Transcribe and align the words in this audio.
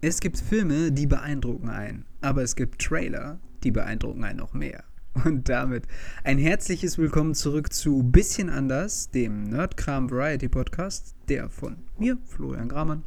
Es 0.00 0.20
gibt 0.20 0.38
Filme, 0.38 0.92
die 0.92 1.08
beeindrucken 1.08 1.70
einen, 1.70 2.04
aber 2.20 2.44
es 2.44 2.54
gibt 2.54 2.80
Trailer, 2.80 3.40
die 3.64 3.72
beeindrucken 3.72 4.22
einen 4.22 4.38
noch 4.38 4.54
mehr. 4.54 4.84
Und 5.24 5.48
damit 5.48 5.88
ein 6.22 6.38
herzliches 6.38 6.98
Willkommen 6.98 7.34
zurück 7.34 7.72
zu 7.72 8.04
Bisschen 8.04 8.48
anders, 8.48 9.10
dem 9.10 9.42
Nerdkram 9.42 10.08
Variety 10.08 10.48
Podcast, 10.48 11.16
der 11.28 11.50
von 11.50 11.78
mir, 11.98 12.16
Florian 12.26 12.68
Gramann, 12.68 13.02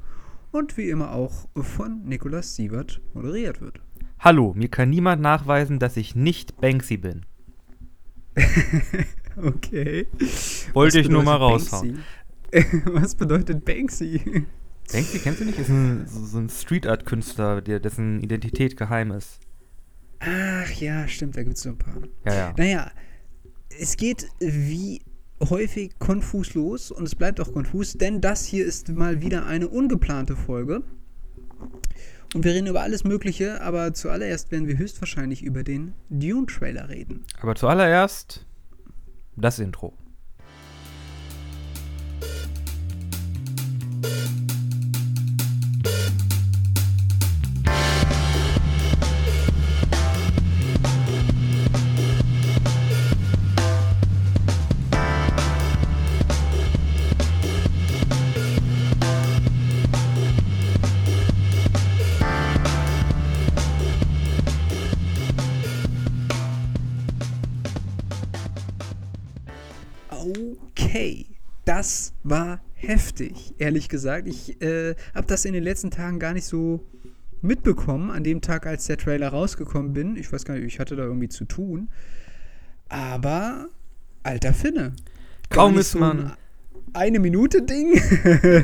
und 0.52 0.76
wie 0.76 0.90
immer 0.90 1.14
auch 1.14 1.48
von 1.56 2.04
Nikolaus 2.04 2.58
Sievert 2.58 3.00
moderiert 3.14 3.62
wird. 3.62 3.80
Hallo, 4.20 4.54
mir 4.54 4.68
kann 4.68 4.90
niemand 4.90 5.22
nachweisen, 5.22 5.80
dass 5.80 5.96
ich 5.96 6.14
nicht 6.14 6.60
Banksy 6.60 6.98
bin. 6.98 7.26
okay. 9.38 10.08
Wollte 10.74 11.00
ich 11.00 11.08
nur 11.08 11.24
mal 11.24 11.38
raushauen. 11.38 12.00
Was 12.84 13.16
bedeutet 13.16 13.64
Banksy? 13.64 14.46
Banksy 14.92 15.20
kennst 15.20 15.40
du 15.42 15.46
nicht? 15.46 15.60
Ist 15.60 15.70
ein, 15.70 16.06
so 16.08 16.38
ein 16.38 16.50
Street 16.50 16.88
Art 16.88 17.06
Künstler, 17.06 17.62
der, 17.62 17.80
dessen 17.80 18.22
Identität 18.22 18.78
geheim 18.78 19.12
ist. 19.12 19.40
Ach 20.20 20.72
ja, 20.74 21.08
stimmt, 21.08 21.36
da 21.36 21.44
gibt 21.44 21.58
es 21.58 21.64
so 21.64 21.70
ein 21.70 21.78
paar. 21.78 21.98
Ja, 22.26 22.34
ja. 22.34 22.54
Naja, 22.58 22.92
es 23.80 23.98
geht 23.98 24.28
wie 24.40 25.02
häufig 25.50 25.98
konfus 25.98 26.54
los 26.54 26.92
und 26.92 27.06
es 27.06 27.16
bleibt 27.16 27.40
auch 27.40 27.52
konfus, 27.52 27.94
denn 27.94 28.22
das 28.22 28.46
hier 28.46 28.66
ist 28.66 28.90
mal 28.90 29.22
wieder 29.22 29.46
eine 29.46 29.68
ungeplante 29.68 30.36
Folge. 30.36 30.84
Und 32.34 32.46
wir 32.46 32.54
reden 32.54 32.68
über 32.68 32.82
alles 32.82 33.04
Mögliche, 33.04 33.62
aber 33.62 33.94
zuallererst 33.94 34.52
werden 34.52 34.68
wir 34.68 34.78
höchstwahrscheinlich 34.78 35.44
über 35.44 35.64
den 35.64 35.94
Dune-Trailer 36.10 36.88
reden. 36.88 37.26
Aber 37.42 37.56
zuallererst 37.56 38.46
das 39.36 39.60
Intro. 39.60 39.98
Das 71.82 72.14
war 72.22 72.62
heftig, 72.76 73.56
ehrlich 73.58 73.90
gesagt. 73.90 74.28
Ich 74.28 74.62
äh, 74.62 74.94
habe 75.16 75.26
das 75.26 75.46
in 75.46 75.54
den 75.54 75.64
letzten 75.64 75.90
Tagen 75.90 76.20
gar 76.20 76.34
nicht 76.34 76.46
so 76.46 76.86
mitbekommen, 77.42 78.12
an 78.12 78.24
dem 78.24 78.42
Tag, 78.42 78.68
als 78.68 78.86
der 78.86 78.98
Trailer 78.98 79.30
rausgekommen 79.30 79.92
bin. 79.92 80.16
Ich 80.16 80.32
weiß 80.32 80.46
gar 80.46 80.54
nicht, 80.54 80.64
ich 80.66 80.80
hatte 80.80 80.96
da 80.96 81.04
irgendwie 81.04 81.30
zu 81.30 81.46
tun. 81.46 81.90
Aber, 82.88 83.70
alter 84.22 84.54
Finne. 84.54 84.94
Kaum 85.50 85.76
ist 85.80 85.92
so 85.92 86.00
man. 86.00 86.34
Eine 86.94 87.18
Minute 87.20 87.64
Ding, 87.64 88.00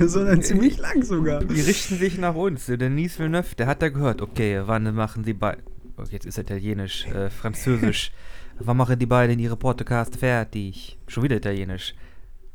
sondern 0.08 0.44
ziemlich 0.44 0.78
lang 0.78 1.02
sogar. 1.02 1.44
Die 1.44 1.62
richten 1.62 1.98
sich 1.98 2.20
nach 2.20 2.36
uns. 2.36 2.68
Der 2.68 2.78
Denis 2.78 3.18
Villeneuve, 3.18 3.56
der 3.56 3.66
hat 3.66 3.82
da 3.82 3.90
gehört, 3.90 4.22
okay, 4.22 4.62
wann 4.66 4.94
machen 4.94 5.24
die 5.24 5.34
beiden. 5.34 5.64
Oh, 5.98 6.04
jetzt 6.12 6.28
ist 6.28 6.38
Italienisch, 6.38 7.08
äh, 7.08 7.32
Französisch. 7.32 8.12
wann 8.60 8.78
machen 8.78 9.00
die 9.00 9.08
beiden 9.08 9.40
ihre 9.40 9.58
Podcast 9.58 10.18
fertig? 10.18 11.00
Schon 11.08 11.24
wieder 11.24 11.38
Italienisch. 11.38 11.96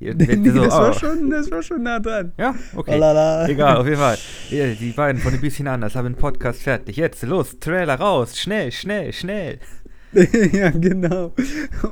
Nee, 0.03 0.51
so, 0.51 0.63
das, 0.63 0.73
war 0.73 0.91
oh. 0.91 0.99
schon, 0.99 1.31
das 1.31 1.51
war 1.51 1.63
schon 1.63 1.83
nah 1.83 2.01
dran. 2.01 2.33
Ja, 2.39 2.55
okay. 2.75 2.95
Olala. 2.95 3.49
Egal, 3.49 3.77
auf 3.77 3.87
jeden 3.87 3.99
Fall. 3.99 4.19
Ja, 4.51 4.67
die 4.67 4.91
beiden 4.91 5.21
von 5.23 5.33
ein 5.33 5.41
bisschen 5.41 5.67
anders 5.67 5.95
haben 5.95 6.05
den 6.05 6.15
Podcast 6.15 6.63
fertig. 6.63 6.97
Jetzt, 6.97 7.23
los, 7.23 7.59
Trailer 7.59 7.95
raus. 7.95 8.39
Schnell, 8.39 8.71
schnell, 8.71 9.13
schnell. 9.13 9.59
ja, 10.53 10.71
genau. 10.71 11.33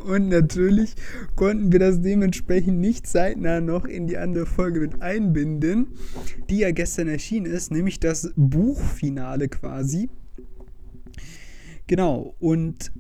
Und 0.05 0.29
natürlich 0.29 0.95
konnten 1.37 1.73
wir 1.73 1.79
das 1.79 2.03
dementsprechend 2.03 2.79
nicht 2.79 3.07
zeitnah 3.07 3.61
noch 3.61 3.87
in 3.87 4.07
die 4.07 4.19
andere 4.19 4.45
Folge 4.45 4.81
mit 4.81 5.01
einbinden, 5.01 5.87
die 6.51 6.59
ja 6.59 6.71
gestern 6.71 7.09
erschienen 7.09 7.47
ist, 7.47 7.71
nämlich 7.71 7.99
das 7.99 8.33
Buchfinale 8.37 9.49
quasi. 9.49 10.11
Genau, 11.87 12.35
und 12.39 12.93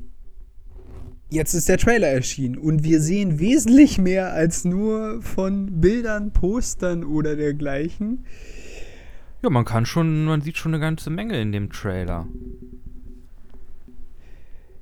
jetzt 1.30 1.54
ist 1.54 1.68
der 1.68 1.78
Trailer 1.78 2.08
erschienen 2.08 2.58
und 2.58 2.84
wir 2.84 3.00
sehen 3.00 3.38
wesentlich 3.38 3.98
mehr 3.98 4.32
als 4.32 4.64
nur 4.64 5.22
von 5.22 5.80
Bildern, 5.80 6.32
Postern 6.32 7.04
oder 7.04 7.36
dergleichen. 7.36 8.24
Ja, 9.42 9.50
man 9.50 9.64
kann 9.64 9.86
schon, 9.86 10.24
man 10.26 10.42
sieht 10.42 10.58
schon 10.58 10.74
eine 10.74 10.80
ganze 10.80 11.08
Menge 11.08 11.40
in 11.40 11.52
dem 11.52 11.70
Trailer. 11.70 12.26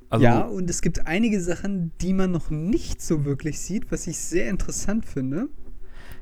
Also, 0.09 0.25
ja, 0.25 0.41
und 0.41 0.69
es 0.69 0.81
gibt 0.81 1.05
einige 1.05 1.39
Sachen, 1.39 1.91
die 2.01 2.13
man 2.13 2.31
noch 2.31 2.49
nicht 2.49 3.01
so 3.01 3.25
wirklich 3.25 3.59
sieht, 3.59 3.91
was 3.91 4.07
ich 4.07 4.17
sehr 4.17 4.49
interessant 4.49 5.05
finde. 5.05 5.49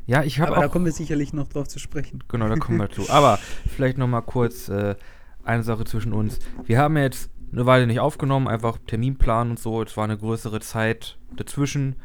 Ja, 0.05 0.23
ich 0.23 0.39
habe 0.39 0.53
Aber 0.53 0.61
da 0.61 0.67
kommen 0.67 0.85
wir 0.85 0.91
sicherlich 0.91 1.33
noch 1.33 1.47
drauf 1.47 1.67
zu 1.67 1.79
sprechen. 1.79 2.23
Genau, 2.27 2.49
da 2.49 2.55
kommen 2.57 2.79
wir 2.79 2.89
zu. 2.91 3.09
Aber 3.09 3.39
vielleicht 3.65 3.97
noch 3.97 4.07
mal 4.07 4.21
kurz 4.21 4.67
äh, 4.67 4.95
eine 5.43 5.63
Sache 5.63 5.85
zwischen 5.85 6.13
uns. 6.13 6.39
Wir 6.65 6.79
haben 6.79 6.97
jetzt 6.97 7.29
eine 7.51 7.65
Weile 7.65 7.87
nicht 7.87 7.99
aufgenommen, 7.99 8.47
einfach 8.47 8.77
Terminplan 8.87 9.51
und 9.51 9.59
so. 9.59 9.81
Es 9.81 9.97
war 9.97 10.03
eine 10.03 10.17
größere 10.17 10.59
Zeit 10.59 11.17
dazwischen. 11.35 11.95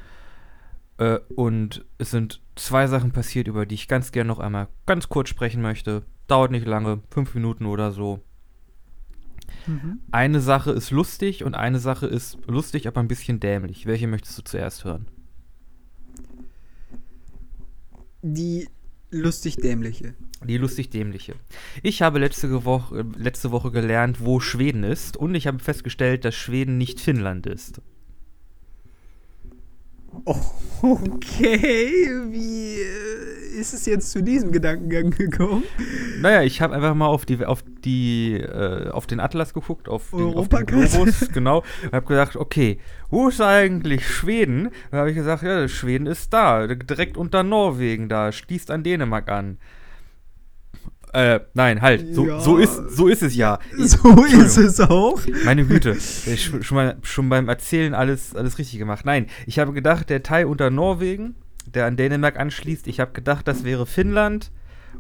Äh, 0.99 1.19
und 1.35 1.85
es 1.99 2.11
sind 2.11 2.41
zwei 2.55 2.87
Sachen 2.87 3.13
passiert, 3.13 3.49
über 3.49 3.67
die 3.67 3.75
ich 3.75 3.89
ganz 3.89 4.13
gerne 4.13 4.29
noch 4.29 4.39
einmal 4.39 4.69
ganz 4.87 5.09
kurz 5.09 5.29
sprechen 5.29 5.63
möchte. 5.63 6.05
Dauert 6.27 6.51
nicht 6.51 6.67
lange, 6.67 7.01
fünf 7.11 7.35
Minuten 7.35 7.67
oder 7.67 7.93
so. 7.93 8.21
Mhm. 9.67 10.01
Eine 10.11 10.41
Sache 10.41 10.71
ist 10.71 10.91
lustig 10.91 11.45
und 11.45 11.55
eine 11.55 11.79
Sache 11.79 12.07
ist 12.07 12.39
lustig, 12.47 12.87
aber 12.87 13.01
ein 13.01 13.09
bisschen 13.09 13.41
dämlich. 13.41 13.87
Welche 13.87 14.07
möchtest 14.07 14.39
du 14.39 14.43
zuerst 14.43 14.85
hören? 14.85 15.07
Die 18.23 18.69
lustig-dämliche. 19.13 20.15
Die 20.45 20.57
lustig-dämliche. 20.57 21.35
Ich 21.83 22.03
habe 22.03 22.19
letzte 22.19 22.65
Woche, 22.65 23.05
letzte 23.17 23.53
Woche 23.53 23.71
gelernt, 23.71 24.19
wo 24.21 24.41
Schweden 24.41 24.83
ist 24.83 25.17
und 25.17 25.35
ich 25.35 25.47
habe 25.47 25.61
festgestellt, 25.61 26.25
dass 26.25 26.35
Schweden 26.35 26.79
nicht 26.79 27.01
Finnland 27.01 27.47
ist. 27.47 27.81
Okay, 30.85 32.09
wie 32.31 32.81
äh, 32.81 33.61
ist 33.61 33.73
es 33.73 33.87
jetzt 33.87 34.11
zu 34.11 34.21
diesem 34.21 34.51
Gedankengang 34.51 35.11
gekommen? 35.11 35.63
Naja, 36.21 36.43
ich 36.43 36.61
habe 36.61 36.75
einfach 36.75 36.95
mal 36.97 37.07
auf 37.07 37.25
die 37.25 37.45
auf 37.47 37.63
die 37.85 38.35
äh, 38.35 38.89
auf 38.91 39.07
den 39.07 39.21
Atlas 39.21 39.55
geguckt, 39.55 39.89
auf 39.89 40.11
den, 40.11 40.35
auf 40.35 40.49
den 40.49 40.67
Globus, 40.67 41.29
genau, 41.33 41.63
und 41.85 41.93
habe 41.93 42.07
gedacht, 42.07 42.35
okay, 42.35 42.79
wo 43.11 43.29
ist 43.29 43.41
eigentlich 43.41 44.09
Schweden? 44.09 44.71
Dann 44.91 45.01
habe 45.01 45.11
ich 45.11 45.17
gesagt, 45.17 45.45
ja, 45.45 45.69
Schweden 45.69 46.09
ist 46.09 46.33
da, 46.33 46.67
direkt 46.67 47.17
unter 47.17 47.45
Norwegen, 47.45 48.09
da 48.09 48.33
schließt 48.33 48.73
an 48.73 48.83
Dänemark 48.83 49.31
an. 49.31 49.59
Äh, 51.13 51.41
nein, 51.53 51.83
halt. 51.83 52.15
So, 52.15 52.27
ja. 52.27 52.41
so, 52.41 52.57
ist, 52.57 52.75
so 52.91 53.09
ist 53.09 53.23
es 53.23 53.35
ja. 53.37 53.59
So 53.77 54.25
ist 54.25 54.57
es 54.57 54.81
auch. 54.81 55.21
Meine 55.45 55.67
Güte. 55.67 55.97
schon, 56.01 56.75
mal, 56.75 56.97
schon 57.03 57.29
beim 57.29 57.49
Erzählen 57.49 57.95
alles, 57.95 58.35
alles 58.35 58.59
richtig 58.59 58.79
gemacht. 58.79 59.05
Nein, 59.05 59.27
ich 59.47 59.59
habe 59.59 59.73
gedacht, 59.73 60.09
der 60.09 60.23
Teil 60.23 60.47
unter 60.47 60.71
Norwegen, 60.71 61.35
der 61.67 61.87
an 61.87 61.97
Dänemark 61.97 62.39
anschließt, 62.39 62.87
ich 62.87 62.99
habe 62.99 63.13
gedacht, 63.13 63.47
das 63.47 63.65
wäre 63.65 63.87
Finnland. 63.87 64.51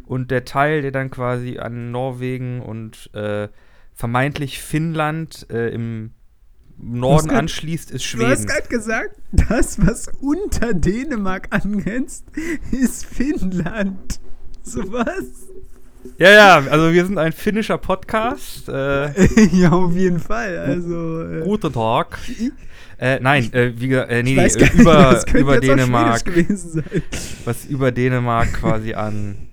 Und 0.05 0.31
der 0.31 0.45
Teil, 0.45 0.83
der 0.83 0.91
dann 0.91 1.11
quasi 1.11 1.59
an 1.59 1.91
Norwegen 1.91 2.61
und 2.61 3.11
äh, 3.15 3.49
vermeintlich 3.95 4.61
Finnland 4.61 5.47
äh, 5.51 5.69
im 5.69 6.13
Norden 6.77 7.29
grad, 7.29 7.39
anschließt, 7.39 7.91
ist 7.91 8.05
Schweden. 8.05 8.27
Du 8.27 8.33
hast 8.33 8.47
gerade 8.47 8.69
gesagt, 8.69 9.17
das, 9.33 9.79
was 9.87 10.09
unter 10.21 10.75
Dänemark 10.75 11.49
angrenzt, 11.51 12.25
ist 12.71 13.07
Finnland. 13.07 14.21
So 14.63 14.93
was? 14.93 15.49
Ja, 16.19 16.31
ja, 16.31 16.57
also 16.71 16.93
wir 16.93 17.05
sind 17.07 17.19
ein 17.19 17.33
finnischer 17.33 17.79
Podcast. 17.79 18.69
Äh, 18.69 19.13
ja, 19.53 19.71
auf 19.71 19.95
jeden 19.95 20.19
Fall. 20.19 20.59
Also, 20.59 21.23
äh, 21.23 21.43
Guten 21.43 21.73
Tag. 21.73 22.19
Äh, 22.99 23.21
nein, 23.21 23.53
äh, 23.53 23.73
wie, 23.77 23.93
äh, 23.93 24.23
nee, 24.23 24.35
nee, 24.35 24.47
äh, 24.47 24.73
über, 24.75 25.23
über 25.35 25.61
Dänemark. 25.61 26.23
Was 27.45 27.65
über 27.67 27.93
Dänemark 27.93 28.53
quasi 28.53 28.95
an 28.95 29.49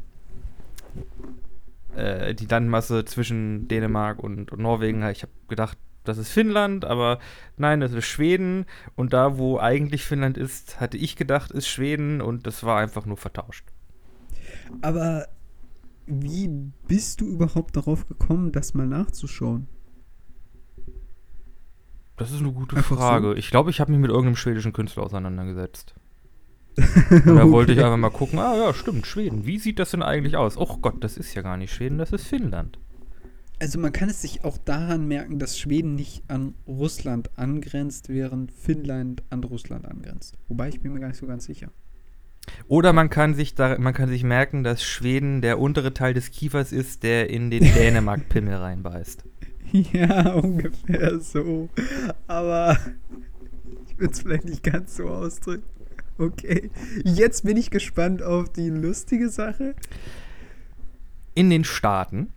äh, 1.96 2.34
die 2.34 2.46
Landmasse 2.46 3.06
zwischen 3.06 3.68
Dänemark 3.68 4.20
und, 4.20 4.52
und 4.52 4.60
Norwegen. 4.60 5.08
Ich 5.10 5.24
habe 5.24 5.34
gedacht, 5.48 5.78
das 6.04 6.18
ist 6.18 6.30
Finnland, 6.30 6.86
aber 6.86 7.20
nein, 7.58 7.80
das 7.80 7.92
ist 7.92 8.06
Schweden. 8.06 8.66
Und 8.96 9.14
da, 9.14 9.38
wo 9.38 9.60
eigentlich 9.60 10.06
Finnland 10.06 10.38
ist, 10.38 10.80
hatte 10.80 10.98
ich 10.98 11.16
gedacht, 11.16 11.52
ist 11.52 11.68
Schweden 11.68 12.22
und 12.22 12.48
das 12.48 12.64
war 12.64 12.80
einfach 12.80 13.06
nur 13.06 13.18
vertauscht. 13.18 13.66
Aber 14.82 15.28
wie 16.10 16.50
bist 16.88 17.22
du 17.22 17.28
überhaupt 17.28 17.76
darauf 17.76 18.08
gekommen, 18.08 18.52
das 18.52 18.74
mal 18.74 18.88
nachzuschauen? 18.88 19.68
Das 22.18 22.32
ist 22.32 22.42
eine 22.42 22.52
gute 22.52 22.76
einfach 22.76 22.98
Frage. 22.98 23.30
So? 23.30 23.36
Ich 23.36 23.50
glaube, 23.50 23.70
ich 23.70 23.80
habe 23.80 23.92
mich 23.92 24.02
mit 24.02 24.10
irgendeinem 24.10 24.36
schwedischen 24.36 24.74
Künstler 24.74 25.04
auseinandergesetzt. 25.04 25.96
Und 26.78 27.26
da 27.26 27.44
okay. 27.44 27.52
wollte 27.52 27.74
ich 27.74 27.80
einfach 27.80 27.98
mal 27.98 28.10
gucken, 28.10 28.40
ah 28.40 28.56
ja, 28.56 28.74
stimmt, 28.74 29.06
Schweden. 29.08 29.46
Wie 29.46 29.58
sieht 29.58 29.80
das 29.80 29.92
denn 29.92 30.04
eigentlich 30.04 30.36
aus? 30.36 30.58
Oh 30.58 30.78
Gott, 30.82 31.04
das 31.04 31.18
ist 31.18 31.34
ja 31.34 31.42
gar 31.42 31.58
nicht 31.58 31.74
Schweden, 31.74 31.98
das 31.98 32.12
ist 32.12 32.28
Finnland. 32.28 32.80
Also 33.62 33.78
man 33.80 33.92
kann 33.92 34.10
es 34.10 34.22
sich 34.22 34.46
auch 34.46 34.58
daran 34.58 35.08
merken, 35.08 35.38
dass 35.38 35.60
Schweden 35.60 35.96
nicht 35.96 36.24
an 36.30 36.56
Russland 36.66 37.38
angrenzt, 37.38 38.08
während 38.08 38.52
Finnland 38.52 39.24
an 39.30 39.44
Russland 39.44 39.86
angrenzt. 39.86 40.38
Wobei 40.48 40.70
ich 40.70 40.82
bin 40.82 40.94
mir 40.94 41.02
gar 41.02 41.10
nicht 41.10 41.20
so 41.20 41.28
ganz 41.28 41.46
sicher. 41.46 41.70
Oder 42.68 42.94
man 42.94 43.10
kann 43.10 43.34
sich 43.34 43.56
da, 43.56 43.78
man 43.80 43.94
kann 43.94 44.10
sich 44.10 44.24
merken, 44.24 44.64
dass 44.64 44.84
Schweden 44.84 45.42
der 45.42 45.60
untere 45.60 45.94
Teil 45.94 46.14
des 46.14 46.32
Kiefers 46.32 46.72
ist, 46.72 47.04
der 47.04 47.30
in 47.30 47.50
den 47.50 47.64
Dänemark-Pimmel 47.74 48.56
reinbeißt. 48.56 49.24
Ja, 49.72 50.34
ungefähr 50.34 51.20
so. 51.20 51.70
Aber 52.28 52.78
ich 53.88 54.00
würde 54.00 54.14
es 54.14 54.22
vielleicht 54.22 54.46
nicht 54.46 54.64
ganz 54.64 54.96
so 54.96 55.08
ausdrücken. 55.10 55.64
Okay. 56.18 56.70
Jetzt 57.04 57.44
bin 57.44 57.56
ich 57.56 57.70
gespannt 57.72 58.22
auf 58.22 58.52
die 58.52 58.70
lustige 58.70 59.30
Sache. 59.30 59.76
In 61.36 61.50
den 61.50 61.64
Staaten 61.64 62.34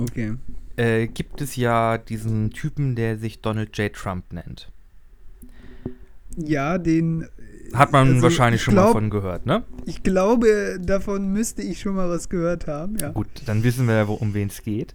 Okay. 0.00 0.34
äh, 0.76 1.06
gibt 1.06 1.40
es 1.40 1.54
ja 1.56 1.98
diesen 1.98 2.50
Typen, 2.50 2.96
der 2.96 3.18
sich 3.18 3.40
Donald 3.40 3.76
J. 3.78 3.92
Trump 3.92 4.32
nennt. 4.32 4.72
Ja, 6.36 6.78
den. 6.78 7.28
Hat 7.72 7.92
man 7.92 8.08
also, 8.08 8.22
wahrscheinlich 8.22 8.60
ich 8.60 8.64
schon 8.64 8.74
mal 8.74 8.92
von 8.92 9.10
gehört, 9.10 9.46
ne? 9.46 9.62
Ich 9.84 10.02
glaube, 10.02 10.78
davon 10.80 11.32
müsste 11.32 11.62
ich 11.62 11.80
schon 11.80 11.94
mal 11.94 12.08
was 12.08 12.28
gehört 12.28 12.66
haben, 12.66 12.96
ja. 12.98 13.10
Gut, 13.10 13.28
dann 13.46 13.62
wissen 13.62 13.86
wir 13.86 13.94
ja, 13.94 14.04
um 14.04 14.34
wen 14.34 14.48
es 14.48 14.62
geht. 14.62 14.94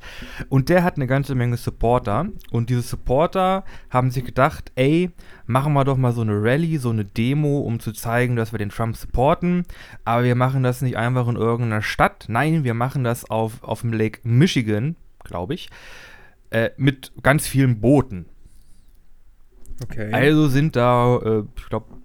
Und 0.49 0.69
der 0.69 0.83
hat 0.83 0.95
eine 0.95 1.07
ganze 1.07 1.35
Menge 1.35 1.57
Supporter. 1.57 2.27
Und 2.51 2.69
diese 2.69 2.81
Supporter 2.81 3.63
haben 3.89 4.11
sich 4.11 4.25
gedacht, 4.25 4.71
ey, 4.75 5.11
machen 5.45 5.73
wir 5.73 5.83
doch 5.83 5.97
mal 5.97 6.13
so 6.13 6.21
eine 6.21 6.41
Rallye, 6.41 6.77
so 6.77 6.89
eine 6.89 7.05
Demo, 7.05 7.59
um 7.59 7.79
zu 7.79 7.91
zeigen, 7.91 8.35
dass 8.35 8.51
wir 8.51 8.59
den 8.59 8.69
Trump 8.69 8.95
supporten. 8.95 9.63
Aber 10.05 10.23
wir 10.23 10.35
machen 10.35 10.63
das 10.63 10.81
nicht 10.81 10.97
einfach 10.97 11.27
in 11.27 11.35
irgendeiner 11.35 11.81
Stadt. 11.81 12.25
Nein, 12.27 12.63
wir 12.63 12.73
machen 12.73 13.03
das 13.03 13.29
auf, 13.29 13.63
auf 13.63 13.81
dem 13.81 13.93
Lake 13.93 14.19
Michigan, 14.23 14.95
glaube 15.23 15.53
ich, 15.53 15.69
äh, 16.49 16.69
mit 16.77 17.11
ganz 17.21 17.47
vielen 17.47 17.81
Booten. 17.81 18.25
Okay. 19.83 20.11
Also 20.11 20.47
sind 20.47 20.75
da, 20.75 21.17
äh, 21.17 21.43
ich 21.55 21.69
glaube, 21.69 22.00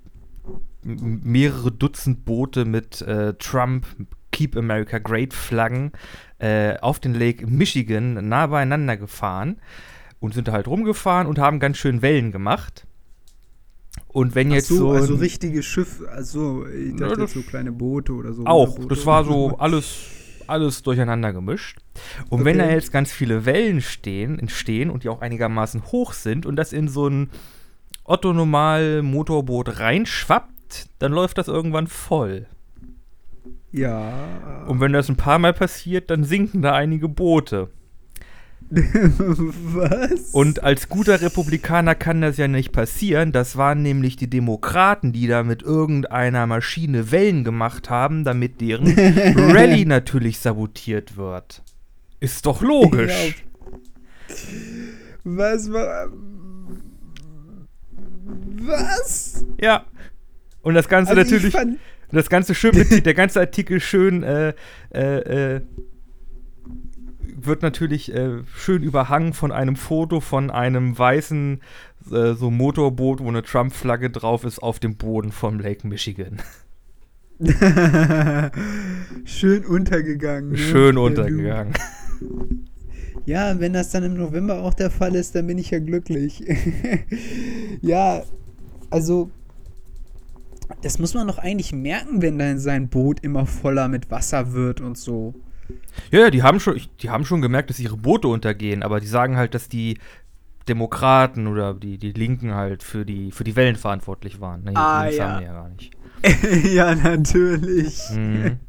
mehrere 0.86 1.72
Dutzend 1.72 2.24
Boote 2.24 2.64
mit 2.64 3.02
äh, 3.02 3.34
Trump, 3.34 3.86
Keep 4.32 4.56
America 4.56 4.98
Great 4.98 5.34
Flaggen 5.34 5.92
äh, 6.38 6.76
auf 6.78 7.00
den 7.00 7.14
Lake 7.14 7.46
Michigan 7.46 8.28
nah 8.28 8.46
beieinander 8.46 8.96
gefahren 8.96 9.58
und 10.20 10.34
sind 10.34 10.48
da 10.48 10.52
halt 10.52 10.66
rumgefahren 10.66 11.26
und 11.26 11.38
haben 11.38 11.58
ganz 11.58 11.78
schön 11.78 12.02
Wellen 12.02 12.32
gemacht. 12.32 12.86
Und 14.08 14.34
wenn 14.34 14.50
jetzt 14.50 14.68
so, 14.68 14.76
so. 14.76 14.90
also 14.92 15.14
richtige 15.16 15.62
Schiffe, 15.62 16.08
also 16.10 16.66
ich 16.66 16.96
dachte 16.96 17.22
jetzt 17.22 17.34
so 17.34 17.42
kleine 17.42 17.72
Boote 17.72 18.12
oder 18.12 18.32
so. 18.32 18.44
Auch, 18.46 18.78
das 18.88 19.04
war 19.04 19.24
so 19.24 19.56
alles, 19.58 20.06
alles 20.46 20.82
durcheinander 20.82 21.32
gemischt. 21.32 21.78
Und 22.28 22.44
wenn 22.44 22.58
da 22.58 22.64
Okay. 22.64 22.74
jetzt 22.74 22.92
ganz 22.92 23.12
viele 23.12 23.44
Wellen 23.44 23.80
stehen, 23.80 24.38
entstehen 24.38 24.90
und 24.90 25.04
die 25.04 25.08
auch 25.08 25.20
einigermaßen 25.20 25.84
hoch 25.86 26.12
sind 26.12 26.46
und 26.46 26.56
das 26.56 26.72
in 26.72 26.88
so 26.88 27.08
ein 27.08 27.30
Otto-Normal-Motorboot 28.04 29.80
reinschwappt, 29.80 30.55
dann 30.98 31.12
läuft 31.12 31.38
das 31.38 31.48
irgendwann 31.48 31.86
voll. 31.86 32.46
Ja. 33.72 34.64
Und 34.66 34.80
wenn 34.80 34.92
das 34.92 35.08
ein 35.08 35.16
paar 35.16 35.38
Mal 35.38 35.52
passiert, 35.52 36.10
dann 36.10 36.24
sinken 36.24 36.62
da 36.62 36.74
einige 36.74 37.08
Boote. 37.08 37.68
was? 38.70 40.30
Und 40.32 40.64
als 40.64 40.88
guter 40.88 41.20
Republikaner 41.20 41.94
kann 41.94 42.20
das 42.20 42.36
ja 42.36 42.48
nicht 42.48 42.72
passieren. 42.72 43.30
Das 43.30 43.56
waren 43.56 43.82
nämlich 43.82 44.16
die 44.16 44.28
Demokraten, 44.28 45.12
die 45.12 45.28
da 45.28 45.44
mit 45.44 45.62
irgendeiner 45.62 46.46
Maschine 46.46 47.12
Wellen 47.12 47.44
gemacht 47.44 47.90
haben, 47.90 48.24
damit 48.24 48.60
deren 48.60 48.88
Rallye 49.52 49.84
natürlich 49.84 50.40
sabotiert 50.40 51.16
wird. 51.16 51.62
Ist 52.18 52.46
doch 52.46 52.60
logisch. 52.60 53.44
Was 55.22 55.72
war. 55.72 56.08
Was? 58.62 59.44
Ja. 59.60 59.84
Und 60.66 60.74
das 60.74 60.88
Ganze 60.88 61.10
Also 61.16 61.22
ich 61.36 61.44
natürlich, 61.44 61.78
das 62.10 62.28
Ganze 62.28 62.52
schön 62.52 62.76
mit, 62.76 63.06
der 63.06 63.14
ganze 63.14 63.38
Artikel 63.38 63.78
schön, 63.78 64.24
äh, 64.24 64.52
äh, 64.92 65.54
äh, 65.54 65.60
wird 67.36 67.62
natürlich 67.62 68.12
äh, 68.12 68.42
schön 68.52 68.82
überhangen 68.82 69.32
von 69.32 69.52
einem 69.52 69.76
Foto 69.76 70.18
von 70.18 70.50
einem 70.50 70.98
weißen 70.98 71.60
äh, 72.10 72.32
so 72.32 72.50
Motorboot, 72.50 73.20
wo 73.20 73.28
eine 73.28 73.44
Trump-Flagge 73.44 74.10
drauf 74.10 74.42
ist, 74.42 74.58
auf 74.60 74.80
dem 74.80 74.96
Boden 74.96 75.30
vom 75.30 75.60
Lake 75.60 75.86
Michigan. 75.86 76.42
Schön 79.24 79.64
untergegangen. 79.66 80.50
Ne? 80.50 80.58
Schön 80.58 80.98
untergegangen. 80.98 81.74
Ja, 83.24 83.60
wenn 83.60 83.72
das 83.72 83.90
dann 83.90 84.02
im 84.02 84.14
November 84.14 84.64
auch 84.64 84.74
der 84.74 84.90
Fall 84.90 85.14
ist, 85.14 85.36
dann 85.36 85.46
bin 85.46 85.58
ich 85.58 85.70
ja 85.70 85.78
glücklich. 85.78 86.42
ja, 87.82 88.24
also. 88.90 89.30
Das 90.82 90.98
muss 90.98 91.14
man 91.14 91.28
doch 91.28 91.38
eigentlich 91.38 91.72
merken, 91.72 92.22
wenn 92.22 92.38
dann 92.38 92.58
sein 92.58 92.88
Boot 92.88 93.20
immer 93.20 93.46
voller 93.46 93.88
mit 93.88 94.10
Wasser 94.10 94.52
wird 94.52 94.80
und 94.80 94.98
so. 94.98 95.34
Ja, 96.10 96.20
ja, 96.20 96.30
die 96.30 96.42
haben 96.42 96.60
schon, 96.60 96.80
die 97.00 97.10
haben 97.10 97.24
schon 97.24 97.42
gemerkt, 97.42 97.70
dass 97.70 97.78
ihre 97.80 97.96
Boote 97.96 98.28
untergehen, 98.28 98.82
aber 98.82 99.00
die 99.00 99.06
sagen 99.06 99.36
halt, 99.36 99.54
dass 99.54 99.68
die 99.68 99.98
Demokraten 100.68 101.46
oder 101.46 101.74
die, 101.74 101.98
die 101.98 102.12
Linken 102.12 102.54
halt 102.54 102.82
für 102.82 103.04
die, 103.04 103.30
für 103.30 103.44
die 103.44 103.54
Wellen 103.56 103.76
verantwortlich 103.76 104.40
waren. 104.40 104.64
Nee, 104.64 104.72
Ah, 104.74 105.06
das 105.06 105.16
ja. 105.16 105.28
haben 105.28 105.38
die 105.40 105.44
ja 105.46 105.52
gar 105.52 105.68
nicht. 105.68 105.92
ja, 106.74 106.94
natürlich. 106.94 108.00
Mhm. 108.10 108.56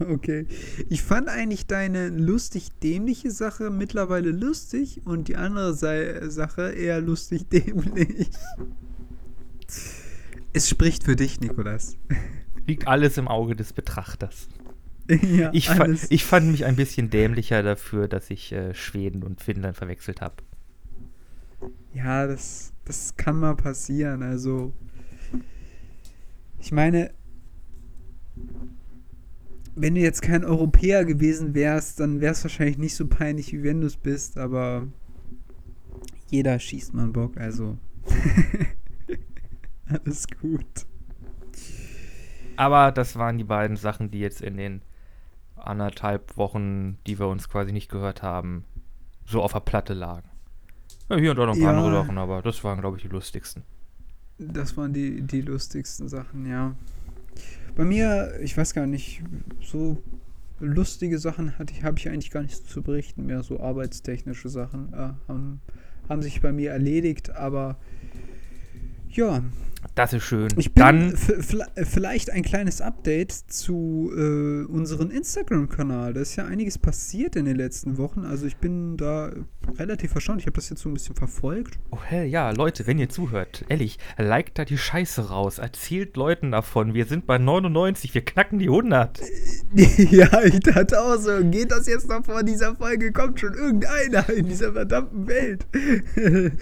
Okay. 0.00 0.46
Ich 0.88 1.02
fand 1.02 1.28
eigentlich 1.28 1.66
deine 1.66 2.08
lustig-dämliche 2.10 3.32
Sache 3.32 3.68
mittlerweile 3.68 4.30
lustig 4.30 5.00
und 5.04 5.26
die 5.26 5.34
andere 5.34 5.74
Sache 5.74 6.70
eher 6.70 7.00
lustig-dämlich. 7.00 8.28
Es 10.52 10.68
spricht 10.68 11.04
für 11.04 11.16
dich, 11.16 11.40
Nikolas. 11.40 11.96
Liegt 12.66 12.86
alles 12.86 13.16
im 13.18 13.28
Auge 13.28 13.56
des 13.56 13.72
Betrachters. 13.72 14.48
ja, 15.08 15.50
Ich, 15.52 15.68
fa 15.68 15.84
alles. 15.84 16.06
ich 16.10 16.24
fand 16.24 16.50
mich 16.50 16.64
ein 16.64 16.76
bisschen 16.76 17.10
dämlicher 17.10 17.62
dafür, 17.62 18.08
dass 18.08 18.30
ich 18.30 18.52
äh, 18.52 18.74
Schweden 18.74 19.22
und 19.22 19.40
Finnland 19.40 19.76
verwechselt 19.76 20.20
habe. 20.20 20.36
Ja, 21.94 22.26
das, 22.26 22.72
das 22.84 23.16
kann 23.16 23.40
mal 23.40 23.56
passieren. 23.56 24.22
Also, 24.22 24.72
ich 26.60 26.72
meine, 26.72 27.12
wenn 29.74 29.94
du 29.94 30.00
jetzt 30.00 30.22
kein 30.22 30.44
Europäer 30.44 31.04
gewesen 31.04 31.54
wärst, 31.54 32.00
dann 32.00 32.20
wäre 32.20 32.32
es 32.32 32.44
wahrscheinlich 32.44 32.78
nicht 32.78 32.94
so 32.94 33.06
peinlich, 33.06 33.52
wie 33.52 33.62
wenn 33.62 33.80
du 33.80 33.86
es 33.86 33.96
bist, 33.96 34.36
aber 34.36 34.88
jeder 36.30 36.58
schießt 36.58 36.94
mal 36.94 37.04
einen 37.04 37.12
Bock, 37.12 37.36
also. 37.36 37.78
Alles 40.04 40.26
gut. 40.40 40.86
Aber 42.56 42.90
das 42.92 43.16
waren 43.16 43.38
die 43.38 43.44
beiden 43.44 43.76
Sachen, 43.76 44.10
die 44.10 44.18
jetzt 44.20 44.40
in 44.42 44.56
den 44.56 44.82
anderthalb 45.56 46.36
Wochen, 46.36 46.98
die 47.06 47.18
wir 47.18 47.28
uns 47.28 47.48
quasi 47.48 47.72
nicht 47.72 47.90
gehört 47.90 48.22
haben, 48.22 48.64
so 49.26 49.42
auf 49.42 49.52
der 49.52 49.60
Platte 49.60 49.94
lagen. 49.94 50.28
Ja, 51.08 51.16
hier 51.16 51.30
und 51.30 51.36
da 51.38 51.46
noch 51.46 51.54
ein 51.54 51.60
paar 51.60 51.72
Ja. 51.72 51.78
andere 51.78 52.02
Sachen, 52.02 52.18
aber 52.18 52.42
das 52.42 52.62
waren, 52.64 52.80
glaube 52.80 52.96
ich, 52.96 53.02
die 53.02 53.08
lustigsten. 53.08 53.62
Das 54.38 54.76
waren 54.76 54.92
die, 54.92 55.22
die 55.22 55.40
lustigsten 55.40 56.08
Sachen, 56.08 56.46
ja. 56.46 56.74
Bei 57.76 57.84
mir, 57.84 58.38
ich 58.40 58.56
weiß 58.56 58.74
gar 58.74 58.86
nicht, 58.86 59.22
so 59.62 60.02
lustige 60.60 61.18
Sachen 61.18 61.58
hatte 61.58 61.72
ich, 61.72 61.84
habe 61.84 61.98
ich 61.98 62.08
eigentlich 62.08 62.30
gar 62.30 62.42
nicht 62.42 62.68
zu 62.68 62.82
berichten 62.82 63.26
mehr. 63.26 63.42
So 63.42 63.60
arbeitstechnische 63.60 64.48
Sachen 64.48 64.92
äh, 64.92 65.12
haben, 65.28 65.60
haben 66.08 66.22
sich 66.22 66.40
bei 66.40 66.52
mir 66.52 66.70
erledigt, 66.72 67.30
aber 67.30 67.76
ja, 69.08 69.42
Das 69.94 70.12
ist 70.12 70.24
schön. 70.24 70.48
ich 70.56 70.74
bin 70.74 71.16
vielleicht 71.16 72.30
ein 72.30 72.42
kleines 72.42 72.80
Update 72.80 73.32
zu 73.32 74.10
äh, 74.16 74.64
unserem 74.64 75.10
Instagram-Kanal. 75.10 76.14
Da 76.14 76.20
ist 76.20 76.36
ja 76.36 76.46
einiges 76.46 76.78
passiert 76.78 77.36
in 77.36 77.44
den 77.44 77.56
letzten 77.56 77.98
Wochen. 77.98 78.24
Also 78.24 78.46
ich 78.46 78.56
bin 78.56 78.96
da 78.96 79.32
relativ 79.78 80.14
erstaunt. 80.14 80.40
Ich 80.40 80.46
habe 80.46 80.56
das 80.56 80.68
jetzt 80.70 80.82
so 80.82 80.88
ein 80.88 80.94
bisschen 80.94 81.14
verfolgt. 81.14 81.78
oh 81.90 81.98
hell, 82.02 82.26
ja, 82.26 82.50
Leute, 82.50 82.86
wenn 82.86 82.98
ihr 82.98 83.08
zuhört, 83.08 83.64
ehrlich, 83.68 83.98
liked 84.16 84.58
da 84.58 84.64
die 84.64 84.78
Scheiße 84.78 85.28
raus. 85.28 85.58
Erzählt 85.58 86.16
Leuten 86.16 86.52
davon. 86.52 86.94
Wir 86.94 87.06
sind 87.06 87.26
bei 87.26 87.38
99, 87.38 88.14
wir 88.14 88.24
knacken 88.24 88.58
die 88.58 88.68
100. 88.68 89.20
ja, 89.74 90.42
ich 90.42 90.60
dachte 90.60 91.00
auch 91.00 91.18
so, 91.18 91.44
geht 91.44 91.70
das 91.70 91.86
jetzt 91.86 92.08
noch 92.08 92.24
vor 92.24 92.42
dieser 92.42 92.74
Folge? 92.76 93.12
Kommt 93.12 93.40
schon 93.40 93.54
irgendeiner 93.54 94.28
in 94.30 94.46
dieser 94.46 94.72
verdammten 94.72 95.28
Welt. 95.28 95.66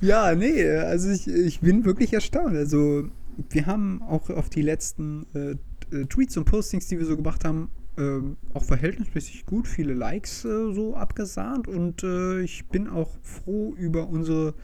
ja, 0.00 0.34
nee, 0.34 0.68
also 0.76 1.10
ich, 1.10 1.26
ich 1.26 1.60
bin 1.60 1.84
wirklich 1.84 2.12
erstaunt. 2.12 2.27
Also, 2.36 3.08
wir 3.50 3.66
haben 3.66 4.02
auch 4.02 4.30
auf 4.30 4.50
die 4.50 4.62
letzten 4.62 5.26
äh, 5.34 5.50
äh, 5.96 6.04
Tweets 6.06 6.36
und 6.36 6.44
Postings, 6.44 6.88
die 6.88 6.98
wir 6.98 7.06
so 7.06 7.16
gemacht 7.16 7.44
haben, 7.44 7.70
ähm, 7.96 8.36
auch 8.54 8.64
verhältnismäßig 8.64 9.46
gut 9.46 9.66
viele 9.66 9.94
Likes 9.94 10.44
äh, 10.44 10.72
so 10.72 10.94
abgesahnt. 10.94 11.68
Und 11.68 12.02
äh, 12.02 12.42
ich 12.42 12.66
bin 12.66 12.88
auch 12.88 13.10
froh 13.22 13.74
über 13.76 14.08
unsere 14.08 14.54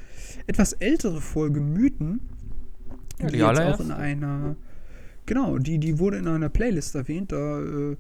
etwas 0.47 0.73
ältere 0.75 1.21
Folge 1.21 1.61
Mythen, 1.61 2.21
Ja, 3.21 3.26
die 3.26 3.33
die 3.33 3.38
jetzt 3.38 3.61
auch 3.61 3.80
in 3.80 3.90
einer 3.90 4.56
Genau, 5.26 5.59
die, 5.59 5.78
die 5.78 5.99
wurde 5.99 6.18
in 6.18 6.28
einer 6.28 6.50
Playlist 6.50 6.94
erwähnt. 6.94 7.33
Da 7.33 7.61
äh, 7.61 7.97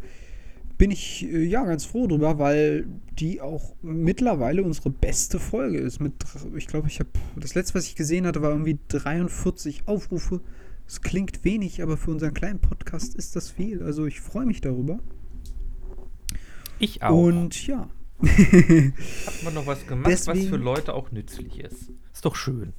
bin 0.78 0.90
ich 0.90 1.24
äh, 1.24 1.44
ja 1.44 1.64
ganz 1.64 1.84
froh 1.84 2.06
drüber, 2.06 2.38
weil 2.38 2.86
die 3.18 3.40
auch 3.40 3.74
mittlerweile 3.82 4.62
unsere 4.62 4.90
beste 4.90 5.38
Folge 5.38 5.78
ist. 5.78 6.00
Mit, 6.00 6.14
ich 6.56 6.66
glaube, 6.66 6.88
ich 6.88 6.98
habe 7.00 7.10
das 7.36 7.54
letzte, 7.54 7.74
was 7.74 7.86
ich 7.86 7.94
gesehen 7.96 8.26
hatte, 8.26 8.42
war 8.42 8.50
irgendwie 8.50 8.78
43 8.88 9.86
Aufrufe. 9.86 10.40
Es 10.86 11.00
klingt 11.00 11.44
wenig, 11.44 11.82
aber 11.82 11.96
für 11.96 12.10
unseren 12.10 12.34
kleinen 12.34 12.58
Podcast 12.60 13.14
ist 13.14 13.36
das 13.36 13.50
viel. 13.50 13.82
Also 13.82 14.04
ich 14.06 14.20
freue 14.20 14.46
mich 14.46 14.60
darüber. 14.60 14.98
Ich 16.78 17.02
auch. 17.02 17.16
Und 17.26 17.66
ja. 17.66 17.88
Hat 18.20 19.42
man 19.44 19.54
noch 19.54 19.66
was 19.66 19.86
gemacht, 19.86 20.06
was 20.12 20.24
Deswegen- 20.24 20.48
für 20.48 20.56
Leute 20.56 20.94
auch 20.94 21.10
nützlich 21.12 21.60
ist. 21.60 21.90
Ist 22.12 22.24
doch 22.24 22.36
schön. 22.36 22.72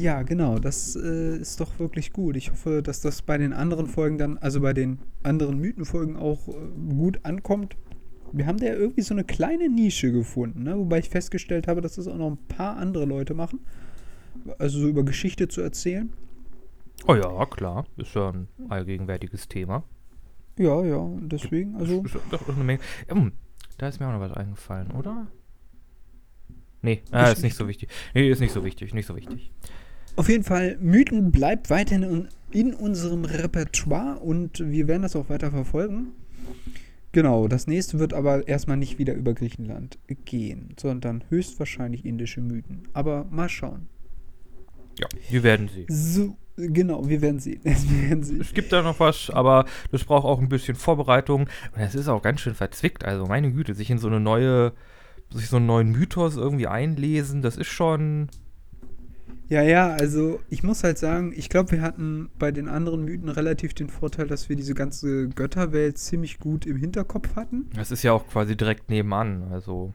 Ja, 0.00 0.22
genau, 0.22 0.58
das 0.58 0.96
äh, 0.96 1.36
ist 1.36 1.60
doch 1.60 1.78
wirklich 1.78 2.14
gut. 2.14 2.34
Ich 2.34 2.50
hoffe, 2.50 2.82
dass 2.82 3.02
das 3.02 3.20
bei 3.20 3.36
den 3.36 3.52
anderen 3.52 3.86
Folgen 3.86 4.16
dann, 4.16 4.38
also 4.38 4.62
bei 4.62 4.72
den 4.72 4.98
anderen 5.22 5.58
Mythenfolgen 5.58 6.16
auch 6.16 6.48
äh, 6.48 6.52
gut 6.88 7.20
ankommt. 7.22 7.76
Wir 8.32 8.46
haben 8.46 8.56
da 8.56 8.68
ja 8.68 8.72
irgendwie 8.76 9.02
so 9.02 9.12
eine 9.12 9.24
kleine 9.24 9.68
Nische 9.68 10.10
gefunden, 10.10 10.62
ne? 10.62 10.78
wobei 10.78 11.00
ich 11.00 11.10
festgestellt 11.10 11.68
habe, 11.68 11.82
dass 11.82 11.96
das 11.96 12.08
auch 12.08 12.16
noch 12.16 12.30
ein 12.30 12.38
paar 12.48 12.78
andere 12.78 13.04
Leute 13.04 13.34
machen. 13.34 13.60
Also 14.58 14.78
so 14.78 14.88
über 14.88 15.04
Geschichte 15.04 15.48
zu 15.48 15.60
erzählen. 15.60 16.10
Oh 17.06 17.14
ja, 17.14 17.44
klar. 17.44 17.84
Ist 17.98 18.14
ja 18.14 18.30
ein 18.30 18.48
allgegenwärtiges 18.70 19.48
Thema. 19.48 19.84
Ja, 20.58 20.82
ja, 20.82 21.10
deswegen, 21.20 21.76
also. 21.76 22.02
Ist 22.04 22.16
doch 22.30 22.48
eine 22.48 22.64
Menge. 22.64 22.80
Ähm, 23.06 23.32
da 23.76 23.88
ist 23.88 24.00
mir 24.00 24.08
auch 24.08 24.12
noch 24.12 24.20
was 24.20 24.32
eingefallen, 24.32 24.92
oder? 24.92 25.26
Nee, 26.80 27.02
ah, 27.10 27.30
ist 27.30 27.42
nicht 27.42 27.56
so 27.56 27.68
wichtig. 27.68 27.90
Nee, 28.14 28.30
ist 28.30 28.40
nicht 28.40 28.52
so 28.52 28.64
wichtig, 28.64 28.94
nicht 28.94 29.04
so 29.04 29.14
wichtig. 29.14 29.52
Auf 30.16 30.28
jeden 30.28 30.44
Fall, 30.44 30.76
Mythen 30.80 31.32
bleibt 31.32 31.70
weiterhin 31.70 32.02
in, 32.02 32.28
in 32.50 32.74
unserem 32.74 33.24
Repertoire 33.24 34.18
und 34.20 34.58
wir 34.58 34.88
werden 34.88 35.02
das 35.02 35.16
auch 35.16 35.28
weiter 35.28 35.50
verfolgen. 35.50 36.12
Genau, 37.12 37.48
das 37.48 37.66
nächste 37.66 37.98
wird 37.98 38.14
aber 38.14 38.46
erstmal 38.46 38.76
nicht 38.76 38.98
wieder 38.98 39.14
über 39.14 39.34
Griechenland 39.34 39.98
gehen, 40.24 40.74
sondern 40.78 41.24
höchstwahrscheinlich 41.28 42.04
indische 42.04 42.40
Mythen. 42.40 42.82
Aber 42.92 43.26
mal 43.30 43.48
schauen. 43.48 43.88
Ja, 44.98 45.08
wir 45.28 45.42
werden 45.42 45.68
sehen. 45.68 45.86
So, 45.88 46.36
genau, 46.56 47.08
wir 47.08 47.20
werden 47.20 47.40
sehen. 47.40 47.60
wir 47.64 48.08
werden 48.08 48.22
sehen. 48.22 48.40
Es 48.40 48.54
gibt 48.54 48.72
da 48.72 48.82
noch 48.82 49.00
was, 49.00 49.28
aber 49.30 49.64
das 49.90 50.04
braucht 50.04 50.24
auch 50.24 50.40
ein 50.40 50.48
bisschen 50.48 50.76
Vorbereitung. 50.76 51.48
Und 51.74 51.80
es 51.80 51.96
ist 51.96 52.06
auch 52.06 52.22
ganz 52.22 52.42
schön 52.42 52.54
verzwickt. 52.54 53.04
Also, 53.04 53.26
meine 53.26 53.50
Güte, 53.50 53.74
sich 53.74 53.90
in 53.90 53.98
so 53.98 54.06
eine 54.06 54.20
neue, 54.20 54.72
sich 55.32 55.48
so 55.48 55.56
einen 55.56 55.66
neuen 55.66 55.90
Mythos 55.90 56.36
irgendwie 56.36 56.68
einlesen, 56.68 57.42
das 57.42 57.56
ist 57.56 57.68
schon. 57.68 58.28
Ja, 59.50 59.62
ja, 59.62 59.88
also 59.88 60.38
ich 60.48 60.62
muss 60.62 60.84
halt 60.84 60.96
sagen, 60.96 61.32
ich 61.34 61.48
glaube, 61.48 61.72
wir 61.72 61.82
hatten 61.82 62.30
bei 62.38 62.52
den 62.52 62.68
anderen 62.68 63.04
Mythen 63.04 63.28
relativ 63.28 63.74
den 63.74 63.88
Vorteil, 63.88 64.28
dass 64.28 64.48
wir 64.48 64.54
diese 64.54 64.74
ganze 64.74 65.28
Götterwelt 65.28 65.98
ziemlich 65.98 66.38
gut 66.38 66.66
im 66.66 66.76
Hinterkopf 66.76 67.34
hatten. 67.34 67.68
Das 67.74 67.90
ist 67.90 68.04
ja 68.04 68.12
auch 68.12 68.28
quasi 68.28 68.56
direkt 68.56 68.90
nebenan. 68.90 69.42
Also. 69.50 69.92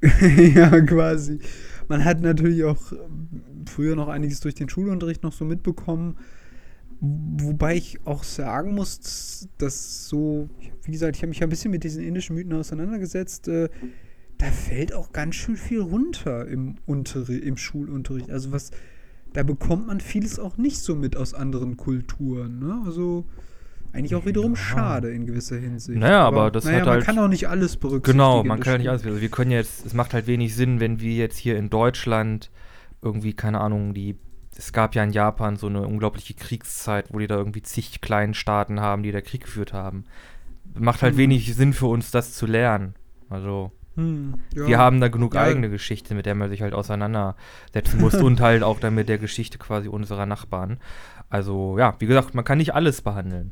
ja, 0.54 0.80
quasi. 0.80 1.38
Man 1.88 2.02
hat 2.02 2.22
natürlich 2.22 2.64
auch 2.64 2.92
ähm, 2.92 3.66
früher 3.66 3.94
noch 3.94 4.08
einiges 4.08 4.40
durch 4.40 4.54
den 4.54 4.70
Schulunterricht 4.70 5.22
noch 5.22 5.34
so 5.34 5.44
mitbekommen. 5.44 6.16
Wobei 7.00 7.76
ich 7.76 7.98
auch 8.06 8.24
sagen 8.24 8.74
muss, 8.74 9.48
dass 9.58 10.08
so, 10.08 10.48
wie 10.84 10.92
gesagt, 10.92 11.14
ich 11.14 11.22
habe 11.22 11.28
mich 11.28 11.40
ja 11.40 11.46
ein 11.46 11.50
bisschen 11.50 11.72
mit 11.72 11.84
diesen 11.84 12.02
indischen 12.02 12.36
Mythen 12.36 12.54
auseinandergesetzt. 12.54 13.48
Äh, 13.48 13.68
da 14.38 14.46
fällt 14.46 14.92
auch 14.94 15.12
ganz 15.12 15.34
schön 15.34 15.56
viel 15.56 15.80
runter 15.80 16.46
im, 16.46 16.76
Unterri 16.86 17.38
im 17.38 17.56
Schulunterricht. 17.56 18.30
Also 18.30 18.52
was, 18.52 18.70
da 19.32 19.42
bekommt 19.42 19.86
man 19.88 20.00
vieles 20.00 20.38
auch 20.38 20.56
nicht 20.56 20.78
so 20.78 20.94
mit 20.94 21.16
aus 21.16 21.34
anderen 21.34 21.76
Kulturen. 21.76 22.58
Ne? 22.60 22.80
Also 22.86 23.24
eigentlich 23.92 24.14
auch 24.14 24.26
wiederum 24.26 24.52
Ja. 24.52 24.56
schade 24.60 25.10
in 25.10 25.26
gewisser 25.26 25.56
Hinsicht. 25.56 25.98
Naja, 25.98 26.20
aber 26.24 26.50
das 26.50 26.64
naja, 26.64 26.78
hat 26.78 26.84
man 26.86 26.94
halt- 26.94 27.04
kann 27.04 27.18
auch 27.18 27.28
nicht 27.28 27.48
alles 27.48 27.76
berücksichtigen. 27.76 28.18
Genau, 28.18 28.44
man 28.44 28.60
kann 28.60 28.72
ja 28.74 28.78
nicht 28.78 28.88
alles. 28.90 29.04
Also 29.04 29.20
wir 29.20 29.28
können 29.28 29.50
jetzt, 29.50 29.84
es 29.86 29.94
macht 29.94 30.14
halt 30.14 30.26
wenig 30.26 30.54
Sinn, 30.54 30.78
wenn 30.80 31.00
wir 31.00 31.14
jetzt 31.14 31.36
hier 31.38 31.56
in 31.56 31.68
Deutschland 31.70 32.50
irgendwie, 33.02 33.32
keine 33.32 33.60
Ahnung, 33.60 33.94
die, 33.94 34.16
es 34.56 34.72
gab 34.72 34.94
ja 34.94 35.02
in 35.04 35.10
Japan 35.10 35.56
so 35.56 35.66
eine 35.68 35.86
unglaubliche 35.86 36.34
Kriegszeit, 36.34 37.12
wo 37.12 37.18
die 37.18 37.26
da 37.26 37.36
irgendwie 37.36 37.62
zig 37.62 38.00
kleinen 38.00 38.34
Staaten 38.34 38.80
haben, 38.80 39.02
die 39.02 39.10
da 39.12 39.20
Krieg 39.20 39.42
geführt 39.44 39.72
haben. 39.72 40.04
Macht 40.78 41.02
halt 41.02 41.14
Mhm. 41.14 41.18
wenig 41.18 41.54
Sinn 41.54 41.72
für 41.72 41.86
uns, 41.86 42.10
das 42.10 42.34
zu 42.34 42.46
lernen. 42.46 42.94
Also, 43.30 43.72
Hm, 43.98 44.34
ja. 44.54 44.66
wir 44.66 44.78
haben 44.78 45.00
da 45.00 45.08
genug 45.08 45.34
Ja. 45.34 45.42
eigene 45.42 45.68
Geschichte, 45.68 46.14
mit 46.14 46.24
der 46.24 46.34
man 46.34 46.48
sich 46.48 46.62
halt 46.62 46.72
auseinandersetzen 46.72 48.00
muss 48.00 48.14
und 48.14 48.40
halt 48.40 48.62
auch 48.62 48.78
dann 48.80 48.94
mit 48.94 49.08
der 49.08 49.18
Geschichte 49.18 49.58
quasi 49.58 49.88
unserer 49.88 50.24
Nachbarn. 50.24 50.78
Also, 51.28 51.76
ja, 51.78 51.94
wie 51.98 52.06
gesagt, 52.06 52.34
man 52.34 52.44
kann 52.44 52.58
nicht 52.58 52.74
alles 52.74 53.02
behandeln. 53.02 53.50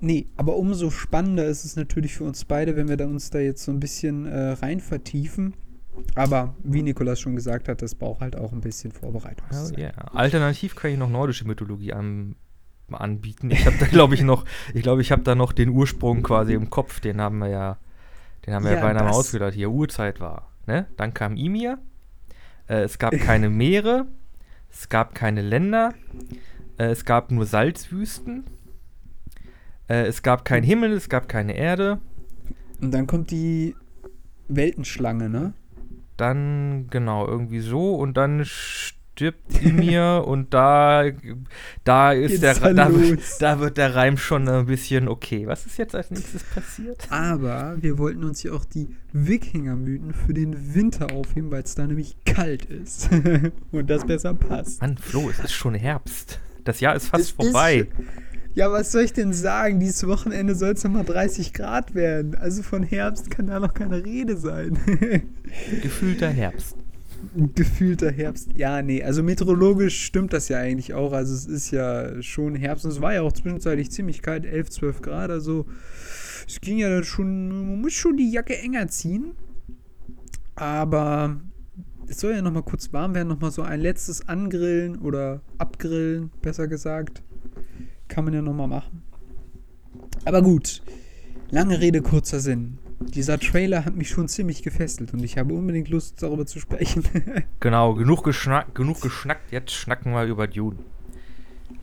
Nee, 0.00 0.26
aber 0.36 0.56
umso 0.56 0.90
spannender 0.90 1.46
ist 1.46 1.64
es 1.64 1.76
natürlich 1.76 2.14
für 2.14 2.24
uns 2.24 2.44
beide, 2.44 2.76
wenn 2.76 2.88
wir 2.88 2.96
da 2.96 3.06
uns 3.06 3.30
da 3.30 3.38
jetzt 3.38 3.64
so 3.64 3.72
ein 3.72 3.80
bisschen 3.80 4.26
äh, 4.26 4.50
rein 4.50 4.80
vertiefen. 4.80 5.54
Aber 6.14 6.54
wie 6.64 6.82
Nikolas 6.82 7.20
schon 7.20 7.36
gesagt 7.36 7.68
hat, 7.68 7.82
das 7.82 7.94
braucht 7.94 8.20
halt 8.20 8.36
auch 8.36 8.52
ein 8.52 8.60
bisschen 8.60 8.92
Vorbereitungszeit. 8.92 9.78
Ja, 9.78 9.90
Alternativ 10.12 10.74
kann 10.74 10.90
ich 10.90 10.98
noch 10.98 11.08
nordische 11.10 11.46
Mythologie 11.46 11.92
an, 11.92 12.34
anbieten. 12.90 13.50
Ich 13.50 13.64
habe 13.66 13.76
da, 13.78 13.86
glaube 13.86 14.14
ich, 14.14 14.22
noch, 14.22 14.44
ich 14.74 14.82
glaube, 14.82 15.02
ich 15.02 15.12
habe 15.12 15.22
da 15.22 15.34
noch 15.34 15.52
den 15.52 15.68
Ursprung 15.68 16.22
quasi 16.22 16.54
im 16.54 16.68
Kopf. 16.70 17.00
Den 17.00 17.20
haben 17.20 17.38
wir 17.38 17.48
ja, 17.48 17.78
den 18.46 18.54
haben 18.54 18.64
wir 18.64 18.72
ja, 18.72 18.78
Ja, 18.78 18.82
beinahe 18.82 19.04
mal 19.04 19.10
ausgedacht. 19.10 19.54
Hier 19.54 19.70
Urzeit 19.70 20.20
war. 20.20 20.50
Ne? 20.66 20.86
Dann 20.96 21.14
kam 21.14 21.36
Imir. 21.36 21.78
Äh, 22.68 22.82
es 22.82 22.98
gab 22.98 23.12
keine 23.18 23.50
Meere. 23.50 24.06
Es 24.70 24.88
gab 24.88 25.14
keine 25.14 25.42
Länder. 25.42 25.94
Äh, 26.78 26.86
es 26.86 27.04
gab 27.04 27.30
nur 27.30 27.46
Salzwüsten. 27.46 28.44
Äh, 29.88 30.06
es 30.06 30.22
gab 30.22 30.44
keinen 30.44 30.64
Himmel. 30.64 30.92
Es 30.92 31.08
gab 31.08 31.28
keine 31.28 31.56
Erde. 31.56 32.00
Und 32.80 32.92
dann 32.92 33.06
kommt 33.06 33.30
die 33.30 33.76
Weltenschlange, 34.48 35.28
ne? 35.28 35.52
Dann, 36.16 36.88
genau, 36.90 37.26
irgendwie 37.26 37.60
so. 37.60 37.94
Und 37.94 38.16
dann 38.16 38.44
stirbt 39.12 39.62
Imir 39.62 40.24
und 40.26 40.54
da, 40.54 41.04
da 41.84 42.12
ist 42.12 42.40
Geht's 42.40 42.60
der, 42.60 42.74
da, 42.74 42.88
los. 42.88 43.38
da 43.38 43.60
wird 43.60 43.76
der 43.76 43.94
Reim 43.94 44.16
schon 44.16 44.48
ein 44.48 44.66
bisschen 44.66 45.08
okay. 45.08 45.46
Was 45.46 45.66
ist 45.66 45.78
jetzt 45.78 45.94
als 45.94 46.10
nächstes 46.10 46.42
passiert? 46.44 47.06
Aber 47.10 47.76
wir 47.80 47.98
wollten 47.98 48.24
uns 48.24 48.42
ja 48.42 48.52
auch 48.52 48.64
die 48.64 48.88
Wikinger-Mythen 49.12 50.14
für 50.14 50.34
den 50.34 50.74
Winter 50.74 51.12
aufheben, 51.12 51.50
weil 51.50 51.62
es 51.62 51.74
da 51.74 51.86
nämlich 51.86 52.16
kalt 52.24 52.64
ist. 52.64 53.10
Und 53.72 53.90
das 53.90 54.06
besser 54.06 54.34
passt. 54.34 54.80
Mann, 54.80 54.96
Flo, 54.98 55.28
es 55.30 55.38
ist 55.38 55.52
schon 55.52 55.74
Herbst. 55.74 56.40
Das 56.64 56.80
Jahr 56.80 56.96
ist 56.96 57.08
fast 57.08 57.24
Es 57.24 57.30
vorbei. 57.30 57.78
Ist, 57.78 57.88
ja, 58.54 58.70
was 58.70 58.92
soll 58.92 59.02
ich 59.02 59.12
denn 59.12 59.32
sagen? 59.32 59.80
Dieses 59.80 60.06
Wochenende 60.06 60.54
soll 60.54 60.72
es 60.72 60.84
nochmal 60.84 61.04
30 61.04 61.52
Grad 61.52 61.94
werden. 61.94 62.34
Also 62.34 62.62
von 62.62 62.82
Herbst 62.82 63.30
kann 63.30 63.46
da 63.46 63.58
noch 63.58 63.74
keine 63.74 64.04
Rede 64.04 64.36
sein. 64.36 64.78
Gefühlter 65.82 66.28
Herbst. 66.28 66.76
Gefühlter 67.54 68.10
Herbst. 68.10 68.50
Ja, 68.56 68.82
nee, 68.82 69.02
also 69.02 69.22
meteorologisch 69.22 70.04
stimmt 70.04 70.32
das 70.32 70.48
ja 70.48 70.58
eigentlich 70.58 70.94
auch. 70.94 71.12
Also 71.12 71.34
es 71.34 71.46
ist 71.46 71.70
ja 71.70 72.20
schon 72.22 72.54
Herbst 72.54 72.84
und 72.84 72.90
es 72.90 73.00
war 73.00 73.14
ja 73.14 73.22
auch 73.22 73.32
zwischenzeitlich 73.32 73.90
ziemlich 73.90 74.22
kalt, 74.22 74.44
11, 74.44 74.70
12 74.70 75.02
Grad. 75.02 75.30
Also 75.30 75.66
es 76.46 76.60
ging 76.60 76.78
ja 76.78 76.90
dann 76.90 77.04
schon, 77.04 77.48
man 77.48 77.80
muss 77.80 77.92
schon 77.92 78.16
die 78.16 78.30
Jacke 78.30 78.58
enger 78.58 78.88
ziehen. 78.88 79.32
Aber 80.54 81.40
es 82.08 82.20
soll 82.20 82.32
ja 82.32 82.42
nochmal 82.42 82.62
kurz 82.62 82.92
warm 82.92 83.14
werden, 83.14 83.28
nochmal 83.28 83.50
so 83.50 83.62
ein 83.62 83.80
letztes 83.80 84.28
Angrillen 84.28 84.98
oder 84.98 85.40
Abgrillen, 85.58 86.30
besser 86.42 86.68
gesagt. 86.68 87.22
Kann 88.08 88.24
man 88.24 88.34
ja 88.34 88.42
nochmal 88.42 88.68
machen. 88.68 89.02
Aber 90.24 90.42
gut, 90.42 90.82
lange 91.50 91.80
Rede, 91.80 92.02
kurzer 92.02 92.40
Sinn. 92.40 92.78
Dieser 93.02 93.38
Trailer 93.38 93.84
hat 93.84 93.94
mich 93.96 94.08
schon 94.08 94.28
ziemlich 94.28 94.62
gefesselt 94.62 95.12
und 95.12 95.22
ich 95.22 95.38
habe 95.38 95.52
unbedingt 95.54 95.88
Lust, 95.88 96.22
darüber 96.22 96.46
zu 96.46 96.60
sprechen. 96.60 97.04
Genau, 97.60 97.94
genug, 97.94 98.24
geschnack, 98.24 98.74
genug 98.74 99.00
geschnackt, 99.00 99.52
jetzt 99.52 99.72
schnacken 99.72 100.12
wir 100.12 100.24
über 100.24 100.46
Dune. 100.48 100.78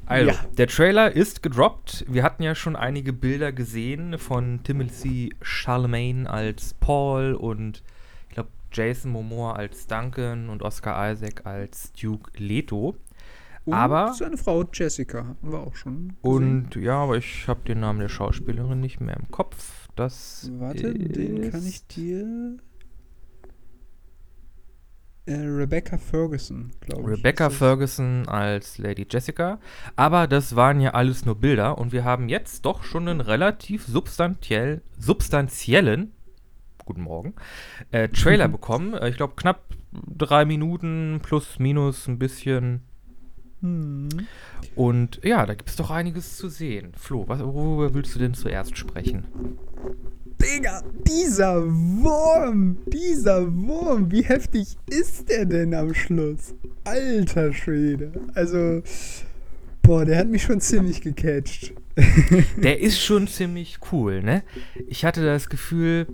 Also, 0.05 0.31
Ja. 0.31 0.37
der 0.57 0.67
Trailer 0.67 1.11
ist 1.15 1.41
gedroppt. 1.43 2.03
Wir 2.09 2.23
hatten 2.23 2.43
ja 2.43 2.55
schon 2.55 2.75
einige 2.75 3.13
Bilder 3.13 3.51
gesehen 3.51 4.17
von 4.17 4.61
Timothy 4.63 5.33
Charlemagne 5.41 6.29
als 6.29 6.73
Paul 6.73 7.33
und 7.35 7.83
ich 8.27 8.33
glaube 8.35 8.49
Jason 8.73 9.11
Momoa 9.11 9.53
als 9.53 9.87
Duncan 9.87 10.49
und 10.49 10.63
Oscar 10.63 11.11
Isaac 11.11 11.45
als 11.45 11.93
Duke 11.93 12.31
Leto. 12.37 12.95
Und 13.65 13.73
Aber- 13.73 14.13
seine 14.13 14.37
Frau 14.37 14.63
Jessica 14.73 15.27
hatten 15.27 15.51
wir 15.51 15.59
auch 15.59 15.75
schon. 15.75 16.13
Und 16.21 16.75
ja, 16.75 16.95
aber 17.03 17.17
ich 17.17 17.47
habe 17.47 17.61
den 17.67 17.81
Namen 17.81 17.99
der 17.99 18.09
Schauspielerin 18.09 18.79
nicht 18.81 18.99
mehr 18.99 19.15
im 19.15 19.29
Kopf. 19.31 19.78
Das. 19.99 20.49
Warte, 20.59 20.93
den 20.93 21.51
kann 21.51 21.65
ich 21.67 21.85
dir. 21.87 22.57
Äh, 25.25 25.33
Rebecca 25.33 25.97
Ferguson, 25.97 26.71
glaube 26.79 27.11
ich. 27.11 27.17
Rebecca. 27.19 27.49
Ferguson 27.49 28.25
als 28.29 28.77
Lady 28.77 29.05
Jessica. 29.09 29.59
Aber 29.97 30.27
das 30.27 30.55
waren 30.55 30.79
ja 30.79 30.91
alles 30.91 31.25
nur 31.25 31.35
Bilder 31.35 31.77
und 31.77 31.91
wir 31.91 32.05
haben 32.05 32.29
jetzt 32.29 32.65
doch 32.65 32.83
schon 32.83 33.09
einen 33.09 33.19
relativ 33.19 33.85
substanziell, 33.85 34.81
substanziellen, 34.97 36.13
guten 36.85 37.01
Morgen, 37.01 37.33
äh, 37.91 38.07
Trailer 38.07 38.47
Mhm. 38.47 38.51
bekommen. 38.53 38.93
Äh, 38.93 39.09
ich 39.09 39.17
glaube 39.17 39.33
knapp 39.35 39.65
drei 39.91 40.45
Minuten 40.45 41.19
plus 41.21 41.59
minus 41.59 42.07
ein 42.07 42.17
bisschen. 42.19 42.83
Hm. 43.61 44.07
Und 44.73 45.19
ja, 45.25 45.45
da 45.45 45.53
gibt 45.53 45.69
es 45.69 45.75
doch 45.75 45.91
einiges 45.91 46.37
zu 46.37 46.47
sehen. 46.47 46.93
Flo, 46.95 47.27
was, 47.27 47.41
worüber 47.41 47.93
willst 47.93 48.15
du 48.15 48.19
denn 48.19 48.33
zuerst 48.33 48.77
sprechen? 48.77 49.25
Digga, 50.41 50.83
dieser 51.05 51.65
Wurm, 51.65 52.77
dieser 52.87 53.45
Wurm, 53.53 54.09
wie 54.11 54.23
heftig 54.23 54.77
ist 54.89 55.29
der 55.29 55.45
denn 55.45 55.73
am 55.73 55.93
Schluss? 55.93 56.55
Alter 56.83 57.53
Schwede. 57.53 58.11
Also, 58.35 58.81
boah, 59.81 60.05
der 60.05 60.19
hat 60.19 60.29
mich 60.29 60.43
schon 60.43 60.61
ziemlich 60.61 61.01
gecatcht. 61.01 61.73
Der 62.63 62.79
ist 62.79 63.01
schon 63.01 63.27
ziemlich 63.27 63.79
cool, 63.91 64.23
ne? 64.23 64.43
Ich 64.87 65.03
hatte 65.03 65.25
das 65.25 65.49
Gefühl, 65.49 66.07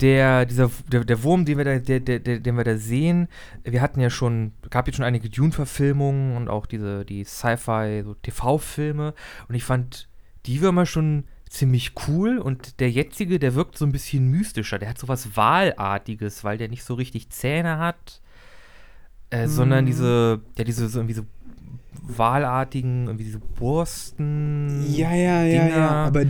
der, 0.00 0.46
dieser, 0.46 0.70
der, 0.90 1.04
der 1.04 1.22
Wurm, 1.22 1.44
den 1.44 1.58
wir, 1.58 1.64
da, 1.64 1.78
der, 1.78 2.00
der, 2.00 2.18
den 2.18 2.56
wir 2.56 2.64
da 2.64 2.76
sehen, 2.76 3.28
wir 3.64 3.80
hatten 3.80 4.00
ja 4.00 4.10
schon, 4.10 4.52
gab 4.70 4.86
jetzt 4.86 4.96
schon 4.96 5.04
einige 5.04 5.28
Dune-Verfilmungen 5.28 6.36
und 6.36 6.48
auch 6.48 6.66
diese, 6.66 7.04
die 7.04 7.24
Sci-Fi, 7.24 8.02
so 8.04 8.14
TV-Filme 8.14 9.14
und 9.48 9.54
ich 9.54 9.64
fand 9.64 10.08
die 10.46 10.60
Würmer 10.60 10.86
schon 10.86 11.24
ziemlich 11.50 11.92
cool 12.06 12.38
und 12.38 12.80
der 12.80 12.90
jetzige, 12.90 13.38
der 13.38 13.54
wirkt 13.54 13.78
so 13.78 13.84
ein 13.84 13.92
bisschen 13.92 14.28
mystischer, 14.28 14.78
der 14.78 14.90
hat 14.90 14.98
so 14.98 15.08
was 15.08 15.36
Wahlartiges, 15.36 16.44
weil 16.44 16.58
der 16.58 16.68
nicht 16.68 16.84
so 16.84 16.94
richtig 16.94 17.30
Zähne 17.30 17.78
hat, 17.78 18.20
äh, 19.30 19.46
mm. 19.46 19.48
sondern 19.48 19.86
diese, 19.86 20.40
der 20.56 20.64
diese 20.64 20.88
so 20.88 20.98
irgendwie 20.98 21.14
so 21.14 21.22
wahlartigen, 22.02 23.06
irgendwie 23.06 23.24
diese 23.24 23.40
Borsten. 23.40 24.84
Ja, 24.90 25.14
ja, 25.14 25.42
ja, 25.44 25.68
ja, 25.68 25.88
aber 25.90 26.24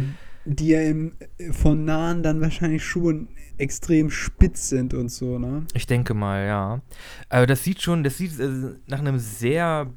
die 0.44 0.68
ja 0.68 0.82
im, 0.82 1.12
von 1.52 1.84
nahen 1.84 2.22
dann 2.22 2.40
wahrscheinlich 2.40 2.84
schon 2.84 3.28
extrem 3.58 4.10
spitz 4.10 4.68
sind 4.68 4.94
und 4.94 5.10
so, 5.10 5.38
ne? 5.38 5.66
Ich 5.74 5.86
denke 5.86 6.14
mal, 6.14 6.46
ja. 6.46 6.80
Aber 7.28 7.46
das 7.46 7.64
sieht 7.64 7.82
schon, 7.82 8.04
das 8.04 8.18
sieht 8.18 8.38
äh, 8.38 8.74
nach 8.86 9.00
einem 9.00 9.18
sehr 9.18 9.92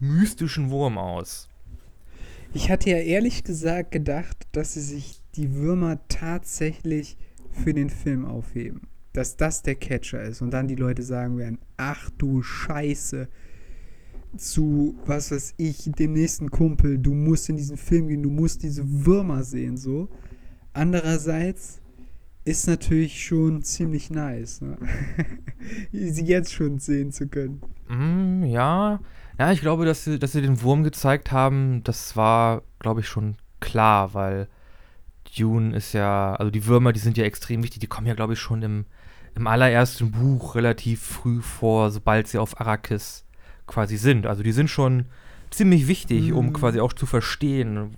mystischen 0.00 0.70
Wurm 0.70 0.98
aus. 0.98 1.48
Ich 2.54 2.70
hatte 2.70 2.90
ja 2.90 2.98
ehrlich 2.98 3.42
gesagt 3.42 3.90
gedacht, 3.90 4.46
dass 4.52 4.74
sie 4.74 4.80
sich 4.80 5.20
die 5.34 5.54
Würmer 5.54 5.98
tatsächlich 6.08 7.18
für 7.50 7.74
den 7.74 7.90
Film 7.90 8.24
aufheben. 8.24 8.82
Dass 9.12 9.36
das 9.36 9.62
der 9.62 9.74
Catcher 9.74 10.22
ist 10.22 10.40
und 10.40 10.52
dann 10.52 10.68
die 10.68 10.76
Leute 10.76 11.02
sagen 11.02 11.36
werden, 11.36 11.58
ach 11.76 12.10
du 12.16 12.42
Scheiße, 12.42 13.28
zu, 14.36 14.96
was 15.04 15.30
weiß 15.30 15.54
ich, 15.58 15.90
dem 15.98 16.12
nächsten 16.12 16.50
Kumpel, 16.50 16.98
du 16.98 17.12
musst 17.14 17.48
in 17.48 17.56
diesen 17.56 17.76
Film 17.76 18.08
gehen, 18.08 18.22
du 18.22 18.30
musst 18.30 18.62
diese 18.62 18.84
Würmer 19.04 19.42
sehen, 19.42 19.76
so. 19.76 20.08
Andererseits 20.72 21.80
ist 22.44 22.66
natürlich 22.66 23.24
schon 23.24 23.62
ziemlich 23.62 24.10
nice, 24.10 24.60
ne? 24.60 24.76
sie 25.92 26.24
jetzt 26.24 26.52
schon 26.52 26.78
sehen 26.78 27.12
zu 27.12 27.28
können. 27.28 27.60
Mm, 27.88 28.44
ja, 28.44 29.00
ja, 29.38 29.52
ich 29.52 29.60
glaube, 29.60 29.84
dass 29.84 30.04
sie, 30.04 30.18
dass 30.18 30.32
sie 30.32 30.42
den 30.42 30.62
Wurm 30.62 30.84
gezeigt 30.84 31.32
haben, 31.32 31.82
das 31.84 32.16
war, 32.16 32.62
glaube 32.78 33.00
ich, 33.00 33.08
schon 33.08 33.36
klar, 33.60 34.14
weil 34.14 34.48
Dune 35.36 35.74
ist 35.74 35.92
ja, 35.92 36.34
also 36.36 36.50
die 36.50 36.66
Würmer, 36.66 36.92
die 36.92 37.00
sind 37.00 37.16
ja 37.16 37.24
extrem 37.24 37.62
wichtig, 37.62 37.80
die 37.80 37.86
kommen 37.86 38.06
ja, 38.06 38.14
glaube 38.14 38.34
ich, 38.34 38.38
schon 38.38 38.62
im, 38.62 38.86
im 39.34 39.46
allerersten 39.46 40.12
Buch 40.12 40.54
relativ 40.54 41.02
früh 41.02 41.40
vor, 41.40 41.90
sobald 41.90 42.28
sie 42.28 42.38
auf 42.38 42.60
Arrakis 42.60 43.24
quasi 43.66 43.96
sind. 43.96 44.26
Also 44.26 44.42
die 44.42 44.52
sind 44.52 44.70
schon 44.70 45.06
ziemlich 45.50 45.88
wichtig, 45.88 46.30
mhm. 46.30 46.36
um 46.36 46.52
quasi 46.52 46.80
auch 46.80 46.92
zu 46.92 47.06
verstehen, 47.06 47.96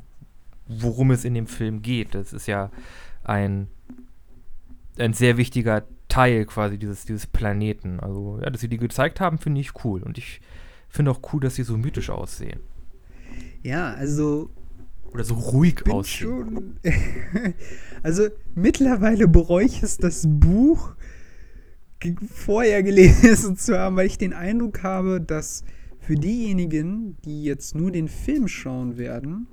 worum 0.66 1.10
es 1.10 1.24
in 1.24 1.34
dem 1.34 1.46
Film 1.46 1.82
geht. 1.82 2.14
Das 2.14 2.32
ist 2.32 2.46
ja 2.46 2.70
ein, 3.24 3.68
ein 4.98 5.12
sehr 5.12 5.36
wichtiger 5.36 5.84
Teil 6.08 6.46
quasi 6.46 6.78
dieses, 6.78 7.04
dieses 7.04 7.26
Planeten. 7.26 8.00
Also, 8.00 8.38
ja, 8.42 8.50
dass 8.50 8.60
sie 8.60 8.68
die 8.68 8.78
gezeigt 8.78 9.20
haben, 9.20 9.38
finde 9.38 9.60
ich 9.60 9.84
cool. 9.84 10.02
Und 10.02 10.18
ich 10.18 10.40
finde 10.88 11.10
auch 11.10 11.20
cool, 11.32 11.40
dass 11.40 11.54
sie 11.56 11.62
so 11.62 11.76
mythisch 11.76 12.10
aussehen. 12.10 12.60
Ja, 13.62 13.94
also. 13.94 14.50
Oder 15.12 15.24
so 15.24 15.34
ruhig 15.34 15.88
aussehen. 15.88 16.28
Schon 16.28 16.76
also, 18.02 18.28
mittlerweile 18.54 19.28
bereue 19.28 19.64
ich 19.64 19.82
es, 19.82 19.96
das 19.96 20.24
Buch 20.28 20.94
vorher 22.30 22.82
gelesen 22.82 23.56
zu 23.56 23.78
haben, 23.78 23.96
weil 23.96 24.06
ich 24.06 24.18
den 24.18 24.32
Eindruck 24.32 24.82
habe, 24.82 25.20
dass 25.20 25.64
für 25.98 26.14
diejenigen, 26.14 27.16
die 27.24 27.44
jetzt 27.44 27.74
nur 27.74 27.90
den 27.90 28.08
Film 28.08 28.46
schauen 28.46 28.98
werden, 28.98 29.48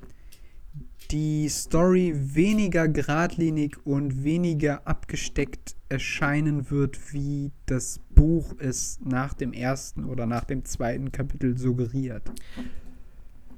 die 1.13 1.47
Story 1.47 2.12
weniger 2.15 2.88
geradlinig 2.88 3.78
und 3.86 4.23
weniger 4.23 4.88
abgesteckt 4.88 5.76
erscheinen 5.88 6.71
wird, 6.71 7.13
wie 7.13 7.52
das 7.67 7.99
Buch 8.15 8.56
es 8.58 8.99
nach 9.06 9.36
dem 9.36 9.54
ersten 9.54 10.06
oder 10.06 10.26
nach 10.26 10.43
dem 10.43 10.65
zweiten 10.65 11.12
Kapitel 11.12 11.56
suggeriert. 11.56 12.32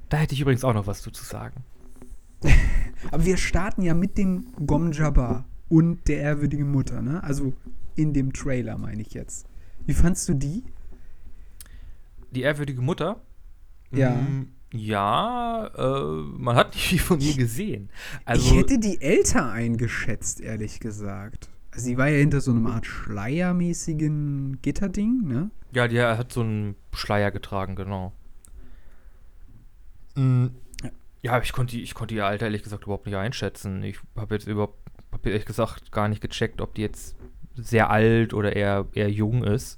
Da 0.10 0.18
hätte 0.18 0.34
ich 0.34 0.41
übrigens 0.41 0.65
auch 0.65 0.74
noch 0.74 0.86
was 0.86 1.02
zu 1.02 1.12
sagen. 1.13 1.63
Aber 3.12 3.24
wir 3.24 3.38
starten 3.38 3.84
ja 3.84 3.94
mit 3.94 4.18
dem 4.18 4.48
Gom 4.65 4.91
Jabbar 4.91 5.46
und 5.70 6.10
der 6.10 6.20
ehrwürdigen 6.20 6.70
Mutter, 6.70 7.02
ne? 7.02 7.24
Also 7.24 7.54
in 7.96 8.13
dem 8.13 8.34
Trailer, 8.34 8.78
meine 8.78 9.02
ich 9.02 9.13
jetzt. 9.13 9.48
Wie 9.86 9.94
fandst 9.94 10.28
du 10.28 10.34
die? 10.34 10.63
Die 12.32 12.41
ehrwürdige 12.41 12.82
Mutter? 12.82 13.22
Ja. 13.91 14.15
Mm, 14.15 14.50
ja, 14.73 15.67
äh, 15.75 16.21
man 16.38 16.56
hat 16.56 16.73
nicht 16.73 16.88
viel 16.89 16.99
von 16.99 17.19
ihr 17.19 17.36
gesehen. 17.36 17.89
Also, 18.25 18.54
ich 18.54 18.60
hätte 18.60 18.80
die 18.80 19.01
älter 19.01 19.51
eingeschätzt, 19.51 20.41
ehrlich 20.41 20.80
gesagt. 20.80 21.49
Also 21.71 21.88
sie 21.88 21.97
war 21.97 22.08
ja 22.08 22.19
hinter 22.19 22.39
so 22.39 22.51
einem 22.51 22.67
Art 22.67 22.86
Schleiermäßigen 22.86 24.60
Gitterding, 24.62 25.23
ne? 25.28 25.51
Ja, 25.73 25.89
die 25.89 26.01
hat 26.01 26.32
so 26.32 26.39
einen 26.39 26.75
Schleier 26.93 27.32
getragen, 27.32 27.75
genau. 27.75 28.13
Mhm. 30.15 30.51
Ja, 31.21 31.41
ich 31.41 31.51
konnte, 31.51 31.75
ich 31.75 31.93
konnte 31.93 32.15
ihr 32.15 32.25
Alter 32.25 32.45
ehrlich 32.45 32.63
gesagt 32.63 32.84
überhaupt 32.84 33.08
nicht 33.08 33.15
einschätzen. 33.15 33.84
Ich 33.84 33.97
habe 34.15 34.36
jetzt 34.36 34.47
überhaupt, 34.47 34.78
habe 35.12 35.30
ehrlich 35.30 35.45
gesagt 35.45 35.91
gar 35.91 36.08
nicht 36.08 36.21
gecheckt, 36.21 36.62
ob 36.62 36.75
die 36.75 36.84
jetzt 36.84 37.17
sehr 37.56 37.89
alt 37.89 38.34
oder 38.34 38.56
eher, 38.56 38.86
eher 38.93 39.10
jung 39.10 39.43
ist. 39.43 39.78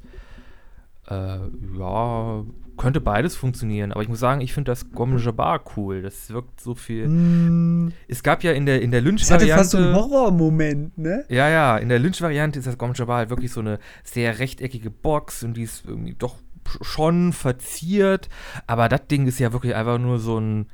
Äh, 1.08 1.39
ja, 1.80 2.43
könnte 2.78 3.02
beides 3.02 3.36
funktionieren, 3.36 3.92
aber 3.92 4.02
ich 4.02 4.10
muss 4.10 4.20
sagen, 4.20 4.42
ich 4.42 4.54
finde 4.54 4.72
das 4.72 4.92
Gom 4.92 5.18
Jabbar 5.18 5.62
cool. 5.76 6.02
Das 6.02 6.30
wirkt 6.30 6.62
so 6.62 6.76
viel. 6.76 7.08
Mm. 7.08 7.94
Es 8.08 8.24
gab 8.24 8.44
ja 8.44 8.52
in 8.54 8.66
der, 8.66 8.82
in 8.82 8.92
der 8.92 9.02
Lynch-Variante. 9.02 9.48
Das 9.48 9.54
hatte 9.54 9.60
fast 9.60 9.72
so 9.72 9.78
einen 9.78 9.96
Horrormoment, 9.96 10.98
ne? 10.98 11.26
Ja, 11.30 11.50
ja, 11.50 11.78
in 11.78 11.90
der 11.90 12.00
Lynch-Variante 12.00 12.60
ist 12.60 12.66
das 12.66 12.78
Gom 12.78 12.94
Jabbar 12.94 13.18
halt 13.18 13.30
wirklich 13.30 13.52
so 13.52 13.60
eine 13.60 13.80
sehr 14.04 14.40
rechteckige 14.40 14.92
Box 14.92 15.44
und 15.44 15.56
die 15.56 15.63
ist 15.63 15.86
irgendwie 15.86 16.13
doch 16.13 16.36
schon 16.82 17.34
verziert, 17.34 18.30
aber 18.68 18.90
das 18.90 19.08
Ding 19.08 19.28
ist 19.28 19.40
ja 19.40 19.54
wirklich 19.54 19.76
einfach 19.76 19.98
nur 19.98 20.20
so 20.20 20.40
ein 20.40 20.68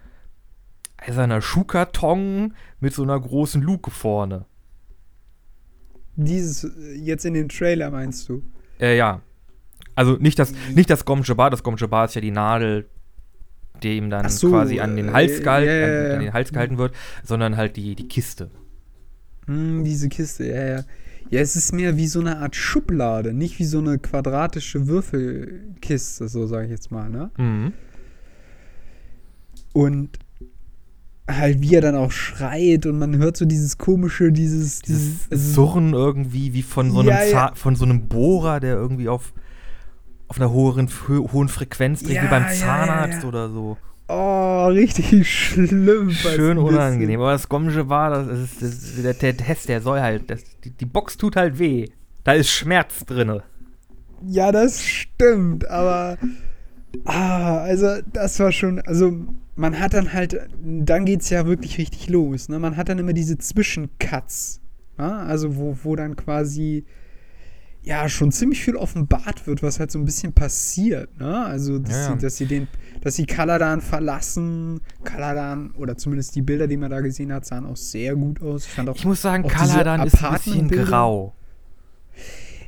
eiserner 0.97 1.41
Schuhkarton 1.41 2.53
mit 2.79 2.93
so 2.93 3.03
einer 3.03 3.19
großen 3.19 3.61
Luke 3.61 3.91
vorne. 3.91 4.45
Dieses, 6.15 6.71
jetzt 6.95 7.25
in 7.25 7.33
dem 7.33 7.49
Trailer 7.49 7.89
meinst 7.89 8.29
du? 8.29 8.43
Äh, 8.79 8.97
ja. 8.97 9.21
Also 9.95 10.13
nicht 10.13 10.39
das, 10.39 10.53
nicht 10.73 10.89
das 10.89 11.05
Gom 11.05 11.21
Jabbar, 11.23 11.49
das 11.49 11.63
Gom 11.63 11.75
Jabbar 11.77 12.05
ist 12.05 12.15
ja 12.15 12.21
die 12.21 12.31
Nadel, 12.31 12.87
die 13.81 13.97
ihm 13.97 14.09
dann 14.09 14.29
so, 14.29 14.49
quasi 14.49 14.79
an 14.79 14.95
den, 14.95 15.13
Hals 15.13 15.41
gehalten, 15.41 15.69
äh, 15.69 15.79
yeah, 15.79 16.05
an, 16.05 16.11
an, 16.15 16.19
den 16.21 16.33
Hals 16.33 16.51
gehalten 16.51 16.77
wird, 16.77 16.93
sondern 17.23 17.57
halt 17.57 17.75
die, 17.75 17.95
die 17.95 18.07
Kiste. 18.07 18.49
Mm, 19.47 19.83
diese 19.83 20.09
Kiste, 20.09 20.47
ja, 20.47 20.65
ja. 20.65 20.83
Ja, 21.29 21.41
es 21.41 21.55
ist 21.55 21.73
mehr 21.73 21.97
wie 21.97 22.07
so 22.07 22.19
eine 22.19 22.37
Art 22.37 22.55
Schublade, 22.55 23.33
nicht 23.33 23.57
wie 23.57 23.63
so 23.63 23.79
eine 23.79 23.97
quadratische 23.97 24.87
Würfelkiste, 24.87 26.27
so 26.27 26.45
sage 26.45 26.65
ich 26.65 26.71
jetzt 26.71 26.91
mal, 26.91 27.09
ne? 27.09 27.31
Mhm. 27.37 27.73
Und 29.73 30.19
halt 31.27 31.61
wie 31.61 31.73
er 31.73 31.81
dann 31.81 31.95
auch 31.95 32.11
schreit 32.11 32.85
und 32.85 32.99
man 32.99 33.17
hört 33.17 33.37
so 33.37 33.45
dieses 33.45 33.77
komische, 33.77 34.31
dieses, 34.31 34.81
dieses, 34.81 35.29
dieses 35.29 35.55
Surren 35.55 35.93
irgendwie, 35.93 36.53
wie 36.53 36.61
von 36.61 36.91
so 36.91 36.99
einem, 36.99 37.09
ja, 37.09 37.23
ja. 37.23 37.51
von 37.55 37.75
so 37.75 37.85
einem 37.85 38.07
Bohrer, 38.07 38.59
der 38.59 38.75
irgendwie 38.75 39.07
auf, 39.07 39.33
auf 40.33 40.41
einer 40.41 40.51
hohen, 40.51 40.89
hohen 41.31 41.47
Frequenz 41.47 42.01
dreht, 42.01 42.15
ja, 42.15 42.23
wie 42.23 42.27
beim 42.27 42.49
Zahnarzt 42.49 43.23
oder 43.23 43.49
so. 43.49 43.77
Oh, 44.07 44.65
richtig 44.65 45.31
schlimm. 45.31 46.09
Schön 46.09 46.57
unangenehm. 46.57 47.19
Aber 47.19 47.33
das 47.33 47.47
Gomsche 47.47 47.87
war, 47.87 48.09
das 48.09 48.27
ist, 48.27 48.61
das 48.61 48.69
ist, 48.69 49.03
der, 49.03 49.13
der 49.13 49.37
Test, 49.37 49.69
der 49.69 49.81
soll 49.81 50.01
halt, 50.01 50.29
das, 50.31 50.41
die, 50.63 50.71
die 50.71 50.85
Box 50.85 51.17
tut 51.17 51.35
halt 51.35 51.59
weh. 51.59 51.87
Da 52.23 52.33
ist 52.33 52.49
Schmerz 52.49 53.05
drin. 53.05 53.41
Ja, 54.25 54.51
das 54.51 54.83
stimmt, 54.83 55.69
aber 55.69 56.17
ah, 57.05 57.57
also 57.59 57.99
das 58.11 58.39
war 58.39 58.51
schon, 58.51 58.79
also 58.81 59.13
man 59.55 59.79
hat 59.79 59.93
dann 59.93 60.13
halt, 60.13 60.49
dann 60.63 61.05
geht 61.05 61.21
es 61.21 61.29
ja 61.29 61.45
wirklich 61.45 61.77
richtig 61.77 62.09
los. 62.09 62.49
Ne? 62.49 62.57
Man 62.57 62.75
hat 62.75 62.89
dann 62.89 62.97
immer 62.97 63.13
diese 63.13 63.37
Zwischencuts. 63.37 64.61
Ja? 64.97 65.19
Also 65.19 65.57
wo, 65.57 65.77
wo 65.83 65.95
dann 65.95 66.15
quasi 66.15 66.85
ja 67.83 68.07
schon 68.07 68.31
ziemlich 68.31 68.63
viel 68.63 68.75
offenbart 68.75 69.45
wird, 69.45 69.61
was 69.61 69.79
halt 69.79 69.91
so 69.91 69.99
ein 69.99 70.05
bisschen 70.05 70.33
passiert. 70.33 71.19
Ne? 71.19 71.45
Also 71.45 71.79
dass, 71.79 71.91
ja, 71.91 72.01
ja. 72.01 72.11
Sie, 72.13 72.17
dass 72.21 72.37
sie 72.37 72.45
den, 72.45 72.67
dass 73.01 73.15
sie 73.15 73.25
Kaladan 73.25 73.81
verlassen. 73.81 74.79
Kaladan, 75.03 75.71
oder 75.71 75.97
zumindest 75.97 76.35
die 76.35 76.41
Bilder, 76.41 76.67
die 76.67 76.77
man 76.77 76.89
da 76.89 77.01
gesehen 77.01 77.33
hat, 77.33 77.45
sahen 77.45 77.65
auch 77.65 77.75
sehr 77.75 78.15
gut 78.15 78.41
aus. 78.41 78.67
Ich, 78.67 78.95
ich 78.95 79.05
muss 79.05 79.21
sagen, 79.21 79.47
Kaladan 79.47 80.07
ist 80.07 80.23
ein 80.23 80.33
bisschen 80.33 80.67
grau. 80.69 81.33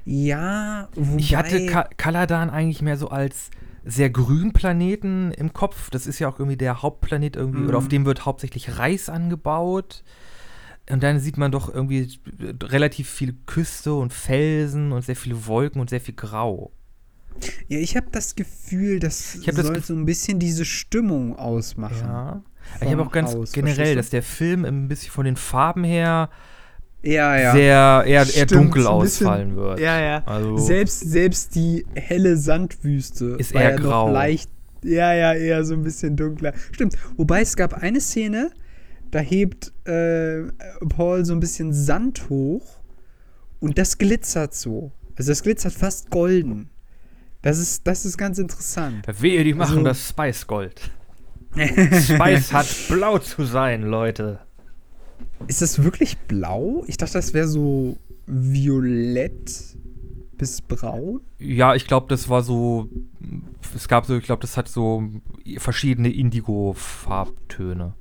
Ja, 0.03 0.89
wobei 0.95 1.17
Ich 1.17 1.35
hatte 1.35 1.65
Ka 1.65 1.89
Kaladan 1.97 2.49
eigentlich 2.49 2.81
mehr 2.81 2.97
so 2.97 3.07
als 3.07 3.49
sehr 3.85 4.09
grünen 4.09 4.51
Planeten 4.51 5.31
im 5.31 5.53
Kopf. 5.53 5.89
Das 5.89 6.07
ist 6.07 6.19
ja 6.19 6.27
auch 6.27 6.39
irgendwie 6.39 6.57
der 6.57 6.81
Hauptplanet 6.81 7.35
irgendwie, 7.35 7.61
mhm. 7.61 7.69
oder 7.69 7.77
auf 7.77 7.87
dem 7.87 8.05
wird 8.05 8.25
hauptsächlich 8.25 8.77
Reis 8.77 9.09
angebaut. 9.09 10.03
Und 10.89 11.01
dann 11.03 11.19
sieht 11.19 11.37
man 11.37 11.51
doch 11.51 11.73
irgendwie 11.73 12.07
relativ 12.63 13.09
viel 13.09 13.35
Küste 13.45 13.93
und 13.93 14.13
Felsen 14.13 14.91
und 14.91 15.03
sehr 15.03 15.15
viele 15.15 15.45
Wolken 15.47 15.81
und 15.81 15.89
sehr 15.89 16.01
viel 16.01 16.13
Grau. 16.15 16.71
Ja, 17.67 17.79
ich 17.79 17.97
habe 17.97 18.07
das 18.11 18.35
Gefühl, 18.35 18.99
das 18.99 19.35
Ich 19.35 19.47
hab 19.47 19.55
das 19.55 19.65
soll 19.65 19.75
Gef- 19.77 19.85
so 19.85 19.93
ein 19.93 20.05
bisschen 20.05 20.39
diese 20.39 20.63
Stimmung 20.63 21.35
ausmachen. 21.37 21.97
Ja. 22.07 22.43
Ich 22.81 22.87
habe 22.91 23.01
auch 23.03 23.11
ganz 23.11 23.33
Haus, 23.35 23.51
generell, 23.51 23.95
dass 23.95 24.09
der 24.09 24.23
Film 24.23 24.63
ein 24.65 24.87
bisschen 24.87 25.11
von 25.11 25.25
den 25.25 25.35
Farben 25.35 25.83
her? 25.83 26.29
Ja, 27.03 27.37
ja. 27.37 27.51
sehr 27.53 28.03
eher, 28.05 28.05
eher 28.07 28.25
Stimmt, 28.25 28.51
dunkel 28.51 28.87
ein 28.87 28.99
bisschen- 28.99 29.27
ausfallen 29.27 29.55
wird. 29.55 29.79
Ja, 29.79 29.99
ja. 29.99 30.23
Also, 30.25 30.57
Selbst, 30.57 31.01
selbst 31.01 31.53
die 31.55 31.85
helle 31.93 32.35
Sandwüste 32.37 33.35
Ist 33.37 33.53
eher 33.53 33.71
ja 33.71 33.75
grau. 33.75 34.07
noch 34.07 34.13
leicht. 34.13 34.49
Ja, 34.83 35.13
ja, 35.13 35.33
eher 35.33 35.63
so 35.65 35.73
ein 35.73 35.83
bisschen 35.83 36.15
dunkler. 36.15 36.53
Stimmt. 36.71 36.95
Wobei 37.17 37.41
es 37.41 37.55
gab 37.55 37.73
eine 37.73 37.99
Szene, 38.01 38.51
da 39.15 39.21
hebt 39.21 39.71
äh, 39.87 40.43
Paul 40.89 41.23
so 41.23 41.31
ein 41.31 41.39
bisschen 41.39 41.71
Sand 41.71 42.29
hoch 42.29 42.81
und 43.61 43.77
das 43.77 43.97
glitzert 43.97 44.53
so. 44.53 44.91
Also 45.15 45.31
das 45.31 45.41
glitzert 45.41 45.71
fast 45.71 46.09
golden. 46.11 46.69
Das 47.41 47.57
ist, 47.57 47.87
das 47.87 48.03
ist 48.03 48.17
ganz 48.17 48.39
interessant. 48.39 49.05
wehe, 49.21 49.45
die 49.45 49.53
machen 49.53 49.77
Also- 49.77 49.83
das 49.83 50.09
Spice 50.09 50.45
Gold. 50.47 50.91
Spice 51.53 52.51
hat 52.51 52.67
blau 52.89 53.17
zu 53.19 53.45
sein, 53.45 53.83
Leute. 53.83 54.39
Ist 55.47 55.61
das 55.61 55.81
wirklich 55.81 56.17
blau? 56.17 56.83
Ich 56.87 56.97
dachte, 56.97 57.13
das 57.13 57.33
wäre 57.33 57.47
so 57.47 57.95
violett 58.27 59.77
bis 60.37 60.61
braun. 60.61 61.21
Ja, 61.39 61.73
ich 61.73 61.87
glaube, 61.87 62.07
das 62.09 62.27
war 62.27 62.43
so. 62.43 62.89
Es 63.73 63.87
gab 63.87 64.05
so, 64.07 64.17
ich 64.17 64.25
glaube, 64.25 64.41
das 64.41 64.57
hat 64.57 64.67
so 64.67 65.03
verschiedene 65.57 66.11
Indigo-Farbtöne. 66.11 67.93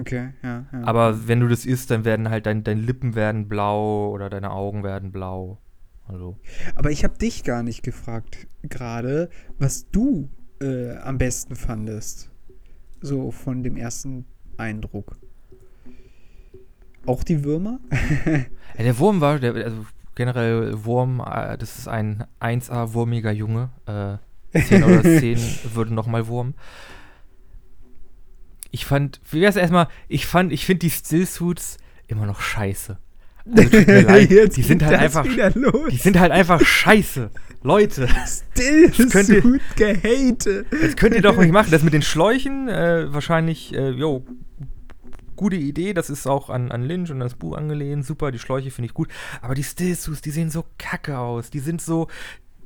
Okay, 0.00 0.30
ja, 0.42 0.66
ja. 0.72 0.84
Aber 0.84 1.28
wenn 1.28 1.40
du 1.40 1.48
das 1.48 1.66
isst, 1.66 1.90
dann 1.90 2.04
werden 2.04 2.30
halt 2.30 2.46
dein, 2.46 2.64
deine 2.64 2.80
Lippen 2.80 3.14
werden 3.14 3.48
blau 3.48 4.10
oder 4.10 4.30
deine 4.30 4.50
Augen 4.50 4.82
werden 4.82 5.12
blau. 5.12 5.58
Also. 6.06 6.36
Aber 6.74 6.90
ich 6.90 7.04
habe 7.04 7.18
dich 7.18 7.44
gar 7.44 7.62
nicht 7.62 7.82
gefragt 7.82 8.48
gerade, 8.62 9.30
was 9.58 9.90
du 9.90 10.28
äh, 10.60 10.96
am 10.96 11.18
besten 11.18 11.54
fandest. 11.54 12.30
So 13.00 13.30
von 13.30 13.62
dem 13.62 13.76
ersten 13.76 14.26
Eindruck. 14.56 15.16
Auch 17.06 17.24
die 17.24 17.44
Würmer? 17.44 17.80
Ja, 18.78 18.84
der 18.84 18.98
Wurm 19.00 19.20
war, 19.20 19.40
der, 19.40 19.52
also 19.54 19.84
generell 20.14 20.84
Wurm, 20.84 21.20
äh, 21.20 21.58
das 21.58 21.76
ist 21.76 21.88
ein 21.88 22.24
1A 22.40 22.92
wurmiger 22.92 23.32
Junge. 23.32 23.70
Äh, 23.86 24.62
10 24.62 24.84
oder 24.84 25.02
10 25.18 25.38
würde 25.74 25.92
nochmal 25.92 26.28
Wurm. 26.28 26.54
Ich 28.70 28.84
fand, 28.84 29.20
wie 29.30 29.40
wär's 29.40 29.56
erstmal, 29.56 29.88
ich 30.08 30.26
fand, 30.26 30.52
ich 30.52 30.64
finde 30.66 30.80
die 30.80 30.90
Stillsuits 30.90 31.78
immer 32.06 32.26
noch 32.26 32.40
scheiße. 32.40 32.98
Also 33.56 33.68
tut 33.70 33.86
mir 33.86 34.02
leid, 34.06 34.56
die 34.56 34.62
sind 34.62 34.82
halt 34.84 34.98
einfach, 34.98 35.24
wieder 35.24 35.50
los. 35.54 35.88
die 35.90 35.96
sind 35.96 36.18
halt 36.18 36.30
einfach 36.32 36.60
scheiße. 36.64 37.30
Leute, 37.62 38.08
Still 38.26 38.90
könnt 39.10 39.28
ihr- 39.28 39.42
Suit 39.42 39.60
gehate. 39.76 40.64
das 40.70 40.96
könnt 40.96 41.14
ihr 41.14 41.22
doch 41.22 41.36
nicht 41.36 41.52
machen. 41.52 41.70
Das 41.70 41.82
mit 41.82 41.92
den 41.92 42.02
Schläuchen, 42.02 42.68
äh, 42.68 43.12
wahrscheinlich, 43.12 43.74
äh, 43.74 43.90
jo, 43.90 44.24
gute 45.36 45.56
Idee. 45.56 45.92
Das 45.94 46.08
ist 46.10 46.26
auch 46.26 46.48
an, 46.48 46.70
an 46.70 46.82
Lynch 46.82 47.10
und 47.10 47.20
das 47.20 47.34
Buch 47.34 47.56
angelehnt. 47.56 48.04
Super, 48.06 48.30
die 48.30 48.38
Schläuche 48.38 48.70
finde 48.70 48.86
ich 48.86 48.94
gut. 48.94 49.08
Aber 49.42 49.54
die 49.54 49.64
Stillsuits, 49.64 50.20
die 50.22 50.30
sehen 50.30 50.50
so 50.50 50.64
kacke 50.78 51.18
aus. 51.18 51.50
Die 51.50 51.58
sind 51.60 51.82
so, 51.82 52.08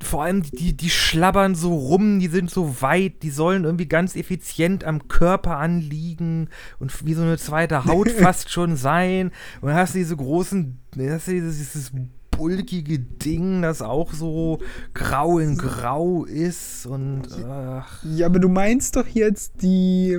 vor 0.07 0.25
allem 0.25 0.43
die, 0.43 0.77
die 0.77 0.91
schlabbern 0.91 1.55
so 1.55 1.75
rum, 1.75 2.21
die 2.21 2.29
sind 2.29 2.51
so 2.51 2.81
weit, 2.81 3.23
die 3.23 3.31
sollen 3.31 3.65
irgendwie 3.65 3.87
ganz 3.89 4.17
effizient 4.17 4.85
am 4.85 5.09
Körper 5.09 5.59
anliegen 5.59 6.49
und 6.79 7.07
wie 7.07 7.15
so 7.15 7.23
eine 7.23 7.39
zweite 7.39 7.85
Haut 7.85 8.11
fast 8.11 8.51
schon 8.51 8.77
sein. 8.77 9.31
Und 9.61 9.69
dann 9.69 9.77
hast 9.77 9.95
du 9.95 9.99
diese 9.99 10.17
großen, 10.17 10.79
hast 10.99 11.29
du 11.29 11.33
dieses, 11.33 11.57
dieses 11.59 11.93
bulkige 12.37 12.99
Ding, 12.99 13.63
das 13.63 13.83
auch 13.83 14.13
so 14.13 14.61
grau 14.93 15.39
in 15.39 15.57
grau 15.57 16.25
ist 16.25 16.87
und 16.87 17.23
ach, 17.47 18.03
Ja, 18.05 18.27
aber 18.27 18.39
du 18.39 18.49
meinst 18.49 18.97
doch 18.97 19.07
jetzt 19.07 19.63
die. 19.63 20.19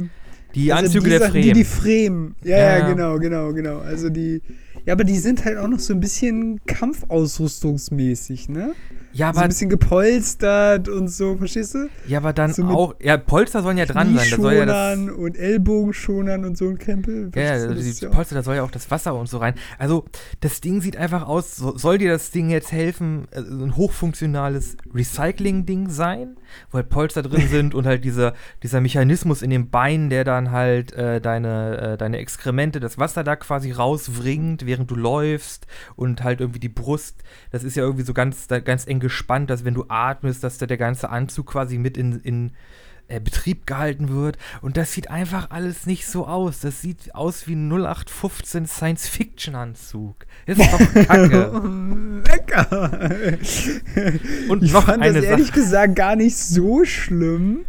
die 0.53 0.71
also 0.71 0.85
Anzüge 0.85 1.03
die 1.05 1.09
der 1.09 1.19
Sachen, 1.19 1.31
Fremen. 1.31 1.47
Die, 1.47 1.53
die 1.53 1.63
Fremen. 1.63 2.35
Ja, 2.43 2.57
ja, 2.57 2.77
ja. 2.79 2.89
genau, 2.89 3.19
genau, 3.19 3.53
genau. 3.53 3.79
Also 3.79 4.09
die. 4.09 4.41
Ja, 4.85 4.93
aber 4.93 5.03
die 5.03 5.17
sind 5.17 5.45
halt 5.45 5.57
auch 5.57 5.67
noch 5.67 5.79
so 5.79 5.93
ein 5.93 5.99
bisschen 5.99 6.59
kampfausrüstungsmäßig, 6.65 8.49
ne? 8.49 8.73
ja, 9.15 9.27
so 9.27 9.37
ein 9.37 9.43
aber, 9.43 9.47
bisschen 9.47 9.69
gepolstert 9.69 10.89
und 10.89 11.07
so, 11.07 11.37
verstehst 11.37 11.73
du? 11.73 11.87
ja, 12.05 12.17
aber 12.17 12.33
dann 12.33 12.51
so 12.51 12.65
auch, 12.65 12.95
ja, 13.01 13.15
Polster 13.15 13.63
sollen 13.63 13.77
ja 13.77 13.85
dran 13.85 14.13
sein. 14.13 14.27
Da 14.29 14.35
soll 14.35 14.53
ja 14.55 14.65
das, 14.65 14.97
und 14.97 15.37
Ellbogenschonern 15.37 16.43
und 16.43 16.57
so 16.57 16.67
ein 16.67 16.77
Krempel. 16.77 17.31
Ja, 17.33 17.41
ja, 17.57 17.67
Das 17.67 17.77
die 17.77 18.05
ja 18.05 18.09
Polster, 18.09 18.35
da 18.35 18.43
soll 18.43 18.57
ja 18.57 18.63
auch 18.63 18.71
das 18.71 18.91
Wasser 18.91 19.15
und 19.15 19.29
so 19.29 19.37
rein. 19.37 19.53
Also, 19.79 20.03
das 20.41 20.59
Ding 20.59 20.81
sieht 20.81 20.97
einfach 20.97 21.27
aus, 21.27 21.55
so, 21.55 21.77
soll 21.77 21.97
dir 21.97 22.11
das 22.11 22.31
Ding 22.31 22.49
jetzt 22.49 22.73
helfen, 22.73 23.27
also 23.33 23.63
ein 23.63 23.77
hochfunktionales 23.77 24.75
Recycling-Ding 24.93 25.89
sein, 25.89 26.35
wo 26.71 26.75
halt 26.75 26.89
Polster 26.89 27.23
drin 27.23 27.47
sind 27.49 27.73
und 27.73 27.85
halt 27.85 28.03
dieser, 28.03 28.33
dieser 28.63 28.81
Mechanismus 28.81 29.41
in 29.41 29.49
den 29.49 29.69
Beinen, 29.69 30.09
der 30.09 30.25
dann 30.25 30.51
halt 30.51 30.91
äh, 30.91 31.21
deine, 31.21 31.93
äh, 31.93 31.97
deine 31.97 32.17
Exkremente, 32.17 32.81
das 32.81 32.97
Wasser 32.97 33.23
da 33.23 33.37
quasi 33.37 33.71
rauswringt, 33.71 34.64
während 34.65 34.89
du 34.91 34.95
läufst 34.95 35.67
und 35.95 36.23
halt 36.23 36.41
irgendwie 36.41 36.59
die 36.59 36.69
Brust, 36.69 37.23
das 37.51 37.63
ist 37.63 37.75
ja 37.75 37.83
irgendwie 37.83 38.05
so 38.05 38.13
ganz, 38.13 38.47
ganz 38.47 38.87
eng 38.87 38.99
gespannt, 38.99 39.49
dass 39.49 39.65
wenn 39.65 39.73
du 39.73 39.85
atmest, 39.87 40.43
dass 40.43 40.57
da 40.57 40.65
der 40.65 40.77
ganze 40.77 41.09
Anzug 41.09 41.47
quasi 41.47 41.77
mit 41.77 41.97
in, 41.97 42.19
in 42.21 42.51
äh, 43.07 43.19
Betrieb 43.19 43.67
gehalten 43.67 44.09
wird. 44.09 44.37
Und 44.61 44.77
das 44.77 44.91
sieht 44.91 45.11
einfach 45.11 45.51
alles 45.51 45.85
nicht 45.85 46.07
so 46.07 46.25
aus. 46.25 46.59
Das 46.61 46.81
sieht 46.81 47.13
aus 47.13 47.47
wie 47.47 47.53
ein 47.53 47.71
0815 47.71 48.65
Science-Fiction-Anzug. 48.65 50.25
Ist 50.47 50.59
doch 50.59 50.79
kacke. 51.07 51.51
Lecker! 52.27 53.11
Und 54.49 54.63
ich 54.63 54.73
noch 54.73 54.85
fand 54.85 55.03
eine 55.03 55.13
das 55.13 55.23
ehrlich 55.25 55.47
Sache. 55.47 55.59
gesagt 55.59 55.95
gar 55.95 56.15
nicht 56.15 56.35
so 56.35 56.83
schlimm. 56.83 57.65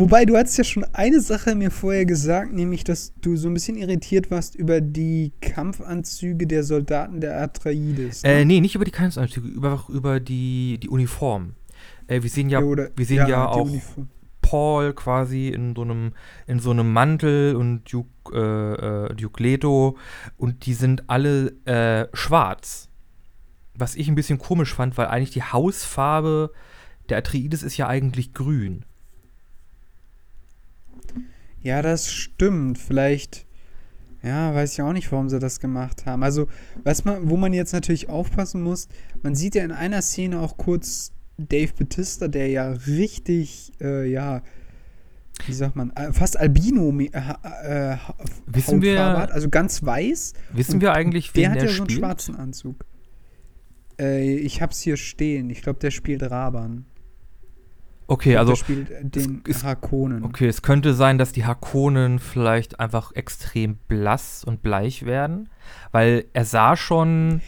Wobei, 0.00 0.24
du 0.24 0.34
hast 0.34 0.56
ja 0.56 0.64
schon 0.64 0.84
eine 0.94 1.20
Sache 1.20 1.54
mir 1.54 1.70
vorher 1.70 2.06
gesagt, 2.06 2.54
nämlich, 2.54 2.84
dass 2.84 3.12
du 3.20 3.36
so 3.36 3.48
ein 3.48 3.54
bisschen 3.54 3.76
irritiert 3.76 4.30
warst 4.30 4.54
über 4.54 4.80
die 4.80 5.32
Kampfanzüge 5.42 6.46
der 6.46 6.64
Soldaten 6.64 7.20
der 7.20 7.38
Atreides. 7.40 8.22
ne? 8.22 8.28
Äh, 8.30 8.44
nee, 8.46 8.60
nicht 8.60 8.74
über 8.74 8.86
die 8.86 8.90
Kampfanzüge, 8.92 9.46
über, 9.46 9.84
über 9.90 10.18
die, 10.18 10.78
die 10.82 10.88
Uniform. 10.88 11.52
Äh, 12.06 12.22
wir 12.22 12.30
sehen 12.30 12.48
ja, 12.48 12.60
oder- 12.60 12.88
wir 12.96 13.04
sehen 13.04 13.18
ja, 13.18 13.26
die 13.26 13.34
auch 13.34 13.66
Uniform. 13.66 14.08
Paul 14.40 14.94
quasi 14.94 15.48
in 15.48 15.74
so 15.76 15.82
einem, 15.82 16.12
in 16.46 16.60
so 16.60 16.70
einem 16.70 16.92
Mantel 16.92 17.54
und 17.54 17.92
Duke, 17.92 18.08
äh, 18.32 19.10
äh, 19.12 19.14
Duke 19.14 19.42
Leto 19.42 19.98
und 20.38 20.64
die 20.64 20.72
sind 20.72 21.10
alle 21.10 21.52
äh, 21.66 22.08
schwarz. 22.16 22.88
Was 23.74 23.96
ich 23.96 24.08
ein 24.08 24.14
bisschen 24.14 24.38
komisch 24.38 24.74
fand, 24.74 24.96
weil 24.96 25.08
eigentlich 25.08 25.30
die 25.30 25.42
Hausfarbe 25.42 26.52
der 27.10 27.18
Atreides 27.18 27.62
ist 27.62 27.76
ja 27.76 27.86
eigentlich 27.86 28.32
grün. 28.32 28.86
Ja, 31.62 31.82
das 31.82 32.10
stimmt. 32.12 32.78
Vielleicht, 32.78 33.46
ja, 34.22 34.54
weiß 34.54 34.72
ich 34.74 34.82
auch 34.82 34.92
nicht, 34.92 35.10
warum 35.12 35.28
sie 35.28 35.38
das 35.38 35.60
gemacht 35.60 36.06
haben. 36.06 36.22
Also, 36.22 36.46
was 36.84 37.04
man, 37.04 37.28
wo 37.28 37.36
man 37.36 37.52
jetzt 37.52 37.72
natürlich 37.72 38.08
aufpassen 38.08 38.62
muss, 38.62 38.88
man 39.22 39.34
sieht 39.34 39.54
ja 39.54 39.64
in 39.64 39.72
einer 39.72 40.02
Szene 40.02 40.40
auch 40.40 40.56
kurz 40.56 41.12
Dave 41.38 41.72
Batista, 41.78 42.28
der 42.28 42.48
ja 42.48 42.70
richtig, 42.70 43.72
äh, 43.80 44.10
ja, 44.10 44.42
wie 45.46 45.52
sagt 45.54 45.74
man, 45.74 45.90
äh, 45.96 46.12
fast 46.12 46.38
Albino 46.38 46.90
äh, 47.00 47.06
äh, 47.62 47.96
Wissen 48.46 48.82
wir- 48.82 49.02
hat, 49.02 49.32
also 49.32 49.48
ganz 49.48 49.82
weiß. 49.82 50.34
Wissen 50.52 50.80
wir 50.82 50.92
eigentlich, 50.92 51.34
wen 51.34 51.40
Der 51.42 51.50
hat 51.52 51.56
der 51.56 51.64
ja 51.64 51.70
so 51.70 51.82
einen 51.82 51.90
spielt? 51.90 52.00
schwarzen 52.04 52.36
Anzug. 52.36 52.84
Äh, 53.98 54.34
ich 54.36 54.60
hab's 54.60 54.80
hier 54.80 54.96
stehen. 54.98 55.48
Ich 55.50 55.62
glaube, 55.62 55.78
der 55.78 55.90
spielt 55.90 56.22
Raban. 56.22 56.84
Okay, 58.10 58.36
also 58.36 58.54
spielt 58.54 58.88
den 59.02 59.42
ist- 59.46 59.64
Harkonnen. 59.64 60.24
okay, 60.24 60.46
es 60.48 60.62
könnte 60.62 60.94
sein, 60.94 61.16
dass 61.18 61.32
die 61.32 61.44
Harkonnen 61.44 62.18
vielleicht 62.18 62.78
einfach 62.80 63.12
extrem 63.14 63.76
blass 63.88 64.44
und 64.44 64.62
bleich 64.62 65.06
werden, 65.06 65.48
weil 65.92 66.26
er 66.32 66.44
sah 66.44 66.76
schon 66.76 67.40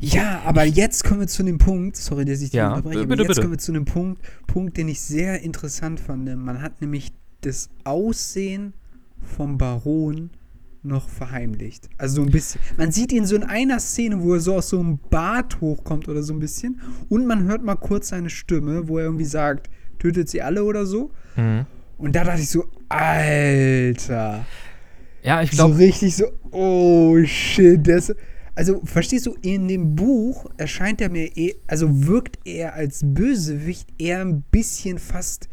Ja, 0.00 0.42
aber 0.44 0.64
jetzt 0.64 1.04
kommen 1.04 1.20
wir 1.20 1.28
zu 1.28 1.42
dem 1.42 1.58
Punkt, 1.58 1.96
sorry, 1.96 2.24
dass 2.24 2.40
ich 2.40 2.50
dich 2.50 2.54
Ja, 2.58 2.70
unterbreche, 2.70 3.00
aber 3.00 3.08
bitte, 3.08 3.22
jetzt 3.22 3.28
bitte. 3.28 3.40
kommen 3.42 3.52
wir 3.52 3.58
zu 3.58 3.72
einem 3.72 3.84
Punkt, 3.84 4.22
Punkt, 4.46 4.76
den 4.76 4.88
ich 4.88 5.00
sehr 5.00 5.42
interessant 5.42 6.00
fand. 6.00 6.24
Man 6.36 6.62
hat 6.62 6.80
nämlich 6.80 7.12
das 7.42 7.68
Aussehen 7.84 8.72
vom 9.20 9.58
Baron 9.58 10.30
noch 10.82 11.08
verheimlicht. 11.08 11.88
Also 11.96 12.16
so 12.16 12.22
ein 12.22 12.30
bisschen. 12.30 12.60
Man 12.76 12.92
sieht 12.92 13.10
ihn 13.12 13.24
so 13.24 13.36
in 13.36 13.42
einer 13.44 13.80
Szene, 13.80 14.20
wo 14.22 14.34
er 14.34 14.40
so 14.40 14.56
aus 14.56 14.68
so 14.68 14.78
einem 14.80 14.98
Bart 15.10 15.60
hochkommt 15.62 16.08
oder 16.08 16.22
so 16.22 16.34
ein 16.34 16.40
bisschen. 16.40 16.80
Und 17.08 17.26
man 17.26 17.44
hört 17.44 17.64
mal 17.64 17.76
kurz 17.76 18.08
seine 18.08 18.28
Stimme, 18.28 18.86
wo 18.88 18.98
er 18.98 19.04
irgendwie 19.04 19.24
sagt, 19.24 19.70
tötet 19.98 20.28
sie 20.28 20.42
alle 20.42 20.64
oder 20.64 20.86
so. 20.86 21.10
Mhm. 21.36 21.66
Und 21.98 22.16
da 22.16 22.24
dachte 22.24 22.40
ich 22.42 22.50
so, 22.50 22.64
Alter. 22.88 24.44
Ja, 25.22 25.42
ich 25.42 25.50
so 25.50 25.56
glaube, 25.56 25.78
richtig 25.78 26.16
so, 26.16 26.26
oh 26.50 27.16
shit, 27.24 27.86
das. 27.86 28.14
Also, 28.54 28.82
verstehst 28.84 29.26
du, 29.26 29.34
in 29.42 29.66
dem 29.66 29.96
Buch 29.96 30.46
erscheint 30.58 31.00
er 31.00 31.10
mir, 31.10 31.36
eh, 31.36 31.56
also 31.66 32.06
wirkt 32.06 32.38
er 32.44 32.74
als 32.74 33.00
Bösewicht 33.02 33.88
eher 33.98 34.20
ein 34.20 34.42
bisschen 34.50 34.98
fast 34.98 35.48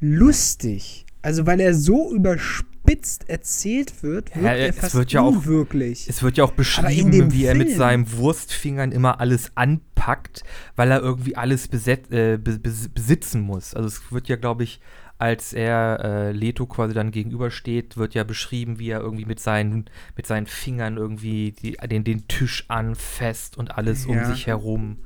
lustig. 0.00 1.06
Also, 1.22 1.46
weil 1.46 1.60
er 1.60 1.74
so 1.74 2.12
überspitzt 2.12 2.73
überspitzt 2.84 3.28
erzählt 3.28 4.02
wird, 4.02 4.34
wirkt 4.34 4.44
Ja, 4.44 4.52
er 4.52 4.68
es 4.68 4.76
fast 4.78 4.94
wird 4.94 5.12
ja 5.12 5.22
auch- 5.22 5.32
unwirklich. 5.36 6.08
Es 6.08 6.22
wird 6.22 6.36
ja 6.36 6.44
auch 6.44 6.52
beschrieben, 6.52 7.32
wie 7.32 7.44
er 7.46 7.54
mit 7.54 7.70
seinen 7.70 8.10
Wurstfingern 8.12 8.92
immer 8.92 9.20
alles 9.20 9.52
anpackt, 9.54 10.44
weil 10.76 10.90
er 10.90 11.00
irgendwie 11.00 11.36
alles 11.36 11.68
beset 11.68 12.10
äh, 12.12 12.36
be 12.36 12.52
bes- 12.52 12.88
besitzen 12.92 13.40
muss. 13.40 13.74
Also 13.74 13.88
es 13.88 14.12
wird 14.12 14.28
ja, 14.28 14.36
glaube 14.36 14.64
ich, 14.64 14.80
als 15.18 15.52
er 15.52 16.00
äh, 16.04 16.32
Leto 16.32 16.66
quasi 16.66 16.92
dann 16.92 17.10
gegenübersteht, 17.10 17.96
wird 17.96 18.14
ja 18.14 18.24
beschrieben, 18.24 18.78
wie 18.78 18.90
er 18.90 19.00
irgendwie 19.00 19.24
mit 19.26 19.40
seinen, 19.40 19.86
mit 20.16 20.26
seinen 20.26 20.46
Fingern 20.46 20.96
irgendwie 20.96 21.52
die, 21.52 21.72
den, 21.88 22.04
den 22.04 22.26
Tisch 22.28 22.64
anfasst 22.68 23.56
und 23.56 23.76
alles 23.78 24.06
um 24.06 24.16
Ja. 24.16 24.24
sich 24.26 24.46
herum. 24.46 24.98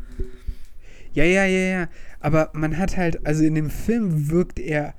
Ja, 1.13 1.25
ja, 1.25 1.45
ja, 1.45 1.79
ja. 1.81 1.89
Aber 2.21 2.51
man 2.55 2.77
hat 2.79 2.97
halt, 2.97 3.27
also 3.27 3.45
in 3.45 3.55
dem 3.55 3.71
Film 3.71 4.31
wirkt 4.31 4.59
er 4.59 4.95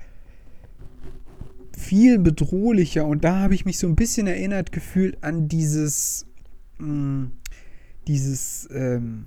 viel 1.79 2.19
bedrohlicher 2.19 3.05
und 3.05 3.23
da 3.23 3.39
habe 3.39 3.55
ich 3.55 3.65
mich 3.65 3.79
so 3.79 3.87
ein 3.87 3.95
bisschen 3.95 4.27
erinnert 4.27 4.71
gefühlt 4.71 5.23
an 5.23 5.47
dieses, 5.47 6.25
mh, 6.77 7.29
dieses, 8.07 8.67
ähm, 8.71 9.25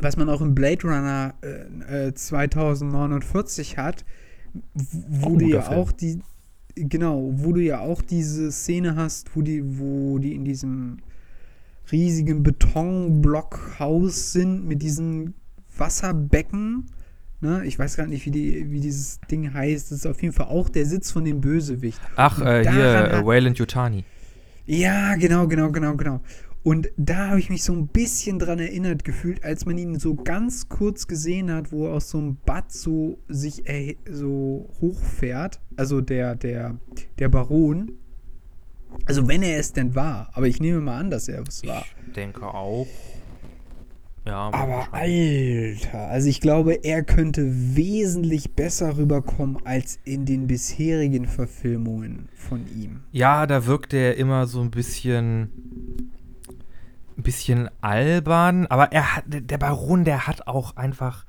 was 0.00 0.16
man 0.16 0.28
auch 0.28 0.40
im 0.40 0.54
Blade 0.54 0.82
Runner 0.82 1.34
äh, 1.42 2.08
äh, 2.08 2.14
2049 2.14 3.78
hat, 3.78 4.04
w- 4.74 4.84
wo 5.08 5.36
du 5.36 5.46
ja 5.46 5.62
Film. 5.62 5.78
auch 5.78 5.92
die, 5.92 6.20
genau, 6.74 7.30
wo 7.34 7.52
du 7.52 7.60
ja 7.60 7.78
auch 7.80 8.02
diese 8.02 8.50
Szene 8.50 8.96
hast, 8.96 9.36
wo 9.36 9.42
die, 9.42 9.78
wo 9.78 10.18
die 10.18 10.34
in 10.34 10.44
diesem 10.44 10.98
riesigen 11.92 12.42
Betonblockhaus 12.42 14.32
sind 14.32 14.66
mit 14.66 14.82
diesen 14.82 15.34
Wasserbecken. 15.76 16.86
Ne? 17.42 17.62
Ich 17.66 17.78
weiß 17.78 17.96
gar 17.96 18.06
nicht, 18.06 18.24
wie, 18.24 18.30
die, 18.30 18.70
wie 18.70 18.80
dieses 18.80 19.20
Ding 19.30 19.52
heißt. 19.52 19.90
Das 19.90 19.98
ist 19.98 20.06
auf 20.06 20.22
jeden 20.22 20.32
Fall 20.32 20.46
auch 20.46 20.68
der 20.68 20.86
Sitz 20.86 21.10
von 21.10 21.24
dem 21.24 21.40
Bösewicht. 21.40 22.00
Ach, 22.16 22.40
äh, 22.40 22.62
hier, 22.62 22.98
hat- 22.98 23.12
äh, 23.12 23.26
Wayland 23.26 23.58
Yutani. 23.58 24.04
Ja, 24.64 25.16
genau, 25.16 25.48
genau, 25.48 25.70
genau, 25.72 25.96
genau. 25.96 26.20
Und 26.62 26.90
da 26.96 27.30
habe 27.30 27.40
ich 27.40 27.50
mich 27.50 27.64
so 27.64 27.72
ein 27.72 27.88
bisschen 27.88 28.38
dran 28.38 28.60
erinnert 28.60 29.02
gefühlt, 29.02 29.42
als 29.42 29.66
man 29.66 29.76
ihn 29.76 29.98
so 29.98 30.14
ganz 30.14 30.68
kurz 30.68 31.08
gesehen 31.08 31.50
hat, 31.52 31.72
wo 31.72 31.88
er 31.88 31.94
aus 31.94 32.08
so 32.10 32.18
einem 32.18 32.36
Bad 32.46 32.70
so 32.70 33.18
sich 33.28 33.64
so 34.08 34.70
hochfährt. 34.80 35.60
Also 35.76 36.00
der, 36.00 36.36
der, 36.36 36.78
der 37.18 37.28
Baron. 37.28 37.90
Also 39.06 39.26
wenn 39.26 39.42
er 39.42 39.58
es 39.58 39.72
denn 39.72 39.96
war. 39.96 40.30
Aber 40.34 40.46
ich 40.46 40.60
nehme 40.60 40.80
mal 40.80 40.98
an, 41.00 41.10
dass 41.10 41.26
er 41.26 41.42
es 41.48 41.66
war. 41.66 41.84
Ich 42.06 42.12
denke 42.12 42.46
auch. 42.46 42.86
Ja, 44.24 44.50
Aber. 44.52 44.86
Alter, 44.92 46.08
also 46.08 46.28
ich 46.28 46.40
glaube, 46.40 46.74
er 46.84 47.02
könnte 47.02 47.42
wesentlich 47.76 48.52
besser 48.52 48.96
rüberkommen 48.96 49.58
als 49.64 49.98
in 50.04 50.26
den 50.26 50.46
bisherigen 50.46 51.26
Verfilmungen 51.26 52.28
von 52.34 52.64
ihm. 52.72 53.00
Ja, 53.10 53.46
da 53.46 53.66
wirkt 53.66 53.92
er 53.92 54.16
immer 54.16 54.46
so 54.46 54.60
ein 54.60 54.70
bisschen 54.70 55.50
ein 57.16 57.22
bisschen 57.22 57.68
albern, 57.80 58.66
aber 58.66 58.92
er 58.92 59.16
hat 59.16 59.24
der 59.26 59.58
Baron, 59.58 60.04
der 60.04 60.26
hat 60.26 60.46
auch 60.46 60.76
einfach 60.76 61.26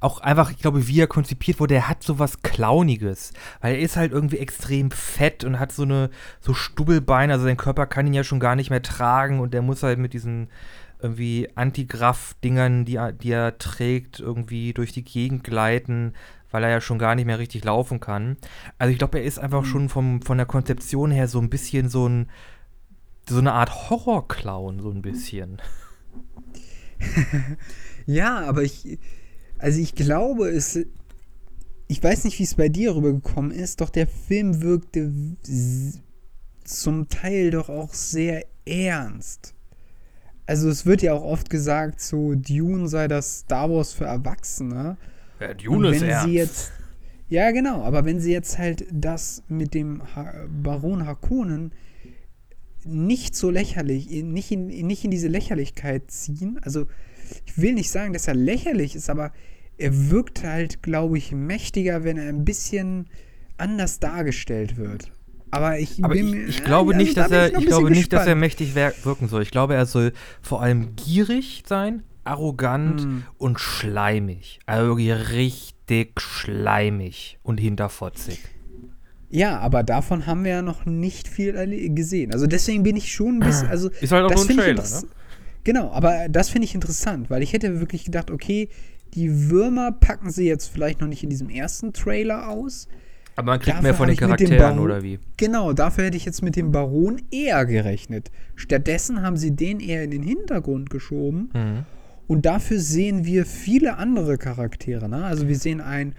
auch 0.00 0.20
einfach, 0.20 0.50
ich 0.50 0.58
glaube, 0.58 0.88
wie 0.88 1.00
er 1.00 1.06
konzipiert 1.06 1.60
wurde, 1.60 1.74
er 1.74 1.88
hat 1.88 2.02
sowas 2.02 2.40
Clowniges, 2.40 3.34
weil 3.60 3.74
er 3.74 3.80
ist 3.80 3.96
halt 3.96 4.12
irgendwie 4.12 4.38
extrem 4.38 4.90
fett 4.90 5.44
und 5.44 5.60
hat 5.60 5.72
so 5.72 5.82
eine 5.82 6.08
so 6.40 6.54
Stubbelbeine, 6.54 7.34
also 7.34 7.44
sein 7.44 7.58
Körper 7.58 7.84
kann 7.86 8.06
ihn 8.06 8.14
ja 8.14 8.24
schon 8.24 8.40
gar 8.40 8.56
nicht 8.56 8.70
mehr 8.70 8.82
tragen 8.82 9.40
und 9.40 9.52
der 9.52 9.60
muss 9.60 9.82
halt 9.82 9.98
mit 9.98 10.14
diesen 10.14 10.48
irgendwie 11.02 11.48
Antigraff-Dingern, 11.54 12.84
die, 12.84 12.96
er- 12.96 13.12
die 13.12 13.30
er 13.32 13.58
trägt, 13.58 14.20
irgendwie 14.20 14.72
durch 14.72 14.92
die 14.92 15.04
Gegend 15.04 15.44
gleiten, 15.44 16.14
weil 16.50 16.64
er 16.64 16.70
ja 16.70 16.80
schon 16.80 16.98
gar 16.98 17.14
nicht 17.14 17.26
mehr 17.26 17.38
richtig 17.38 17.64
laufen 17.64 18.00
kann. 18.00 18.36
Also 18.78 18.92
ich 18.92 18.98
glaube, 18.98 19.18
er 19.18 19.24
ist 19.24 19.38
einfach 19.38 19.64
schon 19.64 19.88
vom, 19.88 20.22
von 20.22 20.36
der 20.38 20.46
Konzeption 20.46 21.10
her 21.10 21.28
so 21.28 21.40
ein 21.40 21.50
bisschen 21.50 21.88
so 21.88 22.08
ein 22.08 22.28
so 23.28 23.38
eine 23.38 23.52
Art 23.52 23.90
Horrorclown, 23.90 24.80
so 24.80 24.90
ein 24.90 25.02
bisschen. 25.02 25.60
Ja, 28.06 28.40
aber 28.48 28.62
ich, 28.62 28.98
also 29.58 29.80
ich 29.80 29.94
glaube, 29.94 30.48
es, 30.48 30.78
ich 31.86 32.02
weiß 32.02 32.24
nicht, 32.24 32.38
wie 32.38 32.44
es 32.44 32.54
bei 32.54 32.68
dir 32.68 32.96
rübergekommen 32.96 33.50
ist, 33.52 33.80
doch 33.80 33.90
der 33.90 34.06
Film 34.06 34.62
wirkte 34.62 35.12
zum 36.64 37.08
Teil 37.08 37.50
doch 37.50 37.68
auch 37.68 37.92
sehr 37.94 38.44
ernst. 38.64 39.54
Also 40.50 40.68
es 40.68 40.84
wird 40.84 41.00
ja 41.00 41.12
auch 41.12 41.22
oft 41.22 41.48
gesagt, 41.48 42.00
so 42.00 42.34
Dune 42.34 42.88
sei 42.88 43.06
das 43.06 43.38
Star 43.42 43.70
Wars 43.70 43.92
für 43.92 44.06
Erwachsene. 44.06 44.96
Ja, 45.38 45.54
Und 45.68 45.84
wenn 45.84 46.26
sie 46.26 46.34
jetzt. 46.34 46.72
Ja, 47.28 47.52
genau, 47.52 47.84
aber 47.84 48.04
wenn 48.04 48.18
sie 48.18 48.32
jetzt 48.32 48.58
halt 48.58 48.84
das 48.90 49.44
mit 49.46 49.74
dem 49.74 50.02
ha 50.16 50.34
Baron 50.48 51.06
Harkonnen 51.06 51.70
nicht 52.84 53.36
so 53.36 53.48
lächerlich, 53.48 54.10
nicht 54.24 54.50
in, 54.50 54.66
nicht 54.66 55.04
in 55.04 55.12
diese 55.12 55.28
Lächerlichkeit 55.28 56.10
ziehen, 56.10 56.58
also 56.62 56.88
ich 57.46 57.56
will 57.56 57.74
nicht 57.74 57.92
sagen, 57.92 58.12
dass 58.12 58.26
er 58.26 58.34
lächerlich 58.34 58.96
ist, 58.96 59.08
aber 59.08 59.32
er 59.78 60.10
wirkt 60.10 60.42
halt, 60.42 60.82
glaube 60.82 61.16
ich, 61.16 61.30
mächtiger, 61.30 62.02
wenn 62.02 62.16
er 62.16 62.28
ein 62.28 62.44
bisschen 62.44 63.08
anders 63.56 64.00
dargestellt 64.00 64.76
wird. 64.76 65.12
Aber 65.50 65.78
ich 65.78 66.02
Aber 66.04 66.14
bin 66.14 66.32
ich, 66.48 66.58
ich 66.58 66.64
glaube 66.64 66.96
nicht, 66.96 67.16
da 67.16 67.22
dass 67.24 67.32
er, 67.32 67.42
ein 67.56 67.60
ich 67.60 67.66
glaube 67.66 67.90
nicht, 67.90 68.12
dass 68.12 68.20
er 68.20 68.34
gespannt. 68.36 68.40
mächtig 68.40 68.74
wirken 68.74 69.28
soll. 69.28 69.42
Ich 69.42 69.50
glaube, 69.50 69.74
er 69.74 69.86
soll 69.86 70.12
vor 70.42 70.62
allem 70.62 70.94
gierig 70.96 71.64
sein, 71.66 72.02
arrogant 72.24 73.04
Mm. 73.06 73.18
und 73.38 73.58
schleimig. 73.58 74.60
Also 74.66 74.92
richtig 74.92 76.20
schleimig 76.20 77.38
und 77.42 77.58
hinterfotzig. 77.58 78.38
Ja, 79.28 79.58
aber 79.60 79.82
davon 79.82 80.26
haben 80.26 80.44
wir 80.44 80.50
ja 80.50 80.62
noch 80.62 80.86
nicht 80.86 81.28
viel 81.28 81.52
gesehen. 81.94 82.32
Also 82.32 82.46
deswegen 82.46 82.82
bin 82.82 82.96
ich 82.96 83.12
schon 83.12 83.36
ein 83.36 83.40
bisschen, 83.40 83.68
also 83.68 83.88
Ist 84.00 84.12
halt 84.12 84.24
auch 84.24 84.30
nur 84.34 84.44
ein 84.44 84.50
ich 84.50 84.56
Trailer, 84.56 84.82
ne? 84.82 85.02
Genau, 85.62 85.90
aber 85.92 86.28
das 86.28 86.48
finde 86.50 86.64
ich 86.66 86.74
interessant, 86.74 87.28
weil 87.30 87.42
ich 87.42 87.52
hätte 87.52 87.80
wirklich 87.80 88.04
gedacht, 88.04 88.30
okay, 88.30 88.68
die 89.14 89.50
Würmer 89.50 89.92
packen 89.92 90.30
sie 90.30 90.46
jetzt 90.46 90.68
vielleicht 90.68 91.00
noch 91.00 91.08
nicht 91.08 91.22
in 91.22 91.30
diesem 91.30 91.48
ersten 91.50 91.92
Trailer 91.92 92.48
aus. 92.48 92.88
Aber 93.40 93.52
man 93.52 93.58
kriegt 93.60 93.76
Dafür 93.76 93.82
mehr 93.82 93.94
von 93.94 94.08
den 94.08 94.16
Charakteren, 94.16 94.56
Baron- 94.58 94.78
oder 94.78 95.02
wie? 95.02 95.18
Genau, 95.36 95.72
dafür 95.72 96.04
hätte 96.04 96.16
ich 96.16 96.24
jetzt 96.24 96.42
mit 96.42 96.56
dem 96.56 96.72
Baron 96.72 97.20
eher 97.30 97.64
gerechnet. 97.66 98.30
Stattdessen 98.56 99.22
haben 99.22 99.36
sie 99.36 99.50
den 99.56 99.80
eher 99.80 100.04
in 100.04 100.10
den 100.10 100.22
Hintergrund 100.22 100.90
geschoben 100.90 101.50
Mhm. 101.54 101.84
und 102.26 102.46
dafür 102.46 102.78
sehen 102.78 103.24
wir 103.24 103.44
viele 103.46 103.96
andere 103.96 104.38
Charaktere. 104.38 105.08
Ne? 105.08 105.24
Also 105.24 105.48
wir 105.48 105.56
sehen 105.56 105.80
einen 105.80 106.14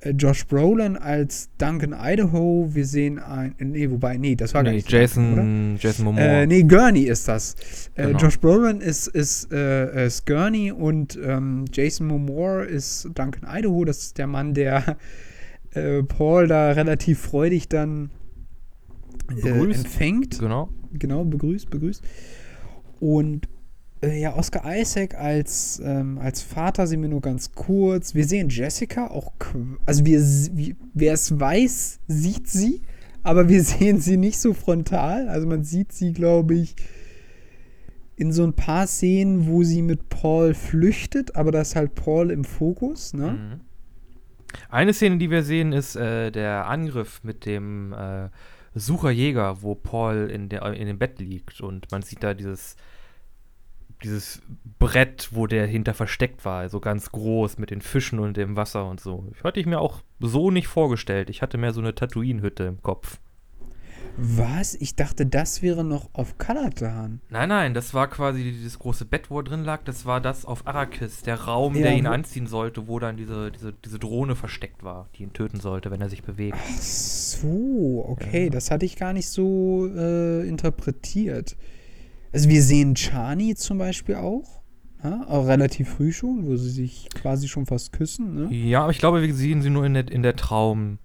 äh, 0.00 0.10
Josh 0.10 0.46
Brolin 0.46 0.96
als 0.98 1.48
Duncan 1.58 1.94
Idaho, 1.98 2.68
wir 2.72 2.84
sehen 2.84 3.18
ein, 3.18 3.54
nee, 3.58 3.90
wobei, 3.90 4.16
nee, 4.18 4.34
das 4.36 4.52
war 4.52 4.62
gar 4.62 4.70
Nee, 4.70 4.76
nicht 4.78 4.92
Duncan, 4.92 5.32
oder? 5.32 5.42
Jason, 5.42 5.76
Jason 5.80 6.04
Momoa. 6.04 6.22
Äh, 6.22 6.46
nee, 6.46 6.62
Gurney 6.62 7.02
ist 7.04 7.26
das. 7.28 7.54
Äh, 7.94 8.06
Genau. 8.08 8.18
Josh 8.18 8.38
Brolin 8.38 8.80
ist, 8.80 9.06
ist, 9.08 9.50
äh, 9.52 10.06
ist 10.06 10.26
Gurney 10.26 10.72
und 10.72 11.18
ähm, 11.24 11.64
Jason 11.72 12.06
Momoa 12.06 12.62
ist 12.64 13.04
Duncan 13.14 13.48
Idaho. 13.50 13.84
Das 13.84 13.98
ist 13.98 14.18
der 14.18 14.26
Mann, 14.26 14.52
der 14.54 14.96
äh, 15.74 16.02
Paul 16.02 16.48
da 16.48 16.72
relativ 16.72 17.20
freudig 17.20 17.68
dann 17.68 18.10
äh, 19.30 19.42
Begrüßt. 19.42 19.84
empfängt. 19.84 20.38
Genau. 20.38 20.68
Genau, 20.92 21.24
begrüßt, 21.24 21.70
begrüßt. 21.70 22.02
Und 23.00 23.48
äh, 24.02 24.20
ja, 24.20 24.36
Oscar 24.36 24.62
Isaac 24.76 25.14
als, 25.14 25.80
ähm, 25.84 26.18
als 26.18 26.42
Vater 26.42 26.86
sehen 26.86 27.02
wir 27.02 27.08
nur 27.08 27.20
ganz 27.20 27.52
kurz. 27.52 28.14
Wir 28.14 28.26
sehen 28.26 28.48
Jessica 28.48 29.08
auch, 29.08 29.32
also 29.86 30.04
wir, 30.04 30.20
wer 30.94 31.12
es 31.12 31.38
weiß, 31.38 32.00
sieht 32.06 32.48
sie, 32.48 32.82
aber 33.22 33.48
wir 33.48 33.62
sehen 33.64 34.00
sie 34.00 34.16
nicht 34.16 34.38
so 34.38 34.52
frontal. 34.52 35.28
Also 35.28 35.46
man 35.46 35.64
sieht 35.64 35.92
sie, 35.92 36.12
glaube 36.12 36.54
ich, 36.54 36.76
in 38.16 38.32
so 38.32 38.44
ein 38.44 38.52
paar 38.52 38.86
Szenen, 38.86 39.48
wo 39.48 39.64
sie 39.64 39.82
mit 39.82 40.08
Paul 40.08 40.54
flüchtet, 40.54 41.34
aber 41.34 41.50
da 41.50 41.62
ist 41.62 41.74
halt 41.74 41.94
Paul 41.96 42.30
im 42.30 42.44
Fokus, 42.44 43.12
ne? 43.12 43.32
Mhm. 43.32 43.60
Eine 44.68 44.92
Szene, 44.92 45.18
die 45.18 45.30
wir 45.30 45.42
sehen, 45.42 45.72
ist 45.72 45.96
äh, 45.96 46.30
der 46.30 46.66
Angriff 46.66 47.22
mit 47.22 47.46
dem 47.46 47.92
äh, 47.92 48.28
Sucherjäger, 48.74 49.62
wo 49.62 49.74
Paul 49.74 50.30
in, 50.30 50.48
der, 50.48 50.64
in 50.74 50.86
dem 50.86 50.98
Bett 50.98 51.18
liegt 51.20 51.60
und 51.60 51.90
man 51.92 52.02
sieht 52.02 52.22
da 52.22 52.34
dieses, 52.34 52.76
dieses 54.02 54.42
Brett, 54.78 55.30
wo 55.32 55.46
der 55.46 55.66
hinter 55.66 55.94
versteckt 55.94 56.44
war, 56.44 56.68
so 56.68 56.80
ganz 56.80 57.10
groß 57.10 57.58
mit 57.58 57.70
den 57.70 57.80
Fischen 57.80 58.18
und 58.18 58.36
dem 58.36 58.56
Wasser 58.56 58.88
und 58.88 59.00
so. 59.00 59.30
Hatte 59.42 59.60
ich 59.60 59.66
mir 59.66 59.80
auch 59.80 60.02
so 60.20 60.50
nicht 60.50 60.66
vorgestellt. 60.66 61.30
Ich 61.30 61.40
hatte 61.42 61.56
mehr 61.56 61.72
so 61.72 61.80
eine 61.80 61.94
Tatooine-Hütte 61.94 62.64
im 62.64 62.82
Kopf. 62.82 63.18
Was? 64.16 64.74
Ich 64.74 64.94
dachte, 64.94 65.26
das 65.26 65.60
wäre 65.62 65.82
noch 65.84 66.08
auf 66.12 66.38
Kalatan. 66.38 67.20
Nein, 67.30 67.48
nein, 67.48 67.74
das 67.74 67.94
war 67.94 68.08
quasi 68.08 68.42
dieses 68.44 68.78
große 68.78 69.04
Bett, 69.04 69.30
wo 69.30 69.40
er 69.40 69.44
drin 69.44 69.64
lag. 69.64 69.82
Das 69.84 70.06
war 70.06 70.20
das 70.20 70.44
auf 70.44 70.66
Arrakis, 70.66 71.22
der 71.22 71.36
Raum, 71.40 71.74
Ja, 71.74 71.82
der 71.82 71.96
ihn 71.96 72.06
anziehen 72.06 72.46
sollte, 72.46 72.86
wo 72.86 72.98
dann 72.98 73.16
diese, 73.16 73.50
diese, 73.50 73.72
diese 73.72 73.98
Drohne 73.98 74.36
versteckt 74.36 74.84
war, 74.84 75.08
die 75.16 75.24
ihn 75.24 75.32
töten 75.32 75.58
sollte, 75.60 75.90
wenn 75.90 76.00
er 76.00 76.08
sich 76.08 76.22
bewegt. 76.22 76.56
Ach 76.60 76.80
so, 76.80 78.04
okay, 78.08 78.44
Ja. 78.44 78.50
das 78.50 78.70
hatte 78.70 78.86
ich 78.86 78.96
gar 78.96 79.12
nicht 79.12 79.28
so 79.28 79.88
äh, 79.94 80.46
interpretiert. 80.48 81.56
Also 82.32 82.48
wir 82.48 82.62
sehen 82.62 82.94
Chani 82.94 83.54
zum 83.54 83.78
Beispiel 83.78 84.16
auch, 84.16 84.60
ja, 85.02 85.24
auch 85.28 85.46
relativ 85.46 85.88
früh 85.88 86.12
schon, 86.12 86.46
wo 86.46 86.56
sie 86.56 86.70
sich 86.70 87.08
quasi 87.14 87.46
schon 87.48 87.66
fast 87.66 87.92
küssen. 87.92 88.34
Ne? 88.34 88.54
Ja, 88.54 88.82
aber 88.82 88.90
ich 88.92 88.98
glaube, 88.98 89.22
wir 89.22 89.34
sehen 89.34 89.60
sie 89.60 89.70
nur 89.70 89.84
in 89.84 89.94
der, 89.94 90.10
in 90.10 90.22
der 90.22 90.34
Traum. 90.36 90.98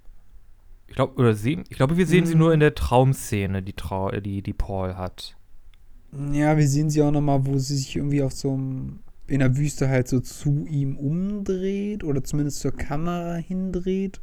Ich 0.90 0.96
glaube, 0.96 1.16
oder 1.20 1.34
sehen, 1.36 1.64
ich 1.70 1.78
glaube, 1.78 1.98
wir 1.98 2.06
sehen 2.08 2.26
sie 2.26 2.34
Mhm. 2.34 2.40
nur 2.40 2.54
in 2.54 2.60
der 2.60 2.76
Traumszene, 2.76 3.62
die, 3.64 3.74
Trau 3.74 4.12
die, 4.12 4.42
die 4.42 4.54
Paul 4.54 4.96
hat. 4.96 5.36
Ja, 6.34 6.58
wir 6.58 6.68
sehen 6.68 6.90
sie 6.90 7.02
auch 7.04 7.12
nochmal, 7.12 7.46
wo 7.46 7.58
sie 7.58 7.78
sich 7.78 7.96
irgendwie 7.96 8.24
auf 8.24 8.34
so 8.34 8.54
einem, 8.54 9.00
in 9.28 9.40
der 9.40 9.56
Wüste 9.56 9.88
halt 9.88 10.08
so 10.08 10.20
zu 10.20 10.66
ihm 10.68 10.98
umdreht 10.98 12.04
oder 12.04 12.24
zumindest 12.24 12.60
zur 12.60 12.72
Kamera 12.72 13.36
hindreht. 13.36 14.20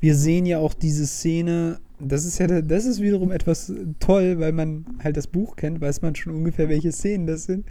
Wir 0.00 0.16
sehen 0.16 0.44
ja 0.44 0.58
auch 0.58 0.74
diese 0.74 1.06
Szene, 1.06 1.78
das 2.00 2.24
ist 2.26 2.38
ja, 2.38 2.48
da- 2.48 2.60
das 2.60 2.84
ist 2.84 3.00
wiederum 3.00 3.30
etwas 3.30 3.72
toll, 4.00 4.40
weil 4.40 4.52
man 4.52 4.84
halt 5.02 5.16
das 5.16 5.28
Buch 5.28 5.54
kennt, 5.56 5.80
weiß 5.80 6.02
man 6.02 6.14
schon 6.16 6.34
ungefähr, 6.34 6.68
welche 6.68 6.90
Szenen 6.92 7.26
das 7.28 7.44
sind. 7.44 7.64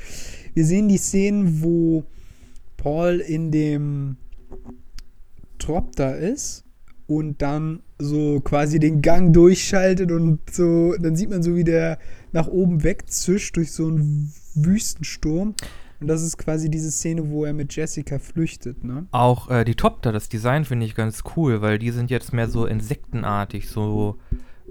Wir 0.54 0.65
sehen 0.65 0.88
die 0.88 0.98
Szenen, 0.98 1.62
wo 1.62 2.06
Paul 2.78 3.19
in 3.19 3.52
dem 3.52 4.15
Trop 5.60 5.96
da 5.96 6.12
ist 6.12 6.62
und 7.08 7.42
dann 7.42 7.82
so 8.00 8.39
quasi 8.42 8.80
den 8.80 9.02
Gang 9.02 9.34
durchschaltet 9.34 10.12
und 10.12 10.39
so, 10.52 10.96
dann 11.00 11.16
sieht 11.16 11.30
man 11.30 11.44
so, 11.44 11.56
wie 11.56 11.63
der 11.63 12.00
nach 12.32 12.48
oben 12.48 12.84
wegzischt 12.84 13.56
durch 13.58 13.72
so 13.72 13.88
einen 13.88 14.34
Wüstensturm. 14.56 15.56
Und 16.00 16.08
das 16.08 16.22
ist 16.22 16.38
quasi 16.38 16.70
diese 16.70 16.92
Szene, 16.92 17.30
wo 17.30 17.46
er 17.46 17.54
mit 17.54 17.74
Jessica 17.74 18.20
flüchtet, 18.20 18.84
ne? 18.84 19.08
Auch 19.12 19.50
äh, 19.50 19.63
die 19.63 19.76
Topter, 19.76 20.12
das 20.12 20.28
Design 20.28 20.66
finde 20.66 20.86
ich 20.86 20.96
ganz 20.96 21.24
cool, 21.38 21.62
weil 21.62 21.80
die 21.80 21.92
sind 21.92 22.12
jetzt 22.12 22.34
mehr 22.34 22.50
so 22.50 22.66
insektenartig, 22.66 23.70
so 23.70 24.18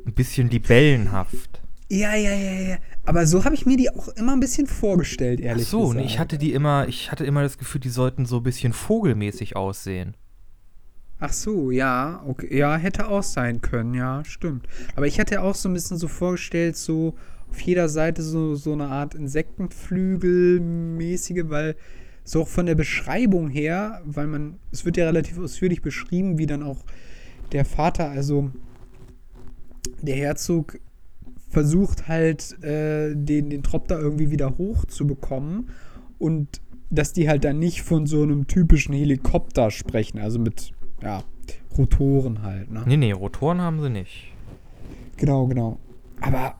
ein 0.07 0.13
bisschen 0.13 0.51
libellenhaft. 0.51 1.63
Ja, 1.89 2.15
ja, 2.15 2.33
ja, 2.33 2.61
ja. 2.71 2.77
Aber 3.05 3.27
so 3.27 3.45
habe 3.45 3.55
ich 3.55 3.67
mir 3.67 3.77
die 3.77 3.91
auch 3.91 4.09
immer 4.09 4.33
ein 4.33 4.41
bisschen 4.41 4.67
vorgestellt, 4.67 5.41
Ach 5.43 5.47
ehrlich 5.47 5.67
so, 5.67 5.81
gesagt. 5.81 5.97
nee, 5.97 6.07
ich 6.07 6.19
hatte 6.19 6.39
die 6.39 6.53
immer, 6.53 6.89
ich 6.89 7.11
hatte 7.11 7.25
immer 7.25 7.43
das 7.43 7.59
Gefühl, 7.59 7.81
die 7.81 7.91
sollten 7.91 8.27
so 8.27 8.39
ein 8.39 8.43
bisschen 8.43 8.73
vogelmäßig 8.73 9.57
aussehen. 9.57 10.17
Ach 11.25 11.33
so, 11.33 11.71
ja, 11.71 12.21
okay. 12.27 12.59
Ja, 12.59 12.77
hätte 12.77 13.07
auch 13.07 13.23
sein 13.23 13.61
können, 13.61 13.95
ja, 13.95 14.25
stimmt. 14.25 14.67
Aber 14.97 15.07
ich 15.07 15.21
hatte 15.21 15.41
auch 15.41 15.55
so 15.55 15.69
ein 15.69 15.73
bisschen 15.73 15.97
so 15.97 16.09
vorgestellt, 16.09 16.77
so 16.77 17.15
auf 17.49 17.61
jeder 17.61 17.89
Seite 17.89 18.23
so, 18.23 18.57
so 18.57 18.73
eine 18.73 18.89
Art 18.89 19.15
Insektenflügel-mäßige, 19.15 21.49
weil 21.49 21.77
so 22.25 22.43
auch 22.43 22.49
von 22.49 22.67
der 22.67 22.75
Beschreibung 22.75 23.51
her, 23.51 24.03
weil 24.05 24.27
man, 24.27 24.59
es 24.73 24.85
wird 24.85 24.97
ja 24.97 25.05
relativ 25.05 25.39
ausführlich 25.39 25.81
beschrieben, 25.81 26.39
wie 26.39 26.47
dann 26.47 26.65
auch 26.65 26.85
der 27.53 27.65
Vater, 27.65 28.11
also 28.11 28.51
der 30.01 30.17
Herzog, 30.17 30.81
versucht 31.51 32.09
halt, 32.09 32.61
äh, 32.65 33.15
den, 33.15 33.49
den 33.49 33.63
Trop 33.63 33.87
da 33.87 33.97
irgendwie 33.97 34.33
wieder 34.33 34.59
hochzubekommen 34.59 35.69
und 36.19 36.61
dass 36.91 37.13
die 37.13 37.29
halt 37.29 37.45
dann 37.45 37.61
nicht 37.61 37.83
von 37.83 38.07
so 38.07 38.25
einem 38.25 38.49
typischen 38.49 38.93
Helikopter 38.93 39.71
sprechen, 39.71 40.19
also 40.19 40.41
mit, 40.41 40.73
ja, 41.03 41.25
Rotoren 41.77 42.43
halt, 42.43 42.71
ne? 42.71 42.85
Nee, 42.87 42.97
nee, 42.97 43.13
Rotoren 43.13 43.61
haben 43.61 43.81
sie 43.81 43.91
nicht. 43.91 44.33
Genau, 45.17 45.47
genau. 45.47 45.79
Aber 46.21 46.57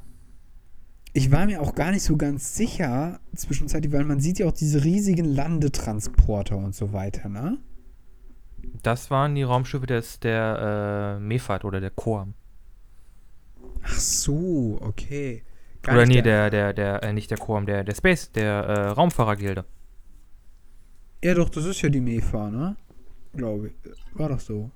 ich 1.13 1.31
war 1.31 1.47
mir 1.47 1.61
auch 1.61 1.75
gar 1.75 1.91
nicht 1.91 2.03
so 2.03 2.17
ganz 2.17 2.57
sicher 2.57 3.21
zwischenzeitlich, 3.35 3.93
weil 3.93 4.05
man 4.05 4.21
sieht 4.21 4.39
ja 4.39 4.47
auch 4.47 4.53
diese 4.53 4.83
riesigen 4.85 5.27
Landetransporter 5.27 6.57
und 6.57 6.75
so 6.75 6.93
weiter, 6.93 7.29
ne? 7.29 7.59
Das 8.83 9.11
waren 9.11 9.35
die 9.35 9.43
Raumschiffe 9.43 9.87
des, 9.87 10.21
der 10.21 11.19
äh, 11.19 11.21
Mefat 11.21 11.65
oder 11.65 11.81
der 11.81 11.91
Korm. 11.91 12.35
Ach 13.83 13.99
so, 13.99 14.79
okay. 14.81 15.43
Gar 15.83 15.97
Oder 15.97 16.07
nee, 16.07 16.23
der, 16.23 16.49
der, 16.51 16.73
der, 16.73 17.03
äh, 17.03 17.13
nicht 17.13 17.31
der 17.31 17.39
Korm, 17.39 17.67
der, 17.67 17.85
der 17.85 17.95
Space, 17.95 18.31
der 18.33 18.53
äh, 18.53 18.89
Raumfahrergilde. 18.89 19.65
Ja, 21.23 21.35
doch, 21.35 21.49
das 21.49 21.65
ist 21.65 21.83
ja 21.83 21.89
die 21.89 22.01
MEFA, 22.01 22.51
ne? 22.51 22.77
Glaube 23.35 23.69
ich. 23.69 24.19
War 24.19 24.29
doch 24.29 24.41
so. 24.41 24.71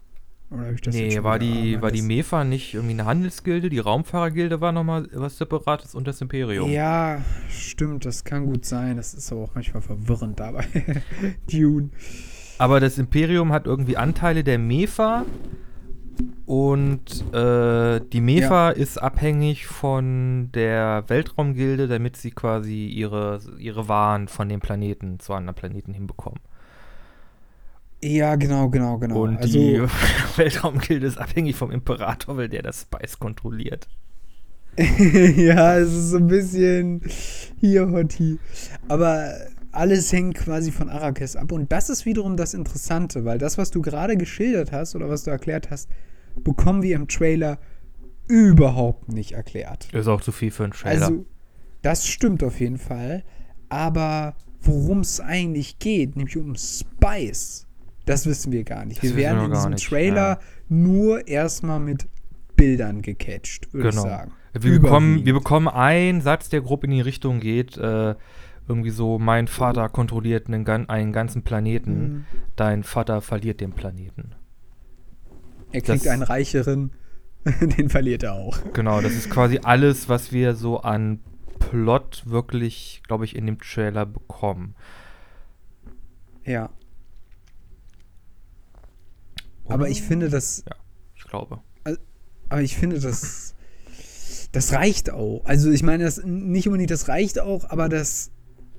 Oder 0.50 0.60
habe 0.62 0.74
ich 0.74 0.80
das 0.80 0.94
Nee, 0.94 1.22
war 1.22 1.38
die, 1.38 1.80
war 1.82 1.90
die 1.90 2.02
Mefa 2.02 2.44
nicht 2.44 2.74
irgendwie 2.74 2.94
eine 2.94 3.04
Handelsgilde? 3.04 3.68
Die 3.68 3.80
Raumfahrergilde 3.80 4.60
war 4.60 4.72
nochmal 4.72 5.08
was 5.12 5.38
Separates 5.38 5.94
und 5.94 6.06
das 6.06 6.20
Imperium. 6.20 6.70
Ja, 6.70 7.20
stimmt, 7.48 8.04
das 8.04 8.22
kann 8.22 8.46
gut 8.46 8.64
sein. 8.64 8.96
Das 8.96 9.12
ist 9.12 9.32
aber 9.32 9.42
auch 9.42 9.54
manchmal 9.54 9.82
verwirrend 9.82 10.38
dabei. 10.38 10.64
Dune. 11.50 11.90
Aber 12.58 12.80
das 12.80 12.96
Imperium 12.98 13.52
hat 13.52 13.66
irgendwie 13.66 13.96
Anteile 13.96 14.44
der 14.44 14.58
Mefa 14.58 15.26
und 16.46 17.34
äh, 17.34 18.00
die 18.00 18.20
Mefa 18.20 18.70
ist 18.70 18.98
abhängig 18.98 19.66
von 19.66 20.50
der 20.54 21.04
Weltraumgilde, 21.08 21.88
damit 21.88 22.16
sie 22.16 22.30
quasi 22.30 22.86
ihre, 22.86 23.40
ihre 23.58 23.88
Waren 23.88 24.28
von 24.28 24.48
dem 24.48 24.60
Planeten 24.60 25.18
zu 25.18 25.34
anderen 25.34 25.56
Planeten 25.56 25.92
hinbekommen. 25.92 26.40
Ja, 28.06 28.36
genau, 28.36 28.68
genau, 28.68 28.98
genau. 28.98 29.22
Und 29.22 29.38
also, 29.38 29.58
die 29.58 29.82
Weltraumgilde 30.36 31.06
ist 31.06 31.18
abhängig 31.18 31.56
vom 31.56 31.70
Imperator, 31.70 32.36
weil 32.36 32.48
der 32.48 32.62
das 32.62 32.82
Spice 32.82 33.18
kontrolliert. 33.18 33.88
ja, 34.76 35.78
es 35.78 35.92
ist 35.92 36.10
so 36.10 36.18
ein 36.18 36.26
bisschen 36.26 37.00
hier, 37.58 37.90
Hotti. 37.90 38.38
Aber 38.88 39.32
alles 39.72 40.12
hängt 40.12 40.36
quasi 40.36 40.70
von 40.70 40.88
Arrakis 40.88 41.34
ab. 41.34 41.50
Und 41.52 41.72
das 41.72 41.88
ist 41.88 42.04
wiederum 42.06 42.36
das 42.36 42.54
Interessante, 42.54 43.24
weil 43.24 43.38
das, 43.38 43.58
was 43.58 43.70
du 43.70 43.80
gerade 43.82 44.16
geschildert 44.16 44.72
hast 44.72 44.94
oder 44.94 45.08
was 45.08 45.24
du 45.24 45.30
erklärt 45.30 45.70
hast, 45.70 45.88
bekommen 46.44 46.82
wir 46.82 46.96
im 46.96 47.08
Trailer 47.08 47.58
überhaupt 48.28 49.08
nicht 49.08 49.32
erklärt. 49.32 49.88
Ist 49.92 50.08
auch 50.08 50.20
zu 50.20 50.32
viel 50.32 50.50
für 50.50 50.64
einen 50.64 50.72
Trailer. 50.72 51.06
Also, 51.06 51.24
das 51.82 52.06
stimmt 52.06 52.42
auf 52.42 52.60
jeden 52.60 52.78
Fall. 52.78 53.24
Aber 53.68 54.34
worum 54.60 55.00
es 55.00 55.20
eigentlich 55.20 55.78
geht, 55.78 56.16
nämlich 56.16 56.36
um 56.36 56.54
Spice, 56.56 57.65
das 58.06 58.24
wissen 58.26 58.52
wir 58.52 58.64
gar 58.64 58.84
nicht. 58.86 59.02
Das 59.02 59.10
wir 59.10 59.16
werden 59.16 59.38
wir 59.40 59.44
in 59.46 59.52
diesem 59.52 59.72
nicht, 59.72 59.86
Trailer 59.88 60.28
ja. 60.30 60.40
nur 60.68 61.28
erstmal 61.28 61.78
mit 61.80 62.06
Bildern 62.56 63.02
gecatcht, 63.02 63.72
würde 63.74 63.90
Genau. 63.90 64.02
ich 64.04 64.08
sagen. 64.08 64.32
Wir 64.58 64.80
bekommen, 64.80 65.26
wir 65.26 65.34
bekommen 65.34 65.68
einen 65.68 66.22
Satz, 66.22 66.48
der 66.48 66.62
grob 66.62 66.82
in 66.84 66.90
die 66.90 67.02
Richtung 67.02 67.40
geht. 67.40 67.76
Äh, 67.76 68.14
irgendwie 68.68 68.90
so, 68.90 69.18
mein 69.18 69.46
Vater 69.46 69.88
kontrolliert 69.90 70.48
einen, 70.48 70.66
einen 70.88 71.12
ganzen 71.12 71.42
Planeten, 71.42 71.92
Mhm. 72.02 72.24
dein 72.56 72.82
Vater 72.82 73.20
verliert 73.20 73.60
den 73.60 73.72
Planeten. 73.72 74.34
Er 75.72 75.82
kriegt 75.82 76.04
Das- 76.04 76.06
einen 76.08 76.22
reicheren, 76.22 76.92
den 77.60 77.90
verliert 77.90 78.22
er 78.22 78.32
auch. 78.32 78.58
Genau, 78.72 79.00
das 79.02 79.12
ist 79.12 79.30
quasi 79.30 79.60
alles, 79.62 80.08
was 80.08 80.32
wir 80.32 80.54
so 80.56 80.80
an 80.80 81.20
Plot 81.58 82.22
wirklich, 82.26 83.02
glaube 83.06 83.24
ich, 83.24 83.36
in 83.36 83.46
dem 83.46 83.58
Trailer 83.60 84.06
bekommen. 84.06 84.74
Ja. 86.44 86.70
Aber 89.68 89.88
ich 89.88 90.02
finde 90.02 90.28
das, 90.28 90.64
Ich 91.16 91.24
glaube. 91.24 91.60
aber 92.48 92.62
ich 92.62 92.76
finde 92.76 92.98
das, 93.00 93.54
das 94.52 94.72
reicht 94.72 95.10
auch. 95.10 95.42
Also 95.44 95.70
ich 95.70 95.82
meine, 95.82 96.04
das 96.04 96.22
nicht 96.24 96.66
unbedingt, 96.68 96.90
das 96.90 97.08
reicht 97.08 97.38
auch, 97.40 97.68
aber 97.70 97.88
das 97.88 98.30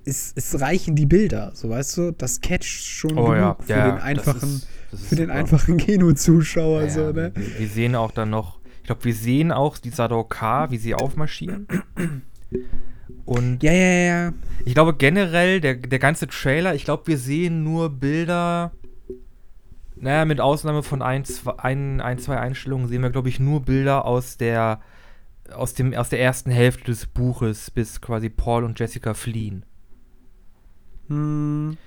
ist, 0.06 0.38
es 0.38 0.60
reichen 0.62 0.96
die 0.96 1.06
Bilder, 1.06 1.52
so 1.54 1.70
weißt 1.70 1.98
du, 1.98 2.12
das 2.12 2.40
catcht 2.40 2.86
schon 2.86 3.18
Oh 3.18 3.26
genug 3.32 3.38
ja, 3.38 3.58
für 3.60 3.72
ja, 3.74 3.92
den 3.92 4.00
einfachen, 4.02 4.62
ist- 4.94 5.06
für 5.10 5.16
den 5.18 5.26
super. 5.28 5.40
einfachen 5.40 5.78
Kinozuschauer, 5.78 6.84
Ja, 6.84 6.90
so, 6.90 7.02
ja, 7.02 7.12
ne? 7.12 7.32
wir, 7.36 7.60
wir 7.60 7.68
sehen 7.68 7.94
auch 7.96 8.12
dann 8.12 8.30
noch, 8.30 8.60
ich 8.80 8.84
glaube, 8.86 9.04
wir 9.04 9.14
sehen 9.14 9.52
auch 9.52 9.78
die 9.78 9.90
Sadokar, 9.90 10.72
wie 10.72 10.78
sie 10.78 10.96
aufmarschieren. 10.96 11.68
Und 13.26 13.62
Ja, 13.64 13.74
ja, 13.74 13.90
ja. 14.28 14.34
Ich 14.64 14.74
glaube 14.74 14.94
generell, 14.96 15.60
der, 15.60 15.76
der 15.76 16.00
ganze 16.00 16.28
Trailer, 16.28 16.74
ich 16.76 16.86
glaube, 16.86 17.08
wir 17.08 17.18
sehen 17.18 17.64
nur 17.64 17.90
Bilder, 17.90 18.72
naja, 20.00 20.26
mit 20.26 20.40
Ausnahme 20.42 20.84
von 20.84 21.02
ein, 21.02 21.26
zwei, 21.26 21.58
ein, 21.60 22.02
ein 22.02 22.20
zwei 22.20 22.38
Einstellungen 22.40 22.88
sehen 22.88 23.02
wir, 23.02 23.10
glaube 23.10 23.30
ich, 23.30 23.40
nur 23.40 23.62
Bilder 23.62 24.06
aus 24.06 24.38
der, 24.38 24.82
aus, 25.52 25.74
dem, 25.74 25.94
aus 25.94 26.10
der 26.10 26.22
ersten 26.22 26.52
Hälfte 26.52 26.86
des 26.86 27.08
Buches, 27.08 27.72
bis 27.72 28.02
quasi 28.02 28.30
Paul 28.30 28.64
und 28.64 28.80
Jessica 28.80 29.14
fliehen. 29.14 29.66
Hm, 31.08 31.78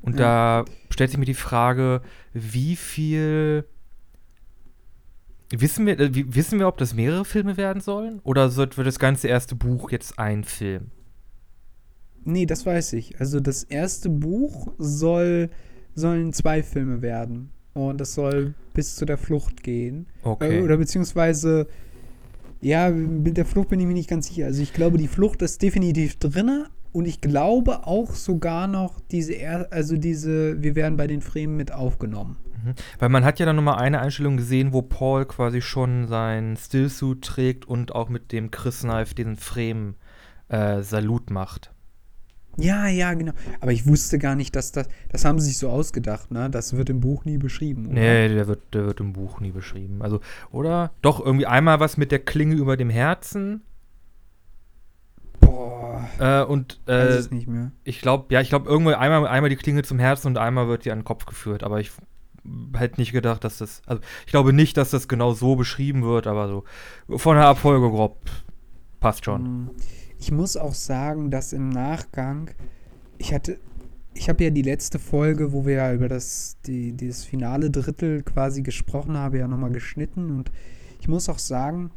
Und 0.00 0.18
Ja. 0.18 0.64
da 0.64 0.64
stellt 0.90 1.10
sich 1.10 1.18
mir 1.18 1.24
die 1.24 1.34
Frage, 1.34 2.02
wie 2.32 2.76
viel. 2.76 3.64
Wissen 5.50 5.86
wir, 5.86 5.98
äh, 5.98 6.10
wissen 6.34 6.58
wir, 6.58 6.68
ob 6.68 6.76
das 6.76 6.94
mehrere 6.94 7.24
Filme 7.24 7.56
werden 7.56 7.80
sollen? 7.80 8.20
Oder 8.22 8.54
wird 8.56 8.76
wird 8.76 8.86
das 8.86 8.98
ganze 8.98 9.28
erste 9.28 9.54
Buch 9.56 9.90
jetzt 9.90 10.18
ein 10.18 10.44
Film? 10.44 10.90
nee, 12.24 12.46
das 12.46 12.66
weiß 12.66 12.92
ich. 12.94 13.18
Also 13.20 13.40
das 13.40 13.64
erste 13.64 14.10
Buch 14.10 14.72
soll, 14.78 15.50
sollen 15.94 16.32
zwei 16.32 16.62
Filme 16.62 17.00
werden. 17.02 17.50
Und 17.86 18.00
das 18.00 18.14
soll 18.14 18.54
bis 18.74 18.96
zu 18.96 19.04
der 19.04 19.18
Flucht 19.18 19.62
gehen. 19.62 20.06
Okay. 20.22 20.58
Äh, 20.58 20.62
Oder 20.62 20.76
beziehungsweise, 20.76 21.66
ja, 22.60 22.90
mit 22.90 23.36
der 23.36 23.44
Flucht 23.44 23.68
bin 23.68 23.80
ich 23.80 23.86
mir 23.86 23.94
nicht 23.94 24.10
ganz 24.10 24.28
sicher. 24.28 24.46
Also 24.46 24.62
ich 24.62 24.72
glaube, 24.72 24.98
die 24.98 25.08
Flucht 25.08 25.42
ist 25.42 25.62
definitiv 25.62 26.16
drinne 26.18 26.66
und 26.92 27.06
ich 27.06 27.20
glaube 27.20 27.86
auch 27.86 28.14
sogar 28.14 28.66
noch 28.66 29.00
diese, 29.10 29.34
er 29.34 29.72
also 29.72 29.96
diese, 29.96 30.62
wir 30.62 30.74
werden 30.74 30.96
bei 30.96 31.06
den 31.06 31.20
Fremen 31.20 31.56
mit 31.56 31.72
aufgenommen. 31.72 32.36
Mhm. 32.64 32.74
Weil 32.98 33.08
man 33.08 33.24
hat 33.24 33.38
ja 33.38 33.46
dann 33.46 33.56
nochmal 33.56 33.78
eine 33.78 34.00
Einstellung 34.00 34.36
gesehen, 34.36 34.72
wo 34.72 34.82
Paul 34.82 35.26
quasi 35.26 35.60
schon 35.60 36.08
seinen 36.08 36.56
Stillsuit 36.56 37.22
trägt 37.22 37.66
und 37.66 37.94
auch 37.94 38.08
mit 38.08 38.32
dem 38.32 38.50
Chris 38.50 38.80
Knife 38.80 39.14
den 39.14 39.36
Fremen 39.36 39.96
äh, 40.48 40.82
Salut 40.82 41.30
macht. 41.30 41.72
Ja, 42.58 42.88
ja, 42.88 43.14
genau. 43.14 43.32
Aber 43.60 43.72
ich 43.72 43.86
wusste 43.86 44.18
gar 44.18 44.34
nicht, 44.34 44.56
dass 44.56 44.72
das. 44.72 44.88
Das 45.10 45.24
haben 45.24 45.38
sie 45.38 45.46
sich 45.48 45.58
so 45.58 45.70
ausgedacht, 45.70 46.30
ne? 46.30 46.50
Das 46.50 46.76
wird 46.76 46.90
im 46.90 47.00
Buch 47.00 47.24
nie 47.24 47.38
beschrieben. 47.38 47.86
Oder? 47.86 47.94
Nee, 47.94 48.28
der 48.28 48.48
wird, 48.48 48.74
der 48.74 48.86
wird 48.86 49.00
im 49.00 49.12
Buch 49.12 49.40
nie 49.40 49.52
beschrieben. 49.52 50.02
Also, 50.02 50.20
oder? 50.50 50.90
Doch, 51.00 51.24
irgendwie 51.24 51.46
einmal 51.46 51.78
was 51.78 51.96
mit 51.96 52.10
der 52.10 52.18
Klinge 52.18 52.56
über 52.56 52.76
dem 52.76 52.90
Herzen. 52.90 53.62
Boah. 55.40 56.08
Äh, 56.18 56.42
und 56.42 56.80
Weiß 56.86 57.14
äh, 57.14 57.18
es 57.18 57.30
nicht 57.30 57.46
mehr. 57.46 57.70
ich 57.84 58.00
glaube, 58.00 58.32
ja, 58.34 58.40
ich 58.40 58.48
glaube, 58.48 58.68
irgendwann 58.68 58.94
einmal, 58.94 59.26
einmal 59.28 59.50
die 59.50 59.56
Klinge 59.56 59.82
zum 59.84 60.00
Herzen 60.00 60.26
und 60.26 60.38
einmal 60.38 60.66
wird 60.66 60.84
die 60.84 60.90
an 60.90 60.98
den 61.00 61.04
Kopf 61.04 61.26
geführt. 61.26 61.62
Aber 61.62 61.78
ich 61.80 61.92
hätte 62.76 63.00
nicht 63.00 63.12
gedacht, 63.12 63.44
dass 63.44 63.58
das. 63.58 63.82
Also, 63.86 64.02
ich 64.26 64.32
glaube 64.32 64.52
nicht, 64.52 64.76
dass 64.76 64.90
das 64.90 65.06
genau 65.06 65.32
so 65.32 65.54
beschrieben 65.54 66.02
wird, 66.02 66.26
aber 66.26 66.48
so 66.48 66.64
von 67.18 67.36
der 67.36 67.46
Abfolge 67.46 67.88
grob 67.88 68.18
passt 69.00 69.24
schon. 69.24 69.42
Mm, 69.42 69.70
Ich 70.18 70.32
muss 70.32 70.56
auch 70.56 70.74
sagen, 70.74 71.30
dass 71.30 71.52
im 71.52 71.68
Nachgang, 71.68 72.50
ich 73.18 73.32
hatte, 73.32 73.58
ich 74.14 74.28
habe 74.28 74.44
ja 74.44 74.50
die 74.50 74.62
letzte 74.62 74.98
Folge, 74.98 75.52
wo 75.52 75.64
wir 75.64 75.74
ja 75.74 75.94
über 75.94 76.08
das, 76.08 76.56
die, 76.66 76.92
dieses 76.92 77.24
finale 77.24 77.70
Drittel 77.70 78.22
quasi 78.22 78.62
gesprochen 78.62 79.16
haben, 79.16 79.36
ja 79.36 79.46
nochmal 79.46 79.70
geschnitten 79.70 80.30
und 80.30 80.50
ich 81.00 81.08
muss 81.08 81.28
auch 81.28 81.38
sagen, 81.38 81.90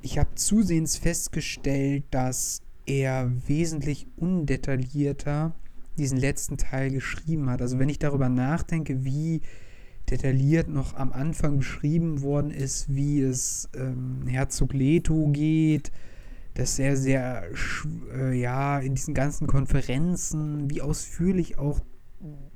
ich 0.00 0.18
habe 0.18 0.34
zusehends 0.34 0.96
festgestellt, 0.96 2.04
dass 2.10 2.62
er 2.86 3.30
wesentlich 3.46 4.06
undetaillierter 4.16 5.54
diesen 5.98 6.18
letzten 6.18 6.56
Teil 6.56 6.90
geschrieben 6.90 7.50
hat. 7.50 7.62
Also 7.62 7.78
wenn 7.78 7.88
ich 7.88 7.98
darüber 7.98 8.28
nachdenke, 8.28 9.04
wie 9.04 9.42
detailliert 10.10 10.68
noch 10.68 10.96
am 10.96 11.12
Anfang 11.12 11.58
beschrieben 11.58 12.22
worden 12.22 12.50
ist, 12.50 12.94
wie 12.94 13.20
es 13.20 13.68
ähm, 13.76 14.26
Herzog 14.26 14.72
Leto 14.72 15.28
geht, 15.28 15.92
dass 16.54 16.78
er 16.78 16.96
sehr, 16.96 17.44
äh, 18.14 18.38
ja, 18.38 18.78
in 18.78 18.94
diesen 18.94 19.14
ganzen 19.14 19.46
Konferenzen, 19.46 20.70
wie 20.70 20.82
ausführlich 20.82 21.58
auch 21.58 21.80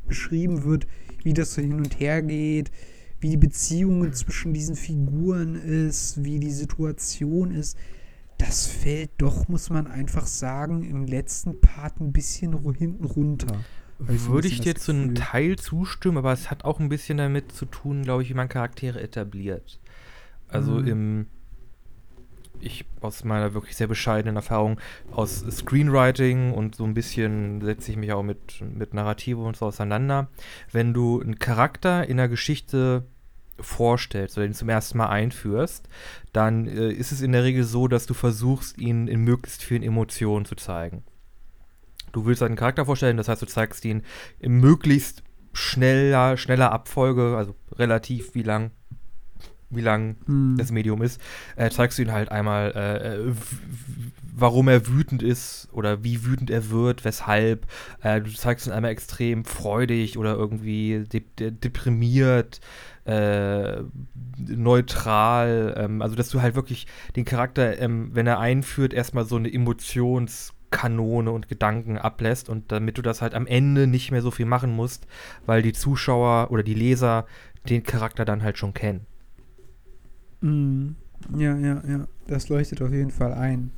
beschrieben 0.07 0.64
wird, 0.64 0.86
wie 1.24 1.34
das 1.34 1.55
so 1.55 1.62
hin 1.62 1.74
und 1.74 1.99
her 1.99 2.22
geht, 2.22 2.70
wie 3.20 3.30
die 3.30 3.36
Beziehungen 3.36 4.12
zwischen 4.12 4.53
diesen 4.53 4.76
Figuren 4.76 5.55
ist, 5.57 6.22
wie 6.22 6.38
die 6.38 6.51
Situation 6.51 7.51
ist. 7.51 7.76
Das 8.38 8.66
fällt 8.66 9.11
doch, 9.18 9.49
muss 9.49 9.70
man 9.70 9.86
einfach 9.86 10.26
sagen, 10.26 10.84
im 10.84 11.07
letzten 11.07 11.61
Part 11.61 12.01
ein 12.01 12.12
bisschen 12.12 12.53
hinten 12.74 13.05
runter. 13.05 13.64
Hab 13.99 14.11
ich 14.11 14.20
so 14.20 14.28
ein 14.28 14.32
Würde 14.34 14.49
ich 14.49 14.61
dir 14.61 14.74
zu 14.74 14.92
einem. 14.92 15.14
Teil 15.14 15.57
zustimmen, 15.57 16.18
aber 16.18 16.32
es 16.32 16.51
hat 16.51 16.64
auch 16.64 16.78
ein 16.78 16.90
bisschen 16.90 17.16
damit 17.16 17.51
zu 17.53 17.64
tun, 17.64 18.03
glaube 18.03 18.22
ich, 18.22 18.28
wie 18.28 18.34
man 18.34 18.49
Charaktere 18.49 19.01
etabliert. 19.01 19.80
Also 20.49 20.72
Mhm. 20.72 20.86
im, 20.86 21.26
ich 22.61 22.84
aus 23.00 23.24
meiner 23.24 23.54
wirklich 23.54 23.76
sehr 23.76 23.86
bescheidenen 23.86 24.36
Erfahrung 24.36 24.80
aus 25.11 25.44
Screenwriting 25.50 26.52
und 26.52 26.74
so 26.74 26.84
ein 26.84 26.94
bisschen 26.94 27.61
setze 27.61 27.90
ich 27.90 27.96
mich 27.96 28.12
auch 28.12 28.22
mit, 28.22 28.61
mit 28.61 28.94
Narrative 28.94 29.40
und 29.40 29.57
so 29.57 29.66
auseinander. 29.66 30.28
Wenn 30.72 30.94
du 30.94 31.20
einen 31.20 31.38
Charakter 31.38 32.07
in 32.09 32.18
einer 32.18 32.28
Geschichte 32.28 33.04
vorstellst 33.61 34.36
oder 34.36 34.46
ihn 34.46 34.54
zum 34.54 34.68
ersten 34.68 34.98
Mal 34.98 35.09
einführst, 35.09 35.88
dann 36.32 36.66
äh, 36.66 36.90
ist 36.90 37.12
es 37.12 37.22
in 37.22 37.32
der 37.32 37.44
Regel 37.44 37.64
so, 37.64 37.88
dass 37.88 38.07
du 38.07 38.14
versuchst, 38.14 38.78
ihn 38.78 39.09
in 39.09 39.20
möglichst 39.20 39.62
vielen 39.62 39.82
Emotionen 39.82 40.44
zu 40.44 40.57
zeigen. 40.57 41.04
Du 42.12 42.26
willst 42.26 42.42
einen 42.42 42.57
Charakter 42.57 42.86
vorstellen, 42.86 43.16
das 43.16 43.28
heißt, 43.28 43.42
du 43.42 43.46
zeigst 43.46 43.84
ihn 43.84 44.02
in 44.38 44.52
möglichst 44.54 45.22
schneller, 45.52 46.36
schneller 46.36 46.72
Abfolge, 46.72 47.36
also 47.36 47.54
relativ 47.72 48.34
wie 48.34 48.42
lang, 48.42 48.70
wie 49.70 49.80
lang 49.80 50.16
Hm. 50.26 50.56
das 50.58 50.70
Medium 50.70 51.02
ist, 51.02 51.20
äh, 51.56 51.70
zeigst 51.70 51.98
du 51.98 52.02
ihn 52.02 52.12
halt 52.12 52.30
einmal, 52.30 52.72
äh, 52.74 53.16
äh, 53.16 53.32
warum 54.34 54.68
er 54.68 54.86
wütend 54.86 55.22
ist 55.22 55.68
oder 55.72 56.04
wie 56.04 56.24
wütend 56.24 56.50
er 56.50 56.70
wird, 56.70 57.04
weshalb. 57.04 57.66
Äh, 58.02 58.20
du 58.20 58.30
zeigst 58.32 58.66
ihn 58.66 58.72
einmal 58.72 58.90
extrem 58.92 59.44
freudig 59.44 60.18
oder 60.18 60.34
irgendwie 60.34 61.04
de 61.12 61.22
de 61.38 61.50
deprimiert, 61.50 62.60
äh, 63.06 63.82
neutral. 64.38 65.74
Ähm, 65.78 66.02
also, 66.02 66.16
dass 66.16 66.28
du 66.28 66.42
halt 66.42 66.54
wirklich 66.54 66.86
den 67.16 67.24
Charakter, 67.24 67.78
ähm, 67.80 68.10
wenn 68.12 68.26
er 68.26 68.38
einführt, 68.38 68.92
erstmal 68.92 69.24
so 69.24 69.36
eine 69.36 69.52
Emotionskanone 69.52 71.30
und 71.30 71.48
Gedanken 71.48 71.98
ablässt 71.98 72.48
und 72.48 72.72
damit 72.72 72.98
du 72.98 73.02
das 73.02 73.22
halt 73.22 73.34
am 73.34 73.46
Ende 73.46 73.86
nicht 73.86 74.10
mehr 74.10 74.22
so 74.22 74.30
viel 74.30 74.46
machen 74.46 74.74
musst, 74.74 75.06
weil 75.46 75.62
die 75.62 75.72
Zuschauer 75.72 76.50
oder 76.50 76.62
die 76.62 76.74
Leser 76.74 77.26
den 77.68 77.82
Charakter 77.82 78.24
dann 78.24 78.42
halt 78.42 78.58
schon 78.58 78.74
kennen. 78.74 79.06
Mhm. 80.47 80.97
Ja, 81.36 81.57
ja, 81.57 81.82
ja. 81.88 82.07
Das 82.26 82.49
leuchtet 82.49 82.82
auf 82.82 82.92
jeden 82.92 83.11
Fall 83.11 83.32
ein, 83.32 83.70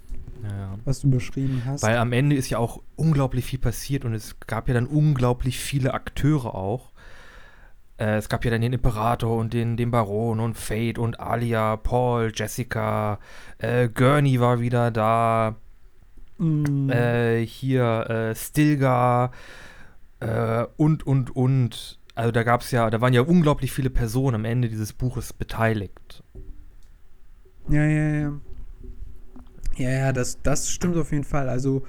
Ja. 0.43 0.75
was 0.85 1.01
du 1.01 1.11
beschrieben 1.11 1.63
hast. 1.65 1.83
Weil 1.83 1.97
am 1.97 2.13
Ende 2.13 2.37
ist 2.37 2.51
ja 2.51 2.59
auch 2.59 2.83
unglaublich 2.97 3.45
viel 3.45 3.59
passiert 3.59 4.05
und 4.05 4.13
es 4.15 4.37
gab 4.47 4.69
ja 4.69 4.75
dann 4.75 4.87
unglaublich 4.87 5.59
viele 5.59 5.95
Akteure 5.95 6.55
auch. 6.55 6.93
Äh, 7.99 8.17
es 8.17 8.29
gab 8.29 8.45
ja 8.45 8.51
dann 8.51 8.61
den 8.61 8.73
Imperator 8.73 9.37
und 9.39 9.53
den, 9.55 9.77
den 9.77 9.91
Baron 9.91 10.41
und 10.41 10.57
Fate 10.57 10.99
und 10.99 11.21
Alia, 11.21 11.77
Paul, 11.77 12.33
Jessica, 12.35 13.19
äh, 13.59 13.89
Gurney 13.89 14.41
war 14.41 14.61
wieder 14.61 14.91
da, 14.91 15.57
Mhm. 16.41 16.89
äh, 16.91 17.45
hier 17.45 18.09
äh, 18.09 18.35
Stilgar 18.37 19.33
äh, 20.21 20.65
und, 20.77 21.05
und, 21.07 21.35
und. 21.35 21.99
Also 22.15 22.31
da 22.31 22.43
gab 22.45 22.61
es 22.61 22.71
ja, 22.71 22.91
da 22.91 23.01
waren 23.01 23.13
ja 23.13 23.23
unglaublich 23.23 23.73
viele 23.73 23.91
Personen 23.91 24.37
am 24.37 24.45
Ende 24.45 24.69
dieses 24.69 24.93
Buches 24.93 25.33
beteiligt. 25.33 26.23
Ja, 27.71 27.85
ja, 27.85 28.09
ja. 28.21 28.33
Ja, 29.77 29.91
ja, 29.91 30.13
das, 30.13 30.39
das 30.43 30.69
stimmt 30.71 30.97
auf 30.97 31.13
jeden 31.13 31.25
Fall. 31.25 31.49
Also, 31.49 31.83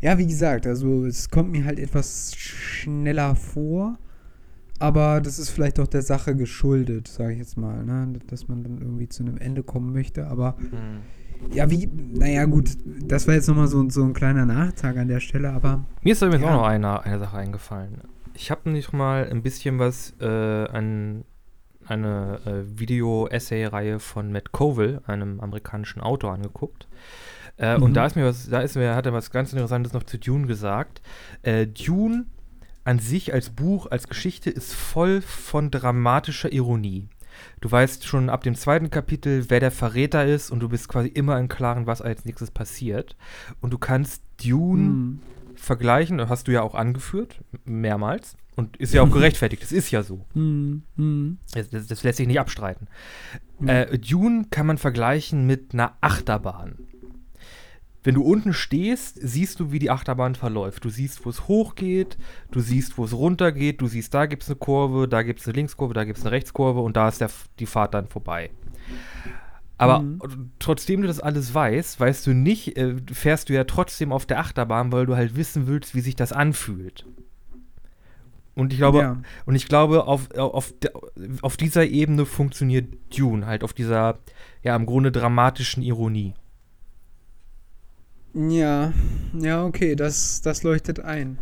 ja, 0.00 0.16
wie 0.18 0.26
gesagt, 0.26 0.66
also 0.66 1.04
es 1.04 1.28
kommt 1.28 1.52
mir 1.52 1.64
halt 1.64 1.78
etwas 1.78 2.34
schneller 2.34 3.36
vor, 3.36 3.98
aber 4.78 5.20
das 5.20 5.38
ist 5.38 5.50
vielleicht 5.50 5.78
auch 5.78 5.86
der 5.86 6.02
Sache 6.02 6.34
geschuldet, 6.34 7.08
sage 7.08 7.32
ich 7.34 7.38
jetzt 7.38 7.56
mal, 7.58 7.84
ne? 7.84 8.14
Dass 8.28 8.48
man 8.48 8.62
dann 8.64 8.78
irgendwie 8.80 9.08
zu 9.08 9.22
einem 9.22 9.36
Ende 9.36 9.62
kommen 9.62 9.92
möchte. 9.92 10.26
Aber 10.26 10.56
ja, 11.52 11.70
wie, 11.70 11.86
naja, 12.14 12.46
gut, 12.46 12.70
das 13.06 13.26
war 13.28 13.34
jetzt 13.34 13.48
nochmal 13.48 13.68
so, 13.68 13.88
so 13.90 14.02
ein 14.04 14.14
kleiner 14.14 14.46
Nachtrag 14.46 14.96
an 14.96 15.08
der 15.08 15.20
Stelle, 15.20 15.50
aber 15.50 15.84
Mir 16.02 16.12
ist 16.12 16.22
übrigens 16.22 16.44
Ja. 16.44 16.54
auch 16.54 16.60
noch 16.62 16.66
eine, 16.66 17.02
eine 17.04 17.18
Sache 17.18 17.36
eingefallen. 17.36 17.98
Ich 18.34 18.50
habe 18.50 18.70
nicht 18.70 18.92
mal 18.94 19.28
ein 19.30 19.42
bisschen 19.42 19.78
was 19.78 20.14
äh, 20.20 20.24
an 20.26 21.24
eine 21.86 22.40
äh, 22.44 22.78
Video-Essay-Reihe 22.78 23.98
von 23.98 24.32
Matt 24.32 24.52
Colville, 24.52 25.02
einem 25.06 25.40
amerikanischen 25.40 26.00
Autor, 26.00 26.32
angeguckt. 26.32 26.86
Äh, 27.56 27.76
Mhm. 27.76 27.82
Und 27.82 27.94
da 27.94 28.06
ist 28.06 28.16
mir 28.16 28.24
was, 28.24 28.48
da 28.48 28.60
ist 28.60 28.76
mir, 28.76 28.94
hat 28.94 29.06
er 29.06 29.12
was 29.12 29.30
ganz 29.30 29.52
Interessantes 29.52 29.92
noch 29.92 30.02
zu 30.02 30.18
Dune 30.18 30.46
gesagt. 30.46 31.02
Äh, 31.42 31.66
Dune 31.66 32.26
an 32.84 32.98
sich 32.98 33.32
als 33.32 33.50
Buch, 33.50 33.86
als 33.90 34.08
Geschichte 34.08 34.50
ist 34.50 34.74
voll 34.74 35.20
von 35.20 35.70
dramatischer 35.70 36.52
Ironie. 36.52 37.08
Du 37.60 37.70
weißt 37.70 38.04
schon 38.04 38.28
ab 38.28 38.42
dem 38.42 38.54
zweiten 38.54 38.90
Kapitel, 38.90 39.46
wer 39.48 39.60
der 39.60 39.70
Verräter 39.70 40.26
ist 40.26 40.50
und 40.50 40.60
du 40.60 40.68
bist 40.68 40.88
quasi 40.88 41.08
immer 41.08 41.38
im 41.38 41.48
Klaren, 41.48 41.86
was 41.86 42.02
als 42.02 42.24
nächstes 42.24 42.50
passiert. 42.50 43.16
Und 43.60 43.72
du 43.72 43.78
kannst 43.78 44.22
Dune 44.44 44.82
hm, 44.82 45.20
vergleichen, 45.54 46.28
hast 46.28 46.48
du 46.48 46.52
ja 46.52 46.62
auch 46.62 46.74
angeführt, 46.74 47.40
mehrmals. 47.64 48.36
Und 48.54 48.76
ist 48.76 48.92
ja 48.92 49.02
auch 49.02 49.10
gerechtfertigt, 49.10 49.62
das 49.62 49.72
ist 49.72 49.90
ja 49.90 50.02
so. 50.02 50.26
hm, 50.34 50.82
hm, 50.96 51.38
Das, 51.54 51.70
das, 51.70 51.86
das 51.86 52.02
lässt 52.02 52.18
sich 52.18 52.26
nicht 52.26 52.38
abstreiten. 52.40 52.86
hm. 53.58 53.68
Äh, 53.68 53.98
Dune 53.98 54.46
kann 54.50 54.66
man 54.66 54.76
vergleichen 54.78 55.46
mit 55.46 55.72
einer 55.72 55.96
Achterbahn. 56.00 56.76
Wenn 58.04 58.16
du 58.16 58.22
unten 58.24 58.52
stehst, 58.52 59.16
siehst 59.22 59.60
du, 59.60 59.70
wie 59.70 59.78
die 59.78 59.90
Achterbahn 59.90 60.34
verläuft. 60.34 60.84
Du 60.84 60.90
siehst, 60.90 61.24
wo 61.24 61.30
es 61.30 61.46
hochgeht, 61.46 62.18
du 62.50 62.58
siehst, 62.60 62.98
wo 62.98 63.04
es 63.04 63.12
runtergeht, 63.14 63.80
du 63.80 63.86
siehst, 63.86 64.12
da 64.12 64.26
gibt 64.26 64.42
es 64.42 64.48
eine 64.48 64.56
Kurve, 64.56 65.06
da 65.06 65.22
gibt 65.22 65.38
es 65.40 65.46
eine 65.46 65.54
Linkskurve, 65.54 65.94
da 65.94 66.02
gibt 66.04 66.18
es 66.18 66.24
eine 66.24 66.32
Rechtskurve 66.32 66.80
und 66.80 66.96
da 66.96 67.08
ist 67.08 67.20
der, 67.20 67.30
die 67.60 67.66
Fahrt 67.66 67.94
dann 67.94 68.08
vorbei. 68.08 68.50
Aber 69.78 70.00
Mhm. 70.00 70.50
trotzdem 70.58 71.00
du 71.02 71.06
das 71.06 71.20
alles 71.20 71.54
weißt, 71.54 71.98
weißt 72.00 72.26
du 72.26 72.34
nicht, 72.34 72.76
äh, 72.76 72.96
fährst 73.12 73.48
du 73.48 73.52
ja 73.54 73.64
trotzdem 73.64 74.12
auf 74.12 74.26
der 74.26 74.40
Achterbahn, 74.40 74.90
weil 74.92 75.06
du 75.06 75.14
halt 75.16 75.36
wissen 75.36 75.66
willst, 75.68 75.94
wie 75.94 76.00
sich 76.00 76.16
das 76.16 76.32
anfühlt. 76.32 77.06
Und 78.54 78.72
ich 78.72 78.78
glaube, 78.78 78.98
ja. 78.98 79.22
und 79.46 79.54
ich 79.54 79.66
glaube, 79.66 80.06
auf, 80.06 80.30
auf, 80.36 80.74
auf 81.40 81.56
dieser 81.56 81.86
Ebene 81.86 82.26
funktioniert 82.26 82.92
Dune, 83.16 83.46
halt 83.46 83.64
auf 83.64 83.72
dieser, 83.72 84.18
ja, 84.62 84.76
im 84.76 84.84
Grunde 84.84 85.10
dramatischen 85.10 85.82
Ironie. 85.82 86.34
Ja, 88.34 88.92
ja, 89.38 89.64
okay, 89.64 89.94
das, 89.94 90.42
das 90.42 90.62
leuchtet 90.62 91.00
ein. 91.00 91.38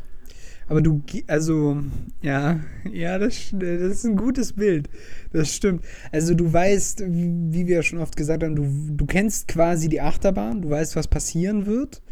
Aber 0.70 0.82
du, 0.82 1.02
also, 1.26 1.82
ja, 2.22 2.61
ja, 2.88 3.18
das, 3.18 3.50
das 3.52 3.90
ist 3.90 4.04
ein 4.04 4.14
gutes 4.14 4.52
Bild. 4.52 4.88
Das 5.32 5.52
stimmt. 5.52 5.84
Also 6.12 6.34
du 6.34 6.52
weißt, 6.52 7.02
wie 7.08 7.52
wie 7.52 7.66
wir 7.66 7.82
schon 7.82 7.98
oft 7.98 8.16
gesagt 8.16 8.44
haben, 8.44 8.54
du, 8.54 8.94
du 8.94 9.04
kennst 9.04 9.48
quasi 9.48 9.88
die 9.88 10.00
Achterbahn, 10.00 10.62
du 10.62 10.70
weißt, 10.70 10.94
was 10.94 11.08
passieren 11.08 11.66
wird. 11.66 12.02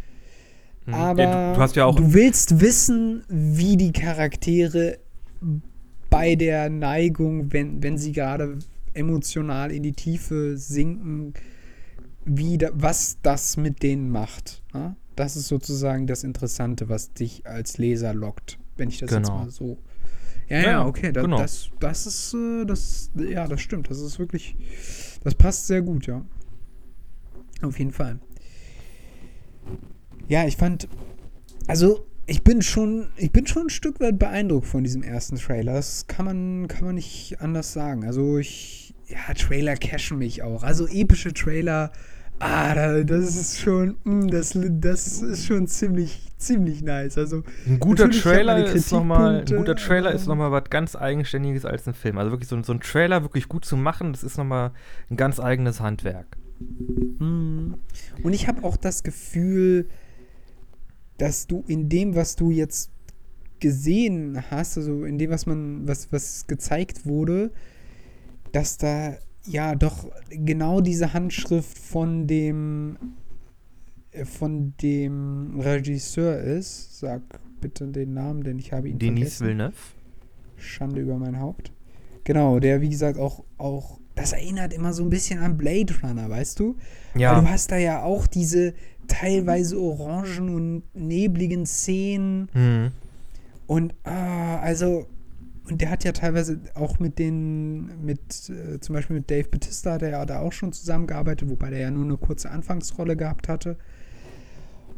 Mhm. 0.89 0.95
Aber 0.95 1.23
Ja, 1.23 1.53
du, 1.55 1.73
du 1.73 1.79
ja 1.81 1.85
auch, 1.85 1.97
du 1.97 2.13
willst 2.15 2.61
wissen, 2.61 3.25
wie 3.29 3.77
die 3.77 3.93
Charaktere 3.93 4.99
bei 6.11 6.35
der 6.35 6.71
Neigung, 6.71 7.53
wenn, 7.53 7.83
wenn 7.83 7.99
sie 7.99 8.13
gerade 8.13 8.59
emotional 8.95 9.71
in 9.71 9.83
die 9.83 9.93
Tiefe 9.93 10.57
sinken, 10.57 11.35
wie 12.25 12.59
da, 12.59 12.71
was 12.73 13.19
das 13.23 13.57
mit 13.57 13.83
denen 13.83 14.11
macht. 14.11 14.63
Ne? 14.75 14.97
das 15.19 15.35
ist 15.37 15.49
sozusagen 15.49 16.07
das 16.07 16.23
Interessante, 16.23 16.89
was 16.89 17.13
dich 17.13 17.45
als 17.45 17.77
Leser 17.79 18.15
lockt, 18.15 18.59
wenn 18.77 18.89
ich 18.89 18.99
das 18.99 19.11
Genau. 19.11 19.19
jetzt 19.19 19.29
mal 19.31 19.51
so. 19.51 19.79
Ja, 20.49 20.57
Ja, 20.57 20.63
ja, 20.63 20.71
ja, 20.71 20.87
okay, 20.87 21.13
da, 21.13 21.23
genau. 21.23 21.39
das, 21.39 21.71
das 21.81 22.07
ist, 22.07 22.35
äh, 22.35 22.65
das, 22.65 23.11
ja, 23.17 23.47
das 23.49 23.61
stimmt. 23.61 23.91
Das 23.91 24.01
ist 24.01 24.19
wirklich, 24.19 24.57
das 25.25 25.35
passt 25.35 25.67
sehr 25.67 25.83
gut, 25.83 26.07
ja. 26.07 26.25
Auf 27.63 27.79
jeden 27.79 27.91
Fall. 27.93 28.21
Ja, 30.29 30.45
ich 30.47 30.57
fand, 30.57 30.89
also 31.67 32.07
ich 32.27 32.45
bin 32.45 32.61
schon, 32.63 33.09
ich 33.17 33.33
bin 33.33 33.47
schon 33.47 33.67
ein 33.67 33.71
Stück 33.71 34.01
weit 34.01 34.19
beeindruckt 34.19 34.67
von 34.67 34.85
diesem 34.85 35.03
ersten 35.03 35.37
Trailer. 35.37 35.75
Das 35.75 36.07
kann 36.07 36.27
man, 36.27 36.69
kann 36.69 36.85
man 36.85 36.95
nicht 36.97 37.41
anders 37.41 37.73
sagen. 37.73 38.05
Also 38.05 38.37
ich, 38.39 38.95
ja, 39.09 39.33
Trailer 39.35 39.75
cashen 39.77 40.19
mich 40.19 40.43
auch. 40.43 40.63
Also 40.63 40.87
epische 40.87 41.33
Trailer, 41.33 41.91
ah, 42.41 42.75
da, 42.75 43.03
das 43.03 43.35
ist 43.35 43.59
schon, 43.61 43.97
mm, 44.05 44.29
das, 44.29 44.59
das 44.63 45.23
ist 45.23 45.47
schon 45.47 45.67
ziemlich, 45.67 46.29
ziemlich 46.37 46.83
nice. 46.83 47.17
Also 47.17 47.43
Ein 47.67 47.81
guter 47.81 48.11
Trailer 48.11 48.67
ist 48.67 48.93
nochmal, 48.93 49.41
ein 49.41 49.57
guter 49.57 49.77
Trailer 49.77 50.13
ist 50.13 50.25
aber- 50.25 50.35
noch 50.35 50.51
mal 50.51 50.53
was 50.53 50.69
ganz 50.69 50.95
Eigenständiges 50.95 51.65
als 51.65 51.89
ein 51.89 51.95
Film. 51.95 52.19
Also 52.19 52.31
wirklich 52.31 52.49
so, 52.51 52.57
ein- 52.57 52.65
so 52.65 52.75
ein 52.75 52.81
Trailer 52.81 53.23
wirklich 53.23 53.49
gut 53.49 53.65
zu 53.65 53.79
machen, 53.79 54.13
das 54.13 54.23
ist 54.23 54.37
nochmal 54.37 54.73
ein 55.11 55.17
ganz 55.17 55.41
eigenes 55.41 55.81
Handwerk. 55.81 56.37
Mhm. 57.19 57.77
Und 58.23 58.33
ich 58.35 58.49
habe 58.49 58.65
auch 58.65 58.77
das 58.77 59.03
Gefühl, 59.03 59.89
dass 61.19 61.47
du 61.47 61.65
in 61.67 61.89
dem, 61.89 62.15
was 62.15 62.37
du 62.37 62.51
jetzt 62.51 62.91
gesehen 63.61 64.43
hast, 64.51 64.79
also 64.79 65.05
in 65.05 65.19
dem, 65.19 65.31
was 65.31 65.47
man, 65.47 65.87
was, 65.87 66.13
was 66.13 66.47
gezeigt 66.47 67.07
wurde, 67.07 67.51
dass 68.53 68.79
da 68.79 69.17
ja 69.45 69.75
doch 69.75 70.11
genau 70.31 70.81
diese 70.81 71.13
Handschrift 71.13 71.79
von 71.79 72.27
dem 72.27 72.97
äh, 74.13 74.25
von 74.25 74.75
dem 74.81 75.61
Regisseur 75.61 76.39
ist. 76.39 76.99
Sag 76.99 77.23
bitte 77.61 77.87
den 77.89 78.15
Namen, 78.15 78.45
denn 78.45 78.59
ich 78.59 78.73
habe 78.73 78.89
ihn 78.89 78.99
Denis 78.99 79.39
vergessen. 79.39 79.47
Villeneuve. 79.47 79.75
Schande 80.57 81.01
über 81.01 81.19
mein 81.19 81.39
Haupt. 81.39 81.73
Genau, 82.25 82.59
der 82.59 82.81
wie 82.81 82.89
gesagt 82.89 83.19
auch 83.19 83.45
auch 83.57 83.99
das 84.15 84.33
erinnert 84.33 84.73
immer 84.73 84.93
so 84.93 85.05
ein 85.05 85.11
bisschen 85.11 85.39
an 85.39 85.57
Blade 85.57 85.95
Runner, 86.03 86.29
weißt 86.29 86.59
du? 86.59 86.77
Ja. 87.15 87.37
Weil 87.37 87.43
du 87.43 87.51
hast 87.51 87.71
da 87.71 87.77
ja 87.77 88.03
auch 88.03 88.27
diese 88.27 88.75
teilweise 89.09 89.81
orangen 89.81 90.49
und 90.55 90.83
nebligen 90.95 91.67
Szenen 91.67 92.49
Mhm. 92.55 92.93
und 93.67 93.95
ah, 94.05 94.59
also 94.61 95.07
und 95.71 95.83
der 95.83 95.91
hat 95.91 96.03
ja 96.05 96.13
teilweise 96.13 96.61
auch 96.75 96.99
mit 96.99 97.19
den 97.19 98.05
mit 98.05 98.49
äh, 98.49 98.81
zum 98.81 98.95
Beispiel 98.95 99.17
mit 99.17 99.31
Dave 99.31 99.49
Bautista 99.49 99.93
hat 99.93 100.03
er 100.03 100.11
ja 100.11 100.25
da 100.25 100.41
auch 100.41 100.53
schon 100.53 100.73
zusammengearbeitet, 100.73 101.49
wobei 101.51 101.71
der 101.71 101.81
ja 101.81 101.91
nur 101.91 102.05
eine 102.05 102.17
kurze 102.17 102.51
Anfangsrolle 102.51 103.17
gehabt 103.17 103.49
hatte. 103.49 103.77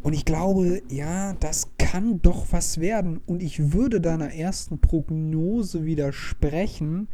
Und 0.02 0.14
ich 0.14 0.24
glaube, 0.24 0.80
ja, 0.88 1.34
das 1.40 1.72
kann 1.76 2.22
doch 2.22 2.46
was 2.52 2.80
werden. 2.80 3.20
Und 3.26 3.42
ich 3.42 3.72
würde 3.74 4.00
deiner 4.00 4.32
ersten 4.32 4.78
Prognose 4.78 5.84
widersprechen, 5.84 7.08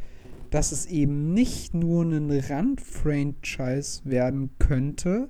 dass 0.50 0.70
es 0.70 0.86
eben 0.86 1.34
nicht 1.34 1.74
nur 1.74 2.04
ein 2.04 2.30
Rand-Franchise 2.30 4.02
werden 4.04 4.50
könnte, 4.60 5.28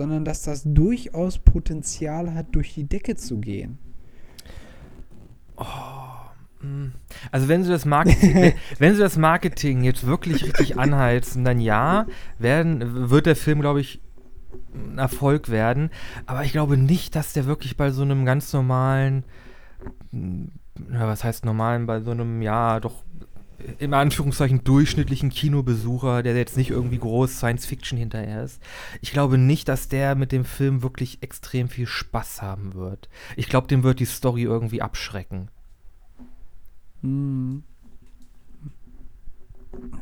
sondern 0.00 0.24
dass 0.24 0.40
das 0.40 0.62
durchaus 0.64 1.38
Potenzial 1.38 2.32
hat, 2.32 2.54
durch 2.54 2.72
die 2.72 2.84
Decke 2.84 3.16
zu 3.16 3.36
gehen. 3.36 3.76
Mm. 6.62 6.92
Also 7.30 7.48
wenn 7.48 7.64
sie 7.64 7.68
das 7.68 7.84
Marketing, 7.84 8.54
wenn, 8.78 8.94
sie 8.94 9.00
das 9.02 9.18
Marketing 9.18 9.82
jetzt 9.82 10.06
wirklich 10.06 10.42
richtig 10.42 10.78
anheizen, 10.78 11.44
dann 11.44 11.60
ja, 11.60 12.06
werden, 12.38 13.10
wird 13.10 13.26
der 13.26 13.36
Film, 13.36 13.60
glaube 13.60 13.82
ich, 13.82 14.00
ein 14.72 14.96
Erfolg 14.96 15.50
werden. 15.50 15.90
Aber 16.24 16.44
ich 16.44 16.52
glaube 16.52 16.78
nicht, 16.78 17.14
dass 17.14 17.34
der 17.34 17.44
wirklich 17.44 17.76
bei 17.76 17.90
so 17.90 18.00
einem 18.00 18.24
ganz 18.24 18.54
normalen, 18.54 19.24
mm, 20.12 20.44
was 20.92 21.24
heißt 21.24 21.44
normalen, 21.44 21.84
bei 21.84 22.00
so 22.00 22.12
einem, 22.12 22.40
ja, 22.40 22.80
doch 22.80 23.04
in 23.78 23.94
Anführungszeichen 23.94 24.64
durchschnittlichen 24.64 25.30
Kinobesucher, 25.30 26.22
der 26.22 26.36
jetzt 26.36 26.56
nicht 26.56 26.70
irgendwie 26.70 26.98
groß 26.98 27.36
Science 27.38 27.66
Fiction 27.66 27.98
hinterher 27.98 28.42
ist. 28.42 28.60
Ich 29.00 29.12
glaube 29.12 29.38
nicht, 29.38 29.68
dass 29.68 29.88
der 29.88 30.14
mit 30.14 30.32
dem 30.32 30.44
Film 30.44 30.82
wirklich 30.82 31.22
extrem 31.22 31.68
viel 31.68 31.86
Spaß 31.86 32.42
haben 32.42 32.74
wird. 32.74 33.08
Ich 33.36 33.48
glaube, 33.48 33.68
dem 33.68 33.82
wird 33.82 34.00
die 34.00 34.04
Story 34.06 34.42
irgendwie 34.42 34.82
abschrecken. 34.82 35.48
Hm. 37.02 37.62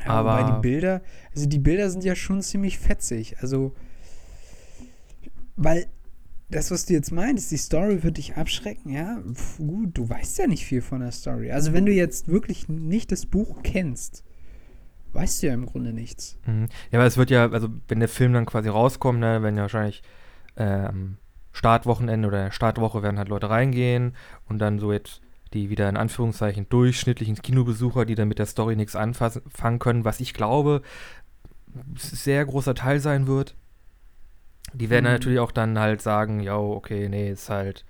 Ja, 0.03 0.11
Aber- 0.11 0.55
die 0.55 0.61
Bilder, 0.61 1.01
also 1.33 1.47
die 1.47 1.59
Bilder 1.59 1.89
sind 1.89 2.03
ja 2.03 2.15
schon 2.15 2.41
ziemlich 2.41 2.79
fetzig. 2.79 3.37
Also, 3.41 3.73
weil 5.55 5.85
das, 6.49 6.71
was 6.71 6.85
du 6.85 6.93
jetzt 6.93 7.11
meinst, 7.11 7.51
die 7.51 7.57
Story 7.57 8.03
wird 8.03 8.17
dich 8.17 8.35
abschrecken, 8.35 8.91
ja, 8.91 9.21
pf, 9.33 9.57
gut, 9.57 9.97
du 9.97 10.09
weißt 10.09 10.39
ja 10.39 10.47
nicht 10.47 10.65
viel 10.65 10.81
von 10.81 11.01
der 11.01 11.11
Story. 11.11 11.51
Also, 11.51 11.73
wenn 11.73 11.85
du 11.85 11.91
jetzt 11.91 12.27
wirklich 12.27 12.67
nicht 12.67 13.11
das 13.11 13.25
Buch 13.25 13.61
kennst, 13.63 14.23
weißt 15.13 15.43
du 15.43 15.47
ja 15.47 15.53
im 15.53 15.65
Grunde 15.65 15.93
nichts. 15.93 16.37
Mhm. 16.45 16.67
Ja, 16.91 16.99
aber 16.99 17.07
es 17.07 17.17
wird 17.17 17.29
ja, 17.29 17.49
also 17.49 17.69
wenn 17.87 17.99
der 17.99 18.09
Film 18.09 18.33
dann 18.33 18.45
quasi 18.45 18.69
rauskommt, 18.69 19.19
ne, 19.19 19.41
werden 19.41 19.55
ja 19.55 19.63
wahrscheinlich 19.63 20.01
ähm, 20.57 21.17
Startwochenende 21.51 22.27
oder 22.27 22.51
Startwoche 22.51 23.03
werden 23.03 23.17
halt 23.17 23.29
Leute 23.29 23.49
reingehen 23.49 24.15
und 24.47 24.59
dann 24.59 24.79
so 24.79 24.91
jetzt 24.91 25.21
die 25.53 25.69
wieder 25.69 25.89
in 25.89 25.97
Anführungszeichen 25.97 26.69
durchschnittlichen 26.69 27.35
Kinobesucher, 27.41 28.05
die 28.05 28.15
dann 28.15 28.27
mit 28.27 28.39
der 28.39 28.45
Story 28.45 28.75
nichts 28.75 28.95
anfangen 28.95 29.79
können, 29.79 30.05
was 30.05 30.19
ich 30.19 30.33
glaube, 30.33 30.83
sehr 31.95 32.45
großer 32.45 32.75
Teil 32.75 32.99
sein 32.99 33.25
wird. 33.25 33.55
Die 34.73 34.89
werden 34.89 35.05
Mhm. 35.05 35.11
natürlich 35.11 35.39
auch 35.39 35.51
dann 35.51 35.79
halt 35.79 36.01
sagen, 36.01 36.39
ja, 36.41 36.57
okay, 36.57 37.09
nee, 37.09 37.29
ist 37.31 37.49
halt 37.49 37.85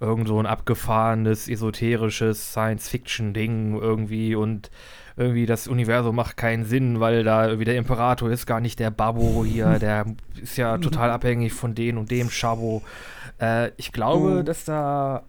irgend 0.00 0.28
so 0.28 0.38
ein 0.38 0.46
abgefahrenes, 0.46 1.48
esoterisches 1.48 2.52
Science-Fiction-Ding 2.52 3.74
irgendwie 3.80 4.34
und 4.36 4.70
irgendwie 5.16 5.46
das 5.46 5.66
Universum 5.66 6.14
macht 6.14 6.36
keinen 6.36 6.64
Sinn, 6.64 7.00
weil 7.00 7.24
da 7.24 7.46
irgendwie 7.46 7.64
der 7.64 7.76
Imperator 7.76 8.30
ist 8.30 8.46
gar 8.46 8.60
nicht 8.60 8.78
der 8.78 8.90
Babbo 8.92 9.44
hier, 9.44 9.78
der 9.80 10.06
ist 10.40 10.56
ja 10.56 10.78
total 10.78 11.10
abhängig 11.10 11.52
von 11.52 11.74
dem 11.74 11.98
und 11.98 12.10
dem 12.12 12.30
Schabo. 12.30 12.82
Äh, 13.40 13.72
ich 13.76 13.90
glaube, 13.90 14.42
Mhm. 14.42 14.44
dass 14.44 14.64
da, 14.64 15.24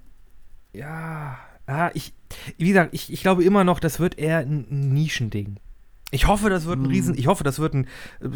ja, 0.73 1.37
ah, 1.65 1.89
ich, 1.95 2.13
wie 2.57 2.67
gesagt, 2.67 2.93
ich, 2.93 3.11
ich 3.11 3.21
glaube 3.21 3.43
immer 3.43 3.63
noch, 3.63 3.79
das 3.79 3.99
wird 3.99 4.19
eher 4.19 4.39
ein 4.39 4.67
Nischending. 4.69 5.57
Ich 6.11 6.27
hoffe, 6.27 6.49
das 6.49 6.65
wird 6.65 6.79
ein 6.79 6.83
Mhm. 6.83 6.89
Riesen, 6.89 7.17
ich 7.17 7.27
hoffe, 7.27 7.43
das 7.43 7.59
wird 7.59 7.73
ein, 7.75 7.85
äh, 8.19 8.27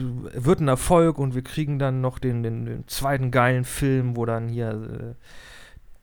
wird 0.45 0.59
ein 0.59 0.67
Erfolg 0.67 1.17
und 1.17 1.33
wir 1.35 1.41
kriegen 1.43 1.79
dann 1.79 2.01
noch 2.01 2.19
den, 2.19 2.43
den, 2.43 2.65
den 2.65 2.87
zweiten 2.87 3.31
geilen 3.31 3.65
Film, 3.65 4.15
wo 4.15 4.25
dann 4.25 4.47
hier 4.47 4.69
äh, 4.71 5.15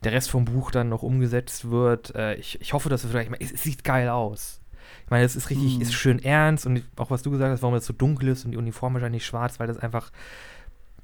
der 0.04 0.12
Rest 0.12 0.30
vom 0.30 0.46
Buch 0.46 0.70
dann 0.70 0.88
noch 0.88 1.02
umgesetzt 1.02 1.70
wird. 1.70 2.14
Äh, 2.14 2.34
ich, 2.36 2.60
ich 2.60 2.72
hoffe, 2.72 2.88
dass 2.88 3.04
es 3.04 3.10
vielleicht, 3.10 3.26
ich 3.26 3.30
meine, 3.30 3.44
es, 3.44 3.52
es 3.52 3.62
sieht 3.62 3.84
geil 3.84 4.08
aus. 4.08 4.60
Ich 5.04 5.10
meine, 5.10 5.24
es 5.24 5.36
ist 5.36 5.50
richtig, 5.50 5.76
Mhm. 5.76 5.82
ist 5.82 5.94
schön 5.94 6.18
ernst 6.24 6.66
und 6.66 6.82
auch 6.96 7.10
was 7.10 7.22
du 7.22 7.30
gesagt 7.30 7.52
hast, 7.52 7.62
warum 7.62 7.76
es 7.76 7.86
so 7.86 7.92
dunkel 7.92 8.28
ist 8.30 8.44
und 8.44 8.50
die 8.52 8.56
Uniform 8.56 8.94
wahrscheinlich 8.94 9.24
schwarz, 9.24 9.60
weil 9.60 9.66
das 9.68 9.78
einfach 9.78 10.10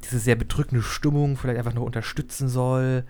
diese 0.04 0.18
sehr 0.18 0.34
bedrückende 0.36 0.82
Stimmung 0.82 1.36
vielleicht 1.36 1.58
einfach 1.58 1.74
noch 1.74 1.82
unterstützen 1.84 2.48
soll. 2.48 3.04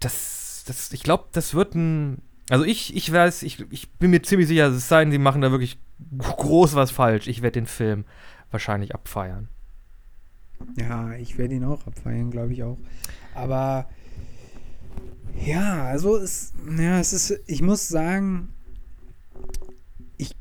Das, 0.00 0.64
das, 0.66 0.92
ich 0.92 1.02
glaube, 1.02 1.24
das 1.32 1.54
wird 1.54 1.74
ein, 1.74 2.22
also 2.50 2.64
ich, 2.64 2.94
ich 2.94 3.12
weiß, 3.12 3.42
ich, 3.42 3.64
ich 3.70 3.90
bin 3.92 4.10
mir 4.10 4.22
ziemlich 4.22 4.48
sicher, 4.48 4.68
es 4.68 4.88
sei 4.88 5.04
denn, 5.04 5.12
sie 5.12 5.18
machen 5.18 5.42
da 5.42 5.50
wirklich 5.50 5.78
groß 6.18 6.74
was 6.74 6.90
falsch. 6.90 7.26
Ich 7.26 7.42
werde 7.42 7.60
den 7.60 7.66
Film 7.66 8.04
wahrscheinlich 8.50 8.94
abfeiern. 8.94 9.48
Ja, 10.78 11.14
ich 11.14 11.38
werde 11.38 11.54
ihn 11.54 11.64
auch 11.64 11.86
abfeiern, 11.86 12.30
glaube 12.30 12.52
ich 12.52 12.62
auch. 12.62 12.78
Aber 13.34 13.88
ja, 15.44 15.84
also 15.84 16.16
es, 16.16 16.52
ja, 16.78 16.98
es 17.00 17.12
ist, 17.12 17.40
ich 17.46 17.62
muss 17.62 17.88
sagen, 17.88 18.54
ich, 20.16 20.34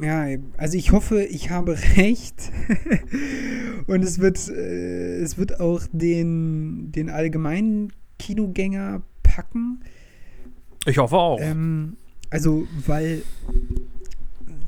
ja, 0.00 0.26
also 0.56 0.78
ich 0.78 0.92
hoffe, 0.92 1.22
ich 1.24 1.50
habe 1.50 1.76
recht. 1.96 2.52
Und 3.86 4.02
es 4.02 4.18
wird, 4.20 4.48
äh, 4.48 5.20
es 5.20 5.36
wird 5.36 5.60
auch 5.60 5.82
den, 5.92 6.92
den 6.92 7.10
allgemeinen 7.10 7.92
Kinogänger 8.18 9.02
packen. 9.22 9.80
Ich 10.86 10.98
hoffe 10.98 11.16
auch. 11.16 11.40
Ähm, 11.40 11.96
also, 12.30 12.66
weil. 12.86 13.22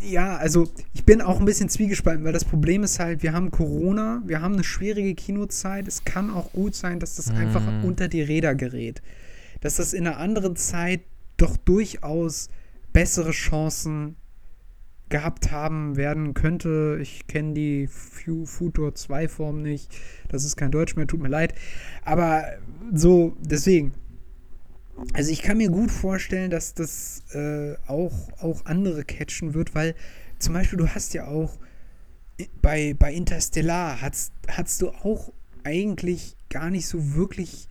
Ja, 0.00 0.36
also 0.36 0.68
ich 0.94 1.04
bin 1.04 1.20
auch 1.20 1.40
ein 1.40 1.46
bisschen 1.46 1.68
zwiegespalten, 1.68 2.24
weil 2.24 2.32
das 2.32 2.44
Problem 2.44 2.84
ist 2.84 3.00
halt, 3.00 3.22
wir 3.24 3.32
haben 3.32 3.50
Corona, 3.50 4.22
wir 4.24 4.40
haben 4.40 4.54
eine 4.54 4.62
schwierige 4.62 5.14
Kinozeit. 5.14 5.88
Es 5.88 6.04
kann 6.04 6.30
auch 6.30 6.52
gut 6.52 6.74
sein, 6.76 7.00
dass 7.00 7.16
das 7.16 7.30
einfach 7.30 7.62
Mhm. 7.62 7.84
unter 7.84 8.06
die 8.06 8.22
Räder 8.22 8.54
gerät. 8.54 9.02
Dass 9.62 9.76
das 9.76 9.94
in 9.94 10.06
einer 10.06 10.18
anderen 10.18 10.54
Zeit 10.54 11.00
doch 11.38 11.56
durchaus 11.56 12.50
bessere 12.92 13.32
Chancen 13.32 14.16
gehabt 15.08 15.50
haben 15.50 15.96
werden 15.96 16.34
könnte. 16.34 16.98
Ich 17.00 17.26
kenne 17.26 17.54
die 17.54 17.86
Fu- 17.88 18.44
Futur 18.44 18.94
2 18.94 19.28
Form 19.28 19.62
nicht. 19.62 19.90
Das 20.28 20.44
ist 20.44 20.56
kein 20.56 20.70
Deutsch 20.70 20.94
mehr, 20.94 21.06
tut 21.06 21.20
mir 21.22 21.28
leid. 21.28 21.54
Aber 22.04 22.44
so, 22.92 23.36
deswegen. 23.40 23.92
Also 25.12 25.30
ich 25.30 25.42
kann 25.42 25.58
mir 25.58 25.70
gut 25.70 25.90
vorstellen, 25.90 26.50
dass 26.50 26.74
das 26.74 27.22
äh, 27.34 27.74
auch, 27.86 28.12
auch 28.40 28.64
andere 28.66 29.04
catchen 29.04 29.54
wird, 29.54 29.74
weil 29.74 29.94
zum 30.38 30.54
Beispiel 30.54 30.78
du 30.78 30.88
hast 30.88 31.14
ja 31.14 31.26
auch 31.26 31.58
i- 32.40 32.48
bei, 32.62 32.94
bei 32.98 33.12
Interstellar 33.12 34.00
hast, 34.00 34.32
hast 34.48 34.82
du 34.82 34.88
auch 34.90 35.32
eigentlich 35.64 36.36
gar 36.50 36.70
nicht 36.70 36.86
so 36.86 37.14
wirklich. 37.14 37.68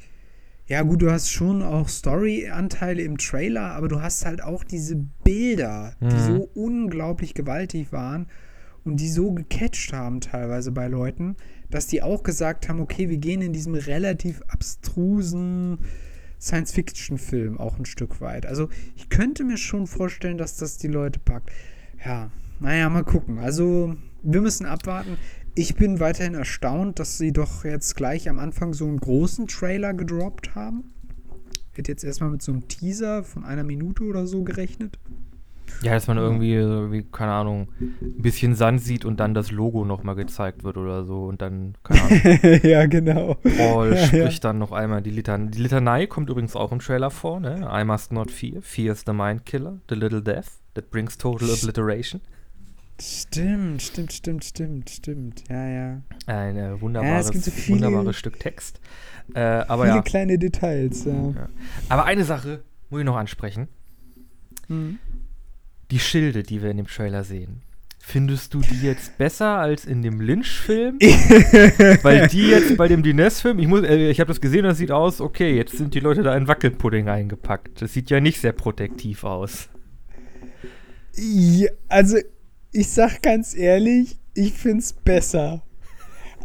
Ja, 0.68 0.82
gut, 0.82 1.04
du 1.04 1.12
hast 1.12 1.30
schon 1.32 1.62
auch 1.62 1.88
Story-Anteile 1.88 3.04
im 3.04 3.20
Trailer, 3.20 3.74
aber 3.74 3.88
du 3.88 4.02
hast 4.02 4.26
halt 4.26 4.42
auch 4.42 4.64
diese 4.64 4.96
Bilder, 5.24 5.94
die 6.02 6.16
Mhm. 6.16 6.20
so 6.20 6.50
unglaublich 6.56 7.36
gewaltig 7.36 7.92
waren 7.92 8.26
und 8.84 8.98
die 9.00 9.10
so 9.10 9.32
gecatcht 9.32 9.94
haben 9.94 10.22
teilweise 10.22 10.72
bei 10.72 10.88
Leuten, 10.88 11.36
dass 11.70 11.86
die 11.86 12.02
auch 12.02 12.24
gesagt 12.24 12.68
haben, 12.68 12.80
okay, 12.80 13.10
wir 13.10 13.18
gehen 13.18 13.42
in 13.44 13.54
diesem 13.54 13.76
relativ 13.76 14.42
abstrusen 14.48 15.78
Science-Fiction-Film 16.46 17.58
auch 17.58 17.80
ein 17.80 17.86
Stück 17.86 18.22
weit. 18.22 18.46
Also 18.46 18.70
ich 18.96 19.10
könnte 19.10 19.44
mir 19.44 19.58
schon 19.58 19.88
vorstellen, 19.88 20.38
dass 20.38 20.58
das 20.58 20.78
die 20.78 20.88
Leute 20.88 21.20
packt. 21.20 21.50
Ja, 22.06 22.30
naja, 22.60 22.88
mal 22.90 23.04
gucken. 23.04 23.40
Also 23.40 23.96
wir 24.22 24.42
müssen 24.42 24.66
abwarten. 24.66 25.18
Ich 25.56 25.76
bin 25.76 26.00
weiterhin 26.00 26.36
erstaunt, 26.36 27.00
dass 27.00 27.18
sie 27.18 27.32
doch 27.32 27.66
jetzt 27.66 27.96
gleich 27.96 28.30
am 28.30 28.40
Anfang 28.40 28.74
so 28.74 28.86
einen 28.86 29.00
großen 29.00 29.48
Trailer 29.48 29.94
gedroppt 29.94 30.54
haben. 30.54 30.92
Hätte 31.74 31.92
jetzt 31.92 32.04
erstmal 32.04 32.30
mit 32.30 32.42
so 32.42 32.52
einem 32.52 32.68
Teaser 32.68 33.24
von 33.24 33.44
einer 33.44 33.64
Minute 33.64 34.04
oder 34.04 34.28
so 34.28 34.44
gerechnet. 34.44 35.00
Ja, 35.82 35.94
dass 35.94 36.08
man 36.08 36.18
irgendwie, 36.18 37.04
keine 37.12 37.32
Ahnung, 37.34 37.68
ein 37.80 38.22
bisschen 38.22 38.56
Sand 38.56 38.82
sieht 38.82 39.04
und 39.06 39.20
dann 39.20 39.34
das 39.34 39.52
Logo 39.52 39.84
nochmal 39.86 40.16
gezeigt 40.16 40.64
wird 40.64 40.78
oder 40.78 41.04
so 41.06 41.26
und 41.26 41.42
dann, 41.42 41.76
keine 41.84 42.02
Ahnung, 42.02 42.60
ja, 42.64 42.86
genau. 42.86 43.36
Paul 43.58 43.90
Ja, 43.94 43.96
ja. 44.00 44.06
spricht 44.08 44.44
dann 44.44 44.58
noch 44.58 44.72
einmal 44.72 45.02
die 45.02 45.12
Litanei. 45.12 45.52
Die 45.52 45.62
Litanei 45.62 46.08
kommt 46.08 46.30
übrigens 46.30 46.56
auch 46.56 46.72
im 46.72 46.80
Trailer 46.80 47.12
vor, 47.12 47.40
ne? 47.40 47.70
I 47.72 47.84
must 47.84 48.12
not 48.14 48.32
fear. 48.32 48.62
Fear 48.62 48.94
is 48.94 49.04
the 49.06 49.14
mind 49.14 49.46
killer, 49.46 49.80
the 49.90 49.96
little 49.96 50.22
death 50.22 50.48
that 50.76 50.90
brings 50.92 51.18
total 51.18 51.50
obliteration. 51.50 52.22
Stimmt, 53.02 53.82
stimmt, 53.82 54.14
stimmt, 54.14 54.46
stimmt, 54.46 54.90
stimmt. 54.90 55.44
Ja, 55.50 55.68
ja. 55.68 56.02
Ein 56.28 56.56
äh, 56.56 56.70
Ja, 56.70 56.82
wunderbares, 56.82 57.26
es 57.26 57.32
gibt 57.34 57.44
so 57.44 57.52
viele- 57.52 57.76
wunderbares 57.88 58.16
Stück 58.16 58.40
Text. 58.40 58.80
Äh, 59.34 59.40
aber 59.42 59.84
Viele 59.84 59.96
ja, 59.98 60.02
kleine 60.02 60.38
Details, 60.40 61.04
ja. 61.04 61.12
ja. 61.14 61.50
Aber 61.90 62.06
eine 62.06 62.24
Sache 62.24 62.62
muss 62.90 63.00
ich 63.02 63.06
noch 63.06 63.18
ansprechen. 63.18 63.68
Mhm. 64.70 65.00
Die 65.92 66.00
Schilde, 66.00 66.44
die 66.44 66.62
wir 66.62 66.72
in 66.72 66.78
dem 66.78 66.88
Trailer 66.88 67.24
sehen. 67.24 67.62
Findest 68.08 68.54
du 68.54 68.62
die 68.62 68.82
jetzt 68.84 69.18
besser 69.18 69.58
als 69.58 69.84
in 69.84 70.04
dem 70.04 70.22
Lynch-Film? 70.22 71.00
Weil 72.04 72.28
die 72.28 72.50
jetzt 72.50 72.78
bei 72.78 72.88
dem 72.88 73.02
Dines-Film, 73.02 73.58
ich, 73.58 73.68
muss, 73.68 73.82
äh, 73.82 74.12
ich 74.12 74.20
habe 74.20 74.28
das 74.28 74.40
gesehen, 74.40 74.64
das 74.64 74.78
sieht 74.78 74.92
aus, 74.92 75.20
okay, 75.22 75.56
jetzt 75.56 75.76
sind 75.76 75.96
die 75.96 76.00
Leute 76.02 76.22
da 76.22 76.38
in 76.38 76.48
Wackelpudding 76.48 77.10
eingepackt. 77.10 77.82
Das 77.82 77.94
sieht 77.94 78.12
ja 78.12 78.20
nicht 78.20 78.40
sehr 78.40 78.52
protektiv 78.52 79.24
aus. 79.24 79.70
Ja, 81.16 81.70
also, 81.88 82.18
ich 82.72 82.90
sag 82.90 83.24
ganz 83.24 83.56
ehrlich, 83.56 84.18
ich 84.36 84.54
find's 84.54 84.94
besser. 84.94 85.64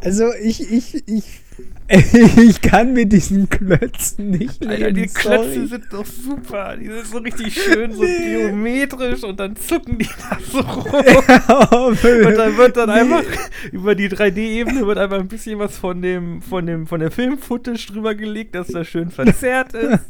Also, 0.01 0.33
ich, 0.33 0.73
ich, 0.73 1.07
ich, 1.07 1.41
ich 1.91 2.61
kann 2.63 2.93
mit 2.93 3.13
diesen 3.13 3.49
Klötzen 3.51 4.31
nicht 4.31 4.61
leben. 4.61 4.71
Alter, 4.71 4.93
die 4.93 5.09
sorry. 5.09 5.39
Klötze 5.39 5.67
sind 5.67 5.85
doch 5.91 6.07
super. 6.07 6.77
Die 6.77 6.87
sind 6.87 7.07
so 7.07 7.19
richtig 7.19 7.61
schön, 7.61 7.93
so 7.93 8.03
geometrisch 8.23 9.25
und 9.25 9.41
dann 9.41 9.57
zucken 9.57 9.99
die 9.99 10.07
da 10.07 10.39
so 10.41 10.61
rum. 11.77 11.89
Und 11.89 12.37
dann 12.39 12.57
wird 12.57 12.77
dann 12.77 12.91
einfach 12.91 13.25
über 13.73 13.97
die 13.97 14.09
3D-Ebene 14.09 14.87
wird 14.87 14.99
einfach 14.99 15.19
ein 15.19 15.27
bisschen 15.27 15.59
was 15.59 15.77
von 15.77 16.01
dem, 16.01 16.41
von 16.43 16.65
dem, 16.65 16.87
von 16.87 17.01
der 17.01 17.11
Film-Footage 17.11 17.89
drüber 17.89 18.15
gelegt, 18.15 18.55
dass 18.55 18.69
das 18.69 18.87
schön 18.87 19.11
verzerrt 19.11 19.75
ist. 19.75 20.05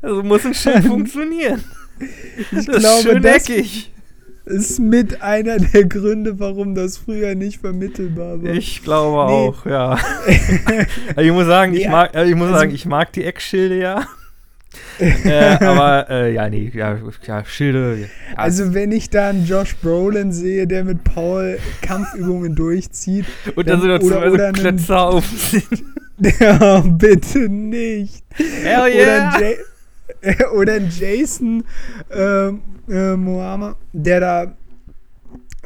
Also 0.00 0.22
muss 0.22 0.46
ein 0.46 0.54
Schild 0.54 0.84
funktionieren. 0.84 1.62
Ich 2.00 2.66
das 2.66 2.66
glaube, 2.66 2.86
ist 2.86 3.02
schön 3.02 3.22
das 3.22 3.48
eckig. 3.48 3.92
Ist 4.44 4.78
mit 4.80 5.22
einer 5.22 5.58
der 5.58 5.84
Gründe, 5.84 6.38
warum 6.40 6.74
das 6.74 6.96
früher 6.98 7.34
nicht 7.34 7.60
vermittelbar 7.60 8.42
war. 8.42 8.50
Ich 8.52 8.82
glaube 8.82 9.30
Nee. 9.30 9.48
auch, 9.48 9.66
ja. 9.66 9.96
Also 11.16 11.20
ich 11.20 11.32
muss 11.32 11.46
sagen, 11.46 11.74
ich 11.74 11.88
mag, 11.88 12.14
äh, 12.14 12.24
ich 12.28 12.34
muss 12.34 12.46
also- 12.48 12.58
sagen, 12.58 12.74
ich 12.74 12.86
mag 12.86 13.12
die 13.12 13.24
Eckschilde 13.24 13.78
ja. 13.78 14.06
äh, 14.98 15.56
aber 15.64 16.08
äh, 16.10 16.32
ja, 16.32 16.48
nee, 16.48 16.72
ja, 16.74 16.96
ja 17.26 17.44
Schilde. 17.44 17.98
Ja, 18.00 18.06
Also 18.38 18.72
wenn 18.74 18.90
ich 18.90 19.10
da 19.10 19.28
einen 19.28 19.44
Josh 19.44 19.76
Brolin 19.76 20.32
sehe, 20.32 20.66
der 20.66 20.84
mit 20.84 21.04
Paul 21.04 21.58
Kampfübungen 21.82 22.54
durchzieht, 22.54 23.26
und 23.54 23.68
dann 23.68 23.80
so 23.80 23.84
oder- 23.86 23.98
dazu 23.98 24.06
oder 24.14 24.20
also 24.22 24.42
einen- 24.42 24.52
Klötze 24.54 24.98
auf 24.98 25.24
sind. 25.26 25.84
ja, 26.40 26.80
bitte 26.80 27.48
nicht. 27.48 28.24
Hell 28.34 28.78
Oder 28.80 28.94
yeah! 28.94 29.30
ein, 29.34 29.42
Ja- 29.42 29.48
oder 30.54 30.74
ein 30.74 30.90
Jason 30.90 31.64
ähm, 32.10 32.62
äh, 32.88 33.16
Mohammed, 33.16 33.76
der 33.92 34.20
da 34.20 34.56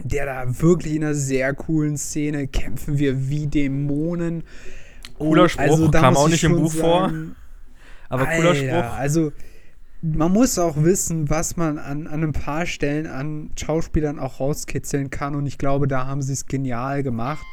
der 0.04 0.26
da 0.26 0.60
wirklich 0.60 0.94
in 0.94 1.04
einer 1.04 1.14
sehr 1.14 1.54
coolen 1.54 1.96
Szene 1.96 2.46
kämpfen 2.48 2.98
wir 2.98 3.28
wie 3.28 3.46
Dämonen. 3.46 4.44
Cooler 5.18 5.44
Und 5.44 5.48
Spruch, 5.50 5.90
da 5.90 6.00
kam 6.00 6.16
auch 6.16 6.26
ich 6.26 6.32
nicht 6.32 6.44
im 6.44 6.56
Buch 6.56 6.72
vor, 6.72 7.08
sagen, 7.08 7.36
Aber 8.08 8.26
cooler 8.26 8.50
Alter, 8.50 8.54
Spruch. 8.54 8.98
Also, 8.98 9.32
man 10.02 10.32
muss 10.32 10.58
auch 10.58 10.76
wissen, 10.76 11.30
was 11.30 11.56
man 11.56 11.78
an, 11.78 12.06
an 12.06 12.22
ein 12.22 12.32
paar 12.32 12.66
Stellen 12.66 13.06
an 13.06 13.50
Schauspielern 13.58 14.18
auch 14.18 14.38
rauskitzeln 14.38 15.08
kann. 15.08 15.34
Und 15.34 15.46
ich 15.46 15.56
glaube, 15.56 15.88
da 15.88 16.06
haben 16.06 16.20
sie 16.20 16.34
es 16.34 16.46
genial 16.46 17.02
gemacht. 17.02 17.46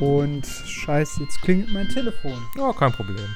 Und 0.00 0.46
scheiße, 0.46 1.22
jetzt 1.22 1.42
klingelt 1.42 1.72
mein 1.72 1.88
Telefon. 1.88 2.38
Ja, 2.56 2.72
kein 2.72 2.92
Problem. 2.92 3.28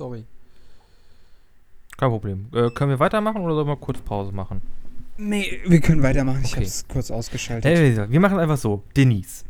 Sorry. 0.00 0.24
Kein 1.98 2.08
Problem. 2.08 2.46
Äh, 2.54 2.70
können 2.70 2.88
wir 2.90 2.98
weitermachen 3.00 3.42
oder 3.42 3.54
sollen 3.54 3.66
wir 3.68 3.76
kurz 3.76 3.98
Pause 4.00 4.32
machen? 4.32 4.62
Nee, 5.18 5.60
wir 5.66 5.78
können 5.80 6.02
weitermachen. 6.02 6.40
Ich 6.42 6.52
Okay. 6.52 6.56
habe 6.56 6.64
es 6.64 6.88
kurz 6.88 7.10
ausgeschaltet. 7.10 7.66
Hey, 7.70 7.94
wir 8.08 8.18
machen 8.20 8.38
einfach 8.38 8.56
so. 8.56 8.82
Denise. 8.96 9.44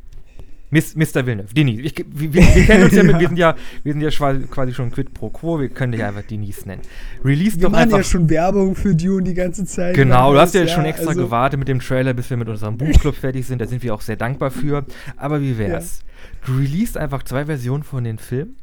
Miss, 0.70 0.96
Mr. 0.96 1.24
Villeneuve. 1.24 1.54
Denise. 1.54 1.82
Ich, 1.82 1.94
wir, 1.98 2.32
wir, 2.34 2.42
wir 2.42 2.64
kennen 2.64 2.82
uns 2.82 2.94
ja, 2.94 3.04
mit, 3.04 3.20
wir 3.20 3.28
sind 3.28 3.36
ja, 3.36 3.54
wir 3.84 3.92
sind 3.92 4.02
ja 4.02 4.10
quasi 4.10 4.74
schon 4.74 4.90
quid 4.90 5.14
pro 5.14 5.30
quo. 5.30 5.60
Wir 5.60 5.68
können 5.68 5.92
dich 5.92 6.02
einfach 6.02 6.22
Denise 6.22 6.66
nennen. 6.66 6.82
Release 7.24 7.54
wir 7.54 7.62
doch 7.62 7.70
machen 7.70 7.82
einfach. 7.84 7.98
ja 7.98 8.02
schon 8.02 8.28
Werbung 8.28 8.74
für 8.74 8.96
Dune 8.96 9.22
die 9.22 9.34
ganze 9.34 9.64
Zeit. 9.66 9.94
Genau, 9.94 10.32
du 10.32 10.40
hast 10.40 10.52
ja 10.54 10.62
Das 10.62 10.70
jetzt 10.70 10.74
schon 10.74 10.84
extra 10.84 11.10
also- 11.10 11.22
gewartet 11.26 11.60
mit 11.60 11.68
dem 11.68 11.78
Trailer, 11.78 12.12
bis 12.12 12.28
wir 12.28 12.36
mit 12.36 12.48
unserem 12.48 12.76
Buchclub 12.76 13.14
fertig 13.14 13.46
sind. 13.46 13.60
Da 13.60 13.66
sind 13.68 13.84
wir 13.84 13.94
auch 13.94 14.00
sehr 14.00 14.16
dankbar 14.16 14.50
für. 14.50 14.84
Aber 15.16 15.40
wie 15.40 15.56
wär's? 15.58 16.00
Du 16.44 16.56
release 16.56 16.98
einfach 17.00 17.22
zwei 17.22 17.44
Versionen 17.46 17.84
von 17.84 18.02
den 18.02 18.18
Filmen. 18.18 18.56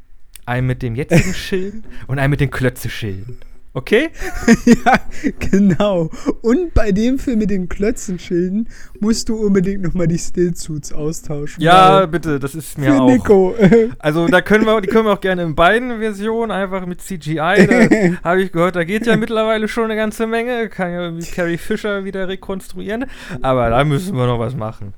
Einen 0.48 0.66
mit 0.66 0.82
dem 0.82 0.94
jetzigen 0.94 1.34
Schilden 1.34 1.84
und 2.06 2.18
einen 2.18 2.30
mit 2.30 2.40
den 2.40 2.50
Klötze-Schilden. 2.50 3.38
Okay? 3.74 4.08
ja, 4.64 5.00
genau. 5.38 6.10
Und 6.40 6.74
bei 6.74 6.90
dem 6.90 7.18
Film 7.18 7.38
mit 7.38 7.50
den 7.50 7.68
Klötzenschilden 7.68 8.68
musst 8.98 9.28
du 9.28 9.36
unbedingt 9.36 9.82
nochmal 9.82 10.08
die 10.08 10.18
Stillsuits 10.18 10.92
austauschen. 10.92 11.62
Ja, 11.62 12.06
bitte, 12.06 12.40
das 12.40 12.54
ist 12.54 12.78
mir 12.78 12.94
für 12.94 13.02
auch. 13.02 13.08
Nico. 13.08 13.54
Also 13.98 14.26
da 14.26 14.40
können 14.40 14.64
wir, 14.64 14.80
die 14.80 14.88
können 14.88 15.04
wir 15.04 15.12
auch 15.12 15.20
gerne 15.20 15.42
in 15.42 15.54
beiden 15.54 16.00
Versionen 16.00 16.50
einfach 16.50 16.86
mit 16.86 17.02
CGI. 17.02 17.36
Da 17.36 18.24
habe 18.24 18.42
ich 18.42 18.50
gehört, 18.50 18.74
da 18.74 18.84
geht 18.84 19.06
ja 19.06 19.16
mittlerweile 19.16 19.68
schon 19.68 19.84
eine 19.84 19.96
ganze 19.96 20.26
Menge. 20.26 20.68
Kann 20.68 20.90
ja 20.90 21.02
irgendwie 21.02 21.30
Carrie 21.30 21.58
Fisher 21.58 22.04
wieder 22.04 22.26
rekonstruieren. 22.26 23.04
Aber 23.42 23.70
da 23.70 23.84
müssen 23.84 24.16
wir 24.16 24.26
noch 24.26 24.38
was 24.38 24.56
machen. 24.56 24.94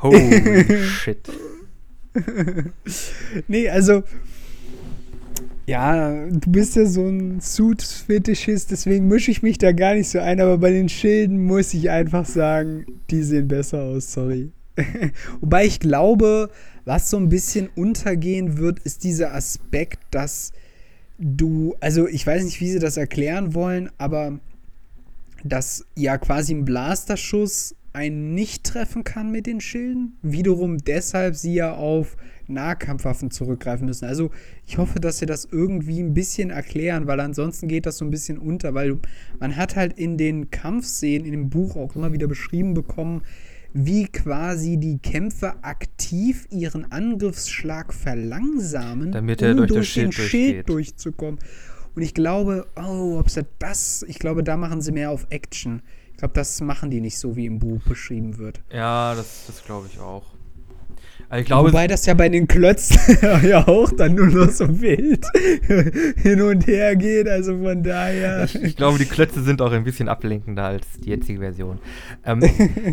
Holy 0.00 0.82
shit. 0.82 1.28
nee, 3.48 3.68
also. 3.68 4.02
Ja, 5.66 6.26
du 6.26 6.50
bist 6.50 6.76
ja 6.76 6.84
so 6.84 7.06
ein 7.06 7.40
Suit-Fetischist, 7.40 8.70
deswegen 8.70 9.08
mische 9.08 9.30
ich 9.30 9.42
mich 9.42 9.56
da 9.56 9.72
gar 9.72 9.94
nicht 9.94 10.10
so 10.10 10.18
ein, 10.18 10.40
aber 10.40 10.58
bei 10.58 10.70
den 10.70 10.90
Schilden 10.90 11.42
muss 11.42 11.72
ich 11.72 11.88
einfach 11.88 12.26
sagen, 12.26 12.84
die 13.10 13.22
sehen 13.22 13.48
besser 13.48 13.82
aus, 13.82 14.12
sorry. 14.12 14.52
Wobei 15.40 15.64
ich 15.64 15.80
glaube, 15.80 16.50
was 16.84 17.08
so 17.08 17.16
ein 17.16 17.30
bisschen 17.30 17.70
untergehen 17.76 18.58
wird, 18.58 18.80
ist 18.80 19.04
dieser 19.04 19.34
Aspekt, 19.34 20.00
dass 20.10 20.52
du, 21.18 21.74
also 21.80 22.06
ich 22.08 22.26
weiß 22.26 22.44
nicht, 22.44 22.60
wie 22.60 22.70
sie 22.70 22.78
das 22.78 22.98
erklären 22.98 23.54
wollen, 23.54 23.90
aber 23.96 24.38
dass 25.44 25.86
ja 25.94 26.18
quasi 26.18 26.54
ein 26.54 26.64
Blasterschuss 26.64 27.74
einen 27.94 28.34
nicht 28.34 28.64
treffen 28.64 29.04
kann 29.04 29.30
mit 29.30 29.46
den 29.46 29.60
Schilden. 29.60 30.18
Wiederum 30.22 30.78
deshalb 30.78 31.36
sie 31.36 31.54
ja 31.54 31.74
auf 31.74 32.16
Nahkampfwaffen 32.46 33.30
zurückgreifen 33.30 33.86
müssen. 33.86 34.04
Also 34.04 34.30
ich 34.66 34.78
hoffe, 34.78 35.00
dass 35.00 35.18
sie 35.18 35.26
das 35.26 35.46
irgendwie 35.50 36.00
ein 36.00 36.14
bisschen 36.14 36.50
erklären, 36.50 37.06
weil 37.06 37.20
ansonsten 37.20 37.68
geht 37.68 37.86
das 37.86 37.98
so 37.98 38.04
ein 38.04 38.10
bisschen 38.10 38.38
unter, 38.38 38.74
weil 38.74 38.98
man 39.40 39.56
hat 39.56 39.76
halt 39.76 39.98
in 39.98 40.18
den 40.18 40.50
Kampfszenen 40.50 41.24
in 41.24 41.32
dem 41.32 41.50
Buch 41.50 41.76
auch 41.76 41.96
immer 41.96 42.12
wieder 42.12 42.26
beschrieben 42.26 42.74
bekommen, 42.74 43.22
wie 43.72 44.06
quasi 44.06 44.76
die 44.76 44.98
Kämpfer 44.98 45.56
aktiv 45.62 46.46
ihren 46.50 46.90
Angriffsschlag 46.92 47.92
verlangsamen, 47.92 49.10
Damit 49.10 49.42
er 49.42 49.54
durch 49.54 49.94
das 49.94 49.94
den 49.94 50.12
Schild 50.12 50.30
Schild 50.30 50.68
durchzukommen. 50.68 51.40
Und 51.96 52.02
ich 52.02 52.14
glaube, 52.14 52.66
oh, 52.76 53.18
ob 53.18 53.30
sie 53.30 53.44
das, 53.58 54.04
ich 54.08 54.18
glaube, 54.18 54.42
da 54.44 54.56
machen 54.56 54.80
sie 54.80 54.92
mehr 54.92 55.10
auf 55.10 55.26
Action. 55.30 55.82
Ich 56.12 56.18
glaube, 56.18 56.34
das 56.34 56.60
machen 56.60 56.90
die 56.90 57.00
nicht 57.00 57.18
so, 57.18 57.34
wie 57.34 57.46
im 57.46 57.58
Buch 57.58 57.82
beschrieben 57.82 58.38
wird. 58.38 58.60
Ja, 58.72 59.14
das, 59.16 59.44
das 59.46 59.64
glaube 59.64 59.88
ich 59.92 59.98
auch. 59.98 60.33
Also 61.34 61.40
ich 61.40 61.46
glaube, 61.48 61.68
Wobei 61.70 61.88
das 61.88 62.06
ja 62.06 62.14
bei 62.14 62.28
den 62.28 62.46
Klötzen 62.46 63.18
ja 63.42 63.66
auch 63.66 63.90
dann 63.90 64.14
nur 64.14 64.28
noch 64.28 64.50
so 64.50 64.80
wild 64.80 65.26
hin 66.22 66.40
und 66.40 66.64
her 66.68 66.94
geht. 66.94 67.26
Also 67.26 67.58
von 67.58 67.82
daher. 67.82 68.44
ich, 68.44 68.54
ich 68.54 68.76
glaube, 68.76 68.98
die 68.98 69.04
Klötze 69.04 69.42
sind 69.42 69.60
auch 69.60 69.72
ein 69.72 69.82
bisschen 69.82 70.08
ablenkender 70.08 70.62
als 70.62 70.86
die 71.00 71.08
jetzige 71.10 71.40
Version. 71.40 71.80
Ähm, 72.24 72.40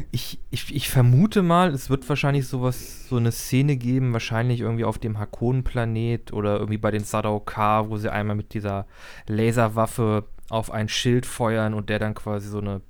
ich, 0.12 0.40
ich, 0.50 0.76
ich 0.76 0.90
vermute 0.90 1.44
mal, 1.44 1.72
es 1.72 1.92
wird 1.92 2.10
wahrscheinlich 2.10 2.48
sowas, 2.48 3.08
so 3.08 3.18
eine 3.18 3.32
Szene 3.32 3.78
geben, 3.78 4.12
wahrscheinlich 4.12 4.62
irgendwie 4.62 4.86
auf 4.86 4.98
dem 4.98 5.20
Hakonen-Planet 5.20 6.34
oder 6.34 6.56
irgendwie 6.56 6.80
bei 6.80 6.90
den 6.90 7.04
Sadaukar, 7.04 7.92
wo 7.92 7.98
sie 7.98 8.12
einmal 8.12 8.36
mit 8.36 8.56
dieser 8.56 8.88
Laserwaffe 9.28 10.26
auf 10.50 10.72
ein 10.72 10.90
Schild 10.90 11.28
feuern 11.28 11.76
und 11.76 11.90
der 11.92 12.00
dann 12.00 12.16
quasi 12.16 12.48
so 12.48 12.58
eine 12.58 12.82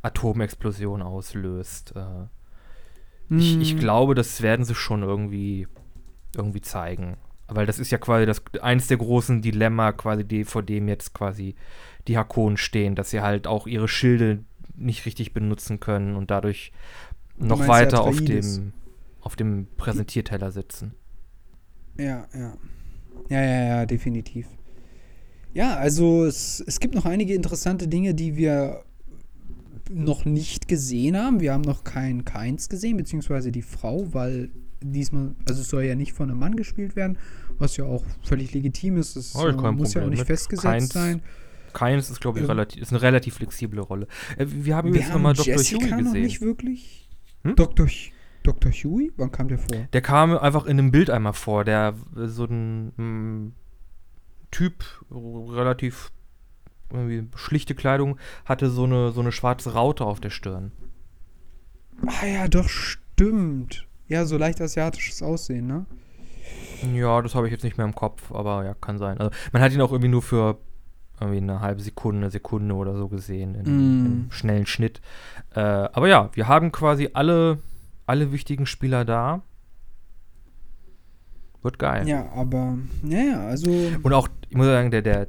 Atomexplosion 0.00 1.02
auslöst. 1.02 1.92
Äh, 1.94 2.28
ich, 3.36 3.60
ich 3.60 3.72
Hm. 3.72 3.78
glaube, 3.78 4.14
das 4.14 4.42
werden 4.42 4.64
sie 4.64 4.74
schon 4.74 5.02
irgendwie, 5.02 5.66
irgendwie 6.36 6.60
zeigen. 6.60 7.16
Weil 7.48 7.66
das 7.66 7.78
ist 7.78 7.90
ja 7.90 7.98
quasi 7.98 8.26
das 8.26 8.42
eins 8.60 8.88
der 8.88 8.98
großen 8.98 9.40
Dilemma, 9.42 9.92
quasi, 9.92 10.24
die, 10.24 10.44
vor 10.44 10.62
dem 10.62 10.88
jetzt 10.88 11.14
quasi 11.14 11.54
die 12.06 12.18
Hakonen 12.18 12.56
stehen, 12.56 12.94
dass 12.94 13.10
sie 13.10 13.20
halt 13.20 13.46
auch 13.46 13.66
ihre 13.66 13.88
Schilde 13.88 14.44
nicht 14.76 15.06
richtig 15.06 15.32
benutzen 15.32 15.80
können 15.80 16.14
und 16.16 16.30
dadurch 16.30 16.72
noch 17.36 17.58
meinst 17.58 17.68
weiter 17.68 18.02
auf 18.02 18.20
dem, 18.20 18.72
auf 19.20 19.36
dem 19.36 19.66
Präsentierteller 19.76 20.50
sitzen. 20.52 20.94
Ja, 21.98 22.26
ja. 22.34 22.56
Ja, 23.28 23.42
ja, 23.42 23.64
ja, 23.64 23.86
definitiv. 23.86 24.46
Ja, 25.54 25.76
also 25.76 26.24
es, 26.24 26.62
es 26.66 26.80
gibt 26.80 26.94
noch 26.94 27.04
einige 27.06 27.34
interessante 27.34 27.88
Dinge, 27.88 28.14
die 28.14 28.36
wir 28.36 28.84
noch 29.90 30.24
nicht 30.24 30.68
gesehen 30.68 31.16
haben. 31.16 31.40
Wir 31.40 31.52
haben 31.52 31.62
noch 31.62 31.84
kein 31.84 32.24
Keins 32.24 32.68
gesehen, 32.68 32.96
beziehungsweise 32.96 33.50
die 33.52 33.62
Frau, 33.62 34.12
weil 34.12 34.50
diesmal, 34.82 35.34
also 35.48 35.60
es 35.62 35.68
soll 35.70 35.82
ja 35.84 35.94
nicht 35.94 36.12
von 36.12 36.30
einem 36.30 36.38
Mann 36.38 36.54
gespielt 36.56 36.94
werden, 36.96 37.18
was 37.58 37.76
ja 37.76 37.84
auch 37.84 38.04
völlig 38.22 38.52
legitim 38.54 38.96
ist. 38.96 39.16
Es 39.16 39.34
Oh, 39.34 39.46
äh, 39.46 39.52
muss 39.72 39.94
ja 39.94 40.00
auch 40.00 40.04
Problem 40.04 40.10
nicht 40.10 40.18
mit. 40.20 40.26
festgesetzt 40.26 40.62
Keins 40.64 40.88
sein. 40.92 41.22
Keines 41.72 42.10
ist, 42.10 42.20
glaube 42.20 42.38
ich, 42.38 42.44
Ähm, 42.44 42.50
relativ, 42.50 42.80
ist 42.82 42.92
eine 42.92 43.02
relativ 43.02 43.34
flexible 43.34 43.80
Rolle. 43.80 44.06
Äh, 44.36 44.46
wir 44.48 44.74
haben 44.76 44.94
jetzt 44.94 45.12
nochmal 45.12 45.34
Dr. 45.34 45.54
Jessica 45.54 45.80
Huey 45.84 45.90
noch 45.90 45.98
gesehen. 45.98 46.22
nicht 46.22 46.40
wirklich. 46.40 47.08
Hm? 47.44 47.56
Dr. 47.56 47.86
Hu- 47.86 48.10
Dr. 48.44 48.72
Huey? 48.72 49.12
Wann 49.16 49.30
kam 49.30 49.48
der 49.48 49.58
vor? 49.58 49.76
Der 49.92 50.00
kam 50.00 50.36
einfach 50.38 50.64
in 50.64 50.78
einem 50.78 50.90
Bild 50.90 51.10
einmal 51.10 51.34
vor, 51.34 51.64
der 51.64 51.94
äh, 52.16 52.26
so 52.26 52.44
ein 52.44 52.92
mm, 52.96 53.52
Typ, 54.50 54.84
relativ 55.10 56.10
schlichte 57.36 57.74
Kleidung, 57.74 58.18
hatte 58.44 58.70
so 58.70 58.84
eine, 58.84 59.12
so 59.12 59.20
eine 59.20 59.32
schwarze 59.32 59.74
Raute 59.74 60.04
auf 60.04 60.20
der 60.20 60.30
Stirn. 60.30 60.72
Ah 62.06 62.26
ja, 62.26 62.48
doch, 62.48 62.68
stimmt. 62.68 63.86
Ja, 64.06 64.24
so 64.24 64.38
leicht 64.38 64.60
asiatisches 64.60 65.22
Aussehen, 65.22 65.66
ne? 65.66 65.86
Ja, 66.94 67.20
das 67.20 67.34
habe 67.34 67.46
ich 67.46 67.52
jetzt 67.52 67.64
nicht 67.64 67.76
mehr 67.76 67.86
im 67.86 67.94
Kopf, 67.94 68.32
aber 68.32 68.64
ja, 68.64 68.74
kann 68.74 68.98
sein. 68.98 69.18
Also, 69.18 69.30
man 69.52 69.60
hat 69.62 69.72
ihn 69.72 69.80
auch 69.80 69.92
irgendwie 69.92 70.08
nur 70.10 70.22
für 70.22 70.58
irgendwie 71.20 71.38
eine 71.38 71.60
halbe 71.60 71.82
Sekunde, 71.82 72.20
eine 72.22 72.30
Sekunde 72.30 72.74
oder 72.74 72.96
so 72.96 73.08
gesehen, 73.08 73.54
in, 73.56 73.64
Mm. 73.64 74.06
im 74.06 74.30
schnellen 74.30 74.66
Schnitt. 74.66 75.00
Äh, 75.54 75.60
aber 75.60 76.06
ja, 76.08 76.30
wir 76.34 76.46
haben 76.46 76.70
quasi 76.70 77.10
alle, 77.12 77.58
alle 78.06 78.30
wichtigen 78.32 78.66
Spieler 78.66 79.04
da. 79.04 79.42
Wird 81.62 81.78
geil. 81.80 82.06
Ja, 82.06 82.30
aber, 82.32 82.78
naja, 83.02 83.40
also. 83.46 83.68
Und 84.02 84.12
auch, 84.12 84.28
ich 84.48 84.56
muss 84.56 84.66
sagen, 84.66 84.92
der, 84.92 85.02
der. 85.02 85.26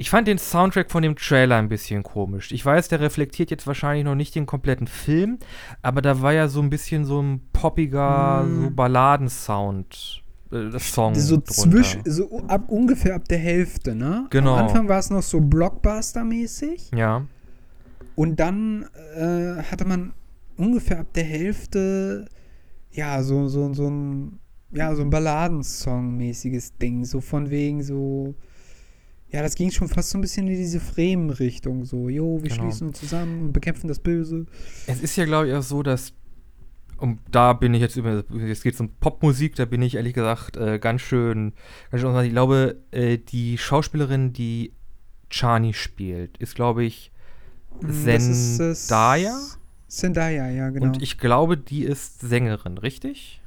Ich 0.00 0.10
fand 0.10 0.28
den 0.28 0.38
Soundtrack 0.38 0.92
von 0.92 1.02
dem 1.02 1.16
Trailer 1.16 1.56
ein 1.56 1.68
bisschen 1.68 2.04
komisch. 2.04 2.52
Ich 2.52 2.64
weiß, 2.64 2.86
der 2.86 3.00
reflektiert 3.00 3.50
jetzt 3.50 3.66
wahrscheinlich 3.66 4.04
noch 4.04 4.14
nicht 4.14 4.32
den 4.36 4.46
kompletten 4.46 4.86
Film, 4.86 5.38
aber 5.82 6.00
da 6.02 6.22
war 6.22 6.32
ja 6.32 6.46
so 6.46 6.60
ein 6.62 6.70
bisschen 6.70 7.04
so 7.04 7.20
ein 7.20 7.40
poppiger, 7.52 8.44
Mm. 8.44 8.62
so 8.62 8.70
Balladensound, 8.70 10.22
äh, 10.52 10.78
Song. 10.78 11.16
so 11.16 11.38
zwischen, 11.40 12.02
so 12.04 12.30
ab 12.46 12.68
ungefähr 12.68 13.16
ab 13.16 13.26
der 13.28 13.38
Hälfte, 13.38 13.96
ne? 13.96 14.26
Genau. 14.30 14.54
Am 14.54 14.66
Anfang 14.68 14.88
war 14.88 15.00
es 15.00 15.10
noch 15.10 15.22
so 15.22 15.38
Blockbuster-mäßig 15.40 16.94
Ja, 16.96 17.26
und 18.14 18.38
dann 18.38 18.86
äh, 19.16 19.62
hatte 19.64 19.84
man 19.84 20.12
ungefähr 20.56 21.00
ab 21.00 21.08
der 21.14 21.24
Hälfte, 21.24 22.26
ja, 22.92 23.20
so, 23.24 23.48
so, 23.48 23.72
so 23.74 23.88
ein, 23.90 24.38
ja, 24.70 24.94
so 24.94 25.02
ein 25.02 25.10
Balladensong-mäßiges 25.10 26.78
Ding, 26.80 27.04
so 27.04 27.20
von 27.20 27.50
wegen 27.50 27.82
so, 27.82 28.34
ja, 29.30 29.42
das 29.42 29.54
ging 29.54 29.70
schon 29.70 29.88
fast 29.88 30.10
so 30.10 30.18
ein 30.18 30.20
bisschen 30.20 30.46
in 30.48 30.56
diese 30.56 30.80
Fremen-Richtung, 30.80 31.84
so, 31.84 32.08
jo, 32.08 32.42
wir 32.42 32.48
Genau. 32.50 32.62
schließen 32.62 32.88
uns 32.88 33.00
zusammen 33.00 33.42
und 33.42 33.52
bekämpfen 33.52 33.88
das 33.88 33.98
Böse. 33.98 34.46
es 34.86 35.00
ist 35.00 35.16
ja, 35.16 35.24
glaube 35.24 35.48
ich, 35.48 35.54
auch 35.54 35.62
so, 35.62 35.82
dass. 35.82 36.12
Und 36.96 37.20
da 37.30 37.52
bin 37.52 37.74
ich 37.74 37.80
jetzt 37.80 37.96
über. 37.96 38.24
Jetzt 38.34 38.62
geht 38.64 38.74
es 38.74 38.80
um 38.80 38.90
Popmusik, 39.00 39.54
da 39.54 39.64
bin 39.66 39.82
ich 39.82 39.94
ehrlich 39.94 40.14
gesagt 40.14 40.56
äh, 40.56 40.78
ganz 40.78 41.02
schön. 41.02 41.52
Ganz 41.90 42.02
schön 42.02 42.24
ich 42.24 42.30
glaube, 42.32 42.80
äh, 42.90 43.18
die 43.18 43.56
Schauspielerin, 43.56 44.32
die 44.32 44.72
Chani 45.30 45.74
spielt, 45.74 46.38
ist, 46.38 46.54
glaube 46.54 46.84
ich, 46.84 47.12
Mm, 47.80 48.06
das 48.06 48.26
ist, 48.26 48.60
äh, 48.60 48.74
Zendaya? 48.74 49.38
Zendaya, 49.86 50.50
ja, 50.50 50.70
genau. 50.70 50.86
Und 50.86 51.02
ich 51.02 51.18
glaube, 51.18 51.56
die 51.56 51.84
ist 51.84 52.20
Sängerin, 52.20 52.78
richtig? 52.78 53.40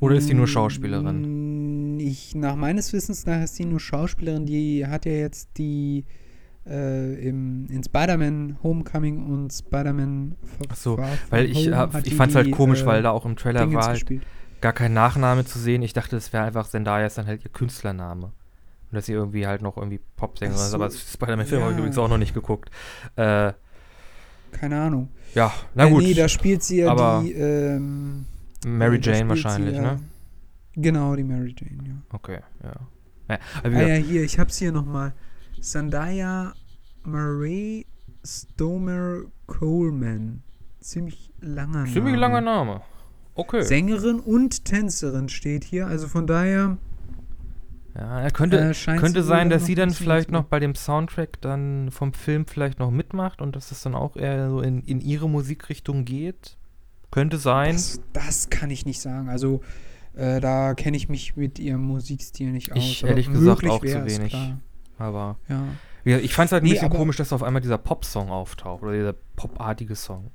Oder 0.00 0.16
ist 0.16 0.28
die 0.28 0.34
nur 0.34 0.48
Schauspielerin? 0.48 1.33
Ich, 2.06 2.34
nach 2.34 2.54
meines 2.56 2.92
Wissens 2.92 3.24
nach 3.24 3.42
ist 3.42 3.56
sie 3.56 3.64
nur 3.64 3.80
Schauspielerin. 3.80 4.44
Die 4.46 4.86
hat 4.86 5.06
ja 5.06 5.12
jetzt 5.12 5.56
die 5.56 6.04
äh, 6.66 7.14
im, 7.28 7.66
in 7.70 7.82
Spider-Man 7.82 8.58
Homecoming 8.62 9.26
und 9.26 9.52
Spider-Man 9.52 10.36
Ach 10.68 10.76
so, 10.76 10.98
Weil 11.30 11.46
ich, 11.46 11.72
hab, 11.72 12.06
ich 12.06 12.14
fand 12.14 12.30
es 12.30 12.36
halt 12.36 12.50
komisch, 12.52 12.82
äh, 12.82 12.86
weil 12.86 13.02
da 13.02 13.10
auch 13.10 13.24
im 13.24 13.36
Trailer 13.36 13.60
Dingens 13.60 13.76
war 13.76 13.88
halt 13.88 14.06
gar 14.60 14.72
kein 14.72 14.92
Nachname 14.92 15.44
zu 15.44 15.58
sehen. 15.58 15.82
Ich 15.82 15.92
dachte, 15.92 16.16
es 16.16 16.32
wäre 16.32 16.44
einfach 16.44 16.68
Zendaya 16.68 17.06
ist 17.06 17.18
dann 17.18 17.26
halt 17.26 17.44
ihr 17.44 17.50
Künstlername. 17.50 18.26
Und 18.26 18.32
dass 18.92 19.06
sie 19.06 19.12
irgendwie 19.12 19.46
halt 19.46 19.62
noch 19.62 19.76
irgendwie 19.76 20.00
Popsängerin 20.16 20.60
Ach 20.60 20.64
ist. 20.64 20.70
so, 20.70 20.76
Aber 20.76 20.86
das 20.86 21.12
Spider-Man-Film 21.12 21.62
habe 21.62 21.72
ich 21.72 21.76
ja. 21.76 21.78
übrigens 21.80 21.98
auch 21.98 22.08
noch 22.08 22.18
nicht 22.18 22.34
geguckt. 22.34 22.70
Äh, 23.16 23.52
Keine 24.52 24.80
Ahnung. 24.80 25.08
ja, 25.34 25.52
na 25.74 25.86
Äh, 25.86 25.90
gut. 25.90 26.02
Nee, 26.02 26.14
da 26.14 26.28
spielt 26.28 26.62
sie 26.62 26.80
ja 26.80 27.20
die. 27.22 27.32
Ähm, 27.32 28.26
Mary 28.66 28.98
Jane 29.02 29.28
wahrscheinlich, 29.28 29.76
sie, 29.76 29.82
ne? 29.82 30.00
Genau, 30.76 31.14
die 31.14 31.24
Mary 31.24 31.54
Jane, 31.58 31.88
ja. 31.88 31.94
Okay, 32.10 32.40
ja. 32.62 32.72
ja 33.28 33.38
Ah 33.62 33.68
ja, 33.68 33.94
hier, 33.94 34.22
ich 34.24 34.38
hab's 34.38 34.58
hier 34.58 34.72
nochmal. 34.72 35.14
Zendaya 35.60 36.52
Marie 37.04 37.86
Stomer 38.24 39.22
Coleman. 39.46 40.42
Ziemlich 40.80 41.32
langer 41.40 41.80
Name. 41.80 41.92
ziemlich 41.92 42.16
langer 42.16 42.40
Name. 42.40 42.82
Okay. 43.34 43.62
Sängerin 43.62 44.20
und 44.20 44.64
Tänzerin 44.64 45.28
steht 45.28 45.64
hier. 45.64 45.86
Also 45.86 46.08
von 46.08 46.26
daher 46.26 46.78
Ja, 47.94 48.20
er 48.20 48.30
könnte, 48.30 48.58
äh, 48.58 48.96
könnte 48.96 49.22
sein, 49.22 49.50
dass 49.50 49.66
sie 49.66 49.74
dann 49.74 49.90
vielleicht 49.90 50.30
noch 50.30 50.44
bei 50.44 50.60
dem 50.60 50.74
Soundtrack 50.74 51.40
dann 51.40 51.90
vom 51.90 52.12
Film 52.12 52.46
vielleicht 52.46 52.78
noch 52.78 52.90
mitmacht 52.90 53.40
und 53.40 53.56
dass 53.56 53.70
es 53.70 53.82
dann 53.82 53.94
auch 53.94 54.16
eher 54.16 54.50
so 54.50 54.60
in, 54.60 54.82
in 54.82 55.00
ihre 55.00 55.28
Musikrichtung 55.28 56.04
geht. 56.04 56.56
Könnte 57.10 57.38
sein. 57.38 57.72
Das, 57.72 58.00
das 58.12 58.50
kann 58.50 58.70
ich 58.70 58.86
nicht 58.86 59.00
sagen. 59.00 59.28
Also 59.28 59.62
äh, 60.16 60.40
da 60.40 60.74
kenne 60.74 60.96
ich 60.96 61.08
mich 61.08 61.36
mit 61.36 61.58
ihrem 61.58 61.82
Musikstil 61.82 62.50
nicht 62.52 62.72
aus. 62.72 62.78
Ich 62.78 63.04
ehrlich 63.04 63.30
gesagt 63.30 63.66
auch 63.66 63.84
zu 63.84 64.04
wenig. 64.06 64.30
klar. 64.30 64.58
Aber 64.98 65.36
Ja. 65.48 66.18
ich 66.18 66.34
fand 66.34 66.46
es 66.48 66.52
halt 66.52 66.62
ein 66.62 66.66
Nee, 66.66 66.72
bisschen 66.74 66.90
komisch, 66.90 67.16
dass 67.16 67.32
auf 67.32 67.42
einmal 67.42 67.62
dieser 67.62 67.78
Pop-Song 67.78 68.30
auftaucht 68.30 68.82
oder 68.82 68.92
dieser 68.92 69.14
popartige 69.36 69.96
Song. 69.96 70.30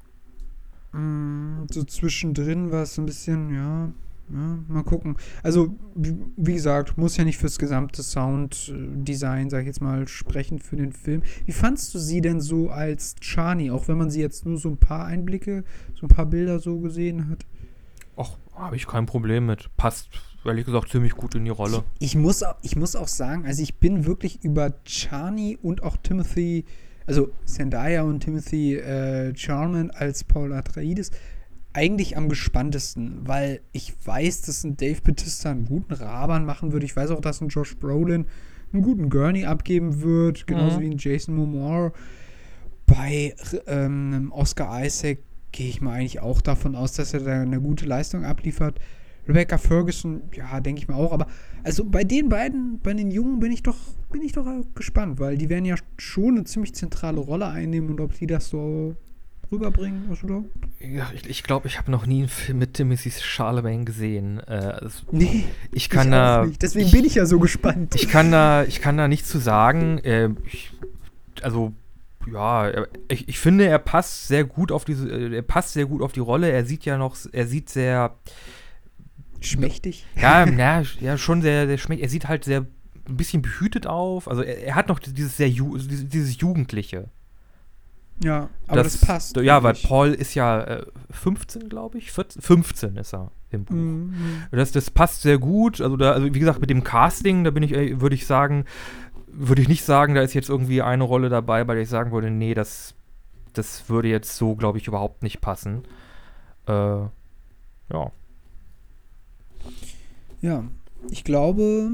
Mm, 0.91 1.65
So 1.71 1.83
zwischendrin 1.83 2.71
war 2.71 2.83
es 2.83 2.97
ein 2.97 3.05
bisschen, 3.05 3.53
ja, 3.53 3.91
ja, 4.31 4.59
mal 4.67 4.83
gucken. 4.83 5.15
Also, 5.43 5.75
wie, 5.95 6.15
wie 6.35 6.53
gesagt, 6.53 6.97
muss 6.97 7.17
ja 7.17 7.23
nicht 7.23 7.37
fürs 7.37 7.57
gesamte 7.57 8.03
Sounddesign, 8.03 9.49
sag 9.49 9.61
ich 9.61 9.67
jetzt 9.67 9.81
mal, 9.81 10.07
sprechen 10.07 10.59
für 10.59 10.75
den 10.75 10.91
Film. 10.91 11.21
Wie 11.45 11.51
fandst 11.51 11.93
du 11.93 11.99
sie 11.99 12.21
denn 12.21 12.41
so 12.41 12.69
als 12.69 13.15
Chani, 13.21 13.71
auch 13.71 13.87
wenn 13.87 13.97
man 13.97 14.09
sie 14.09 14.21
jetzt 14.21 14.45
nur 14.45 14.57
so 14.57 14.69
ein 14.69 14.77
paar 14.77 15.05
Einblicke, 15.05 15.63
so 15.95 16.05
ein 16.05 16.09
paar 16.09 16.25
Bilder 16.27 16.59
so 16.59 16.79
gesehen 16.79 17.29
hat? 17.29 17.45
Ach, 18.21 18.31
habe 18.55 18.75
ich 18.75 18.85
kein 18.85 19.05
Problem 19.05 19.45
mit. 19.45 19.69
Passt, 19.77 20.09
ehrlich 20.43 20.65
gesagt, 20.65 20.89
ziemlich 20.89 21.13
gut 21.13 21.35
in 21.35 21.45
die 21.45 21.51
Rolle. 21.51 21.83
Ich 21.99 22.15
muss, 22.15 22.43
ich 22.61 22.75
muss 22.75 22.95
auch 22.95 23.07
sagen, 23.07 23.45
also 23.45 23.63
ich 23.63 23.75
bin 23.79 24.05
wirklich 24.05 24.43
über 24.43 24.73
Chani 24.83 25.57
und 25.61 25.83
auch 25.83 25.95
Timothy, 25.97 26.65
also 27.07 27.29
Zendaya 27.45 28.03
und 28.03 28.19
Timothy 28.19 28.75
äh, 28.75 29.33
Charman 29.35 29.89
als 29.91 30.23
Paul 30.25 30.51
Atreides 30.53 31.11
eigentlich 31.71 32.17
am 32.17 32.27
gespanntesten, 32.29 33.21
weil 33.27 33.61
ich 33.71 33.93
weiß, 34.03 34.41
dass 34.41 34.63
ein 34.63 34.75
Dave 34.75 34.99
Bautista 35.01 35.51
einen 35.51 35.65
guten 35.65 35.93
Raban 35.93 36.43
machen 36.43 36.73
würde. 36.73 36.85
Ich 36.85 36.95
weiß 36.95 37.11
auch, 37.11 37.21
dass 37.21 37.41
ein 37.41 37.47
Josh 37.49 37.77
Brolin 37.77 38.25
einen 38.73 38.81
guten 38.81 39.09
Gurney 39.09 39.45
abgeben 39.45 40.01
wird, 40.01 40.45
genauso 40.47 40.77
Mhm. 40.79 40.81
wie 40.81 40.89
ein 40.91 40.97
Jason 40.97 41.35
Momoa. 41.35 41.93
Bei 42.85 43.35
ähm, 43.67 44.13
einem 44.13 44.31
Oscar 44.31 44.83
Isaac 44.83 45.19
gehe 45.51 45.69
ich 45.69 45.81
mal 45.81 45.93
eigentlich 45.93 46.19
auch 46.19 46.41
davon 46.41 46.75
aus, 46.75 46.93
dass 46.93 47.13
er 47.13 47.21
da 47.21 47.41
eine 47.41 47.61
gute 47.61 47.85
Leistung 47.85 48.25
abliefert. 48.25 48.79
Rebecca 49.27 49.57
Ferguson, 49.57 50.23
ja, 50.35 50.59
denke 50.59 50.81
ich 50.81 50.87
mal 50.87 50.95
auch. 50.95 51.11
Aber 51.11 51.27
also 51.63 51.85
bei 51.85 52.03
den 52.03 52.29
beiden, 52.29 52.79
bei 52.79 52.93
den 52.93 53.11
Jungen 53.11 53.39
bin 53.39 53.51
ich 53.51 53.61
doch, 53.61 53.77
bin 54.11 54.21
ich 54.21 54.31
doch 54.31 54.45
gespannt, 54.73 55.19
weil 55.19 55.37
die 55.37 55.49
werden 55.49 55.65
ja 55.65 55.75
schon 55.97 56.37
eine 56.37 56.43
ziemlich 56.45 56.73
zentrale 56.73 57.19
Rolle 57.19 57.47
einnehmen 57.47 57.91
und 57.91 58.01
ob 58.01 58.17
die 58.17 58.25
das 58.25 58.49
so 58.49 58.95
rüberbringen, 59.51 60.15
oder? 60.23 60.43
Ja, 60.79 61.09
ich 61.13 61.21
glaube, 61.21 61.29
ich, 61.29 61.43
glaub, 61.43 61.65
ich 61.65 61.77
habe 61.77 61.91
noch 61.91 62.05
nie 62.05 62.19
einen 62.19 62.29
Film 62.29 62.59
mit 62.59 62.75
Timothy 62.75 63.11
Charlemagne 63.11 63.85
gesehen. 63.85 64.39
Äh, 64.39 64.85
es, 64.85 65.05
Nee, 65.11 65.45
ich 65.71 65.89
kann 65.89 66.07
ich 66.07 66.11
da. 66.11 66.45
Deswegen 66.61 66.91
bin 66.91 67.05
ich 67.05 67.15
ja 67.15 67.25
so 67.25 67.39
gespannt. 67.39 67.95
ich 67.95 68.09
kann 68.09 68.31
da, 68.31 68.63
ich 68.63 68.81
kann 68.81 68.97
da 68.97 69.07
nichts 69.07 69.29
zu 69.29 69.39
sagen. 69.39 69.99
Äh, 69.99 70.29
ich, 70.45 70.71
also 71.41 71.73
ja, 72.33 72.85
ich, 73.09 73.27
ich 73.27 73.39
finde, 73.39 73.67
er 73.67 73.79
passt 73.79 74.27
sehr 74.27 74.43
gut 74.43 74.71
auf 74.71 74.85
diese, 74.85 75.09
äh, 75.09 75.35
er 75.35 75.41
passt 75.41 75.73
sehr 75.73 75.85
gut 75.85 76.01
auf 76.01 76.11
die 76.11 76.19
Rolle. 76.19 76.51
Er 76.51 76.65
sieht 76.65 76.85
ja 76.85 76.97
noch, 76.97 77.15
er 77.31 77.47
sieht 77.47 77.69
sehr, 77.69 78.15
Schmächtig. 79.41 80.05
ja, 80.15 80.45
na, 80.49 80.83
ja, 80.99 81.17
schon 81.17 81.41
sehr, 81.41 81.67
sehr 81.67 81.77
schmeckt. 81.77 82.01
Er 82.01 82.09
sieht 82.09 82.27
halt 82.27 82.43
sehr 82.43 82.65
ein 83.09 83.17
bisschen 83.17 83.41
behütet 83.41 83.87
auf. 83.87 84.27
Also 84.27 84.41
er, 84.41 84.63
er 84.63 84.75
hat 84.75 84.87
noch 84.87 84.99
dieses 84.99 85.37
sehr 85.37 85.49
Ju 85.49 85.77
dieses, 85.77 86.39
Jugendliche. 86.39 87.09
Ja, 88.23 88.49
aber 88.67 88.83
das, 88.83 88.97
passt. 88.97 89.37
Ja, 89.37 89.63
weil 89.63 89.75
wirklich. 89.75 89.87
Paul 89.87 90.09
ist 90.09 90.35
ja 90.35 90.61
äh, 90.61 90.85
15, 91.09 91.69
glaube 91.69 91.97
ich. 91.97 92.11
14, 92.11 92.41
15 92.41 92.97
ist 92.97 93.13
er 93.13 93.31
im 93.49 93.63
Buch. 93.63 93.75
Mhm. 93.75 94.13
Das, 94.51 94.71
das 94.71 94.91
passt 94.91 95.21
sehr 95.21 95.37
gut. 95.37 95.79
Also, 95.79 95.95
da, 95.95 96.11
also 96.11 96.33
wie 96.33 96.39
gesagt, 96.39 96.59
mit 96.59 96.69
dem 96.69 96.83
Casting, 96.83 97.45
da 97.45 97.51
bin 97.51 97.63
ich, 97.63 97.73
äh, 97.73 98.01
würde 98.01 98.15
ich 98.15 98.25
sagen, 98.25 98.65
würde 99.31 99.61
ich 99.61 99.67
nicht 99.67 99.83
sagen, 99.83 100.15
da 100.15 100.21
ist 100.21 100.33
jetzt 100.33 100.49
irgendwie 100.49 100.81
eine 100.81 101.03
Rolle 101.03 101.29
dabei, 101.29 101.63
bei 101.63 101.73
der 101.73 101.83
ich 101.83 101.89
sagen 101.89 102.11
würde, 102.11 102.29
nee, 102.29 102.53
das, 102.53 102.95
das 103.53 103.89
würde 103.89 104.07
jetzt 104.07 104.35
so, 104.35 104.55
glaube 104.55 104.77
ich, 104.77 104.87
überhaupt 104.87 105.23
nicht 105.23 105.41
passen. 105.41 105.83
Äh, 106.67 106.71
ja. 106.71 108.11
Ja, 110.41 110.63
ich 111.09 111.23
glaube, 111.23 111.91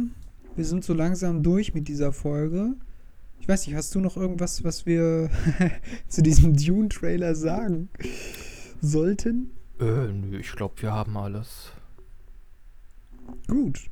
wir 0.55 0.65
sind 0.65 0.83
so 0.83 0.93
langsam 0.93 1.43
durch 1.43 1.73
mit 1.73 1.87
dieser 1.87 2.13
Folge. 2.13 2.73
Ich 3.39 3.47
weiß 3.47 3.67
nicht, 3.67 3.75
hast 3.75 3.93
du 3.95 3.99
noch 3.99 4.17
irgendwas, 4.17 4.63
was 4.63 4.85
wir 4.85 5.29
zu 6.07 6.21
diesem 6.21 6.55
Dune-Trailer 6.55 7.35
sagen 7.35 7.89
sollten? 8.81 9.51
Äh, 9.79 10.07
nö, 10.07 10.39
ich 10.39 10.51
glaube, 10.53 10.81
wir 10.81 10.91
haben 10.91 11.17
alles. 11.17 11.71
Gut. 13.47 13.89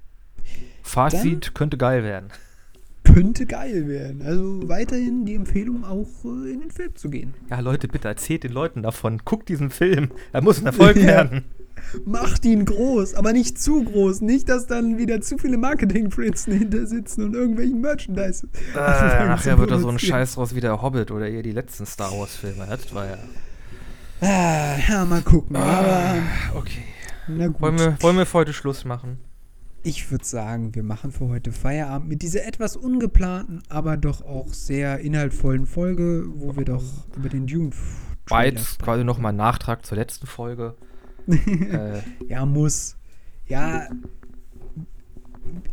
Fazit 0.81 1.55
könnte 1.55 1.77
geil 1.77 2.03
werden. 2.03 2.29
Könnte 3.13 3.45
geil 3.45 3.87
werden. 3.87 4.21
Also 4.23 4.67
weiterhin 4.67 5.25
die 5.25 5.35
Empfehlung, 5.35 5.83
auch 5.85 6.07
äh, 6.25 6.51
in 6.51 6.61
den 6.61 6.71
Film 6.71 6.95
zu 6.95 7.09
gehen. 7.09 7.33
Ja, 7.49 7.59
Leute, 7.59 7.87
bitte 7.87 8.07
erzählt 8.07 8.43
den 8.43 8.51
Leuten 8.53 8.81
davon. 8.83 9.21
Guckt 9.25 9.49
diesen 9.49 9.69
Film. 9.69 10.09
Er 10.31 10.41
muss 10.41 10.59
ein 10.59 10.65
Erfolg 10.65 10.95
Ja. 10.97 11.05
werden. 11.05 11.43
Macht 12.05 12.45
ihn 12.45 12.63
groß, 12.65 13.13
aber 13.15 13.33
nicht 13.33 13.61
zu 13.61 13.83
groß. 13.83 14.21
Nicht, 14.21 14.47
dass 14.47 14.67
dann 14.67 14.97
wieder 14.97 15.19
zu 15.21 15.37
viele 15.37 15.57
Marketing-Prinzen 15.57 16.53
hinter 16.57 16.85
sitzen 16.87 17.23
und 17.25 17.33
irgendwelchen 17.35 17.81
Merchandise. 17.81 18.47
Äh, 18.73 18.77
nachher 19.27 19.57
wird 19.59 19.69
da 19.71 19.77
so 19.79 19.89
ein. 19.89 19.99
Scheiß 19.99 20.37
raus 20.37 20.55
wie 20.55 20.61
der 20.61 20.81
Hobbit 20.81 21.11
oder 21.11 21.27
ihr 21.29 21.43
die 21.43 21.51
letzten 21.51 21.85
Star 21.85 22.11
Wars-Filme. 22.11 22.65
Das 22.69 22.93
war 22.95 23.05
ja. 23.07 23.17
Ah, 24.21 24.77
ja, 24.89 25.05
mal 25.05 25.21
gucken. 25.21 25.55
Aber, 25.55 26.15
Okay. 26.55 26.83
na 27.27 27.47
gut. 27.47 27.61
Wollen 27.61 27.77
wir, 27.77 27.97
wollen 28.01 28.17
wir 28.17 28.25
für 28.25 28.37
heute 28.39 28.53
Schluss 28.53 28.85
machen? 28.85 29.17
Ich 29.85 30.09
würde 30.11 30.23
sagen, 30.23 30.73
wir 30.75 30.83
machen 30.83 31.11
für 31.11 31.27
heute 31.27 31.51
Feierabend 31.51 32.07
mit 32.07 32.21
dieser 32.21 32.45
etwas 32.45 32.77
ungeplanten, 32.77 33.61
aber 33.67 33.97
doch 33.97 34.21
auch 34.21 34.47
sehr 34.53 34.99
inhaltvollen 34.99 35.65
Folge, 35.65 36.25
wo 36.35 36.55
wir 36.55 36.63
doch 36.63 36.83
über 37.17 37.27
den 37.27 37.47
Dune. 37.47 37.71
War 38.27 38.45
jetzt 38.45 38.79
quasi 38.81 39.03
nochmal 39.03 39.33
ein 39.33 39.37
Nachtrag 39.37 39.85
zur 39.85 39.97
letzten 39.97 40.25
Folge. 40.25 40.75
äh, 41.27 41.99
Ja, 42.27 42.45
muss. 42.45 42.95
Ja, 43.47 43.87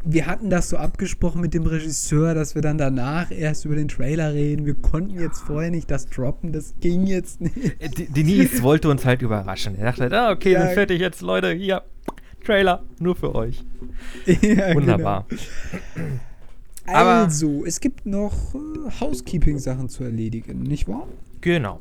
wir 0.05 0.27
hatten 0.27 0.51
das 0.51 0.69
so 0.71 0.77
abgesprochen 0.77 1.41
mit 1.41 1.55
dem 1.55 1.65
Regisseur, 1.65 2.35
dass 2.35 2.57
wir 2.57 2.63
dann 2.63 2.79
danach 2.79 3.31
erst 3.31 3.65
über 3.65 3.77
den 3.77 3.87
Trailer 3.87 4.35
reden. 4.35 4.67
Wir 4.67 4.75
konnten 4.75 5.19
jetzt 5.21 5.39
vorher 5.41 5.71
nicht 5.71 5.89
das 5.91 6.09
droppen, 6.09 6.53
das 6.53 6.75
ging 6.81 7.07
jetzt 7.07 7.41
nicht. 7.41 7.57
äh, 7.81 7.89
D- 7.89 8.07
Denise 8.11 8.63
wollte 8.63 8.89
uns 8.91 9.05
halt 9.05 9.23
überraschen. 9.23 9.77
Er 9.77 9.93
dachte, 9.93 10.11
ah, 10.19 10.33
okay, 10.33 10.53
Ja. 10.53 10.63
sind 10.67 10.75
fertig 10.75 11.01
jetzt, 11.01 11.21
Leute. 11.23 11.53
Hier, 11.53 11.83
Trailer, 12.45 12.83
nur 12.99 13.17
für 13.17 13.35
euch. 13.35 13.65
Ja, 14.27 14.75
Wunderbar. 14.75 15.27
Genau. 15.29 15.39
Aber- 16.87 17.11
Also, 17.11 17.65
es 17.65 17.81
gibt 17.81 18.07
noch 18.07 18.55
äh, 18.55 18.91
Housekeeping-Sachen 19.01 19.89
zu 19.89 20.05
erledigen, 20.05 20.63
nicht 20.63 20.89
wahr? 20.89 21.07
Genau. 21.43 21.81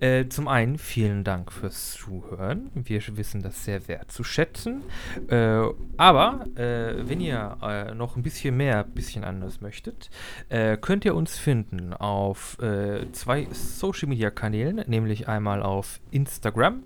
Äh, 0.00 0.26
zum 0.28 0.48
einen 0.48 0.76
vielen 0.76 1.22
Dank 1.22 1.52
fürs 1.52 1.92
Zuhören. 1.92 2.70
Wir 2.74 3.00
wissen 3.16 3.42
das 3.42 3.64
sehr 3.64 3.86
wert 3.86 4.10
zu 4.10 4.24
schätzen. 4.24 4.82
Äh, 5.28 5.60
aber 5.96 6.46
äh, 6.56 7.08
wenn 7.08 7.20
ihr 7.20 7.56
äh, 7.62 7.94
noch 7.94 8.16
ein 8.16 8.24
bisschen 8.24 8.56
mehr, 8.56 8.82
bisschen 8.82 9.22
anders 9.22 9.60
möchtet, 9.60 10.10
äh, 10.48 10.76
könnt 10.78 11.04
ihr 11.04 11.14
uns 11.14 11.38
finden 11.38 11.92
auf 11.92 12.58
äh, 12.60 13.06
zwei 13.12 13.46
Social 13.52 14.08
Media 14.08 14.30
Kanälen, 14.30 14.82
nämlich 14.88 15.28
einmal 15.28 15.62
auf 15.62 16.00
Instagram. 16.10 16.82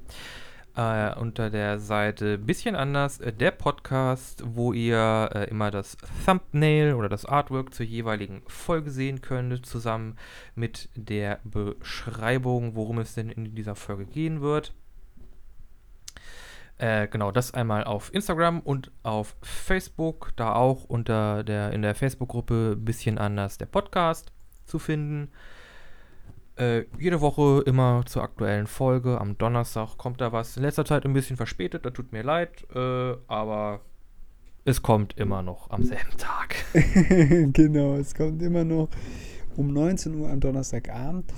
Äh, 0.74 1.14
unter 1.18 1.50
der 1.50 1.78
Seite 1.78 2.38
bisschen 2.38 2.76
anders, 2.76 3.20
äh, 3.20 3.30
der 3.30 3.50
Podcast, 3.50 4.42
wo 4.46 4.72
ihr 4.72 5.28
äh, 5.34 5.50
immer 5.50 5.70
das 5.70 5.98
Thumbnail 6.24 6.94
oder 6.94 7.10
das 7.10 7.26
Artwork 7.26 7.74
zur 7.74 7.84
jeweiligen 7.84 8.42
Folge 8.46 8.90
sehen 8.90 9.20
könnt, 9.20 9.66
zusammen 9.66 10.16
mit 10.54 10.88
der 10.94 11.40
Beschreibung, 11.44 12.74
worum 12.74 13.00
es 13.00 13.14
denn 13.14 13.28
in 13.28 13.54
dieser 13.54 13.74
Folge 13.74 14.06
gehen 14.06 14.40
wird. 14.40 14.72
Äh, 16.78 17.06
genau, 17.06 17.32
das 17.32 17.52
einmal 17.52 17.84
auf 17.84 18.12
Instagram 18.14 18.60
und 18.60 18.90
auf 19.02 19.36
Facebook, 19.42 20.32
da 20.36 20.54
auch 20.54 20.84
unter 20.84 21.44
der 21.44 21.72
in 21.72 21.82
der 21.82 21.94
Facebook-Gruppe 21.94 22.76
bisschen 22.76 23.18
anders 23.18 23.58
der 23.58 23.66
Podcast 23.66 24.32
zu 24.64 24.78
finden. 24.78 25.30
Äh, 26.56 26.84
jede 26.98 27.20
Woche 27.20 27.62
immer 27.64 28.02
zur 28.06 28.22
aktuellen 28.22 28.66
Folge. 28.66 29.20
Am 29.20 29.38
Donnerstag 29.38 29.96
kommt 29.96 30.20
da 30.20 30.32
was. 30.32 30.56
In 30.56 30.62
letzter 30.62 30.84
Zeit 30.84 31.04
ein 31.04 31.14
bisschen 31.14 31.36
verspätet, 31.36 31.86
da 31.86 31.90
tut 31.90 32.12
mir 32.12 32.22
leid, 32.22 32.66
äh, 32.74 33.14
aber 33.26 33.80
es 34.64 34.82
kommt 34.82 35.16
immer 35.18 35.42
noch 35.42 35.70
am 35.70 35.82
selben 35.82 36.16
Tag. 36.18 36.54
genau, 37.52 37.94
es 37.94 38.14
kommt 38.14 38.42
immer 38.42 38.64
noch 38.64 38.88
um 39.56 39.72
19 39.72 40.14
Uhr 40.14 40.30
am 40.30 40.40
Donnerstagabend. 40.40 41.32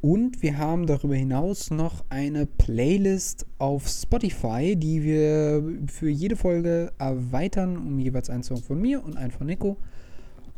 Und 0.00 0.42
wir 0.42 0.58
haben 0.58 0.86
darüber 0.86 1.14
hinaus 1.14 1.70
noch 1.70 2.04
eine 2.10 2.46
Playlist 2.46 3.46
auf 3.58 3.88
Spotify, 3.88 4.76
die 4.76 5.02
wir 5.02 5.64
für 5.90 6.08
jede 6.08 6.36
Folge 6.36 6.92
erweitern, 6.98 7.76
um 7.76 7.98
jeweils 7.98 8.30
einen 8.30 8.42
Song 8.42 8.62
von 8.62 8.80
mir 8.80 9.02
und 9.04 9.16
einen 9.16 9.30
von 9.32 9.46
Nico. 9.46 9.76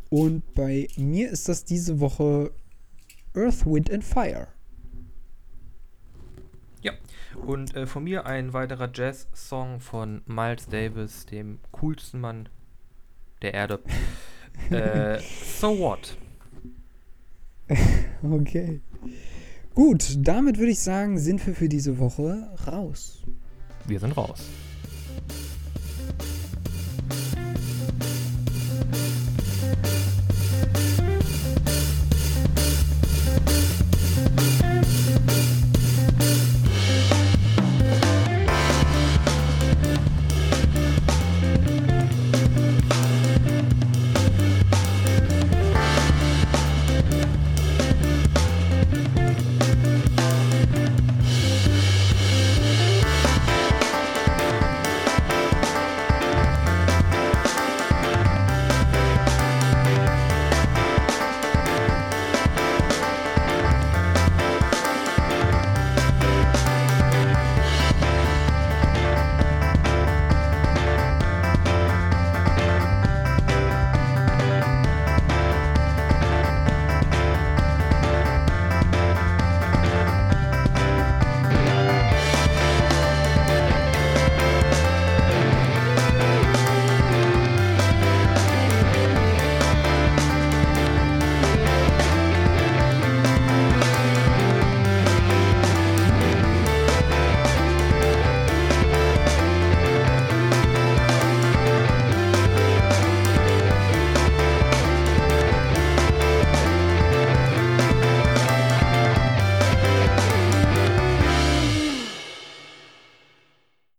Und 0.09 0.53
bei 0.55 0.87
mir 0.97 1.29
ist 1.29 1.49
das 1.49 1.63
diese 1.63 1.99
Woche 1.99 2.51
Earth, 3.35 3.65
Wind 3.65 3.91
and 3.91 4.03
Fire. 4.03 4.47
Und 7.45 7.75
äh, 7.75 7.85
von 7.85 8.03
mir 8.03 8.25
ein 8.25 8.53
weiterer 8.53 8.89
Jazz-Song 8.93 9.79
von 9.79 10.21
Miles 10.25 10.67
Davis, 10.67 11.25
dem 11.25 11.59
coolsten 11.71 12.19
Mann 12.19 12.49
der 13.41 13.53
Erde. 13.53 13.79
äh, 14.69 15.19
so 15.19 15.77
what? 15.79 16.17
Okay. 18.21 18.81
Gut, 19.73 20.17
damit 20.17 20.57
würde 20.57 20.71
ich 20.71 20.81
sagen, 20.81 21.17
sind 21.17 21.45
wir 21.47 21.55
für 21.55 21.69
diese 21.69 21.99
Woche 21.99 22.49
raus. 22.67 23.23
Wir 23.85 24.01
sind 24.01 24.17
raus. 24.17 24.49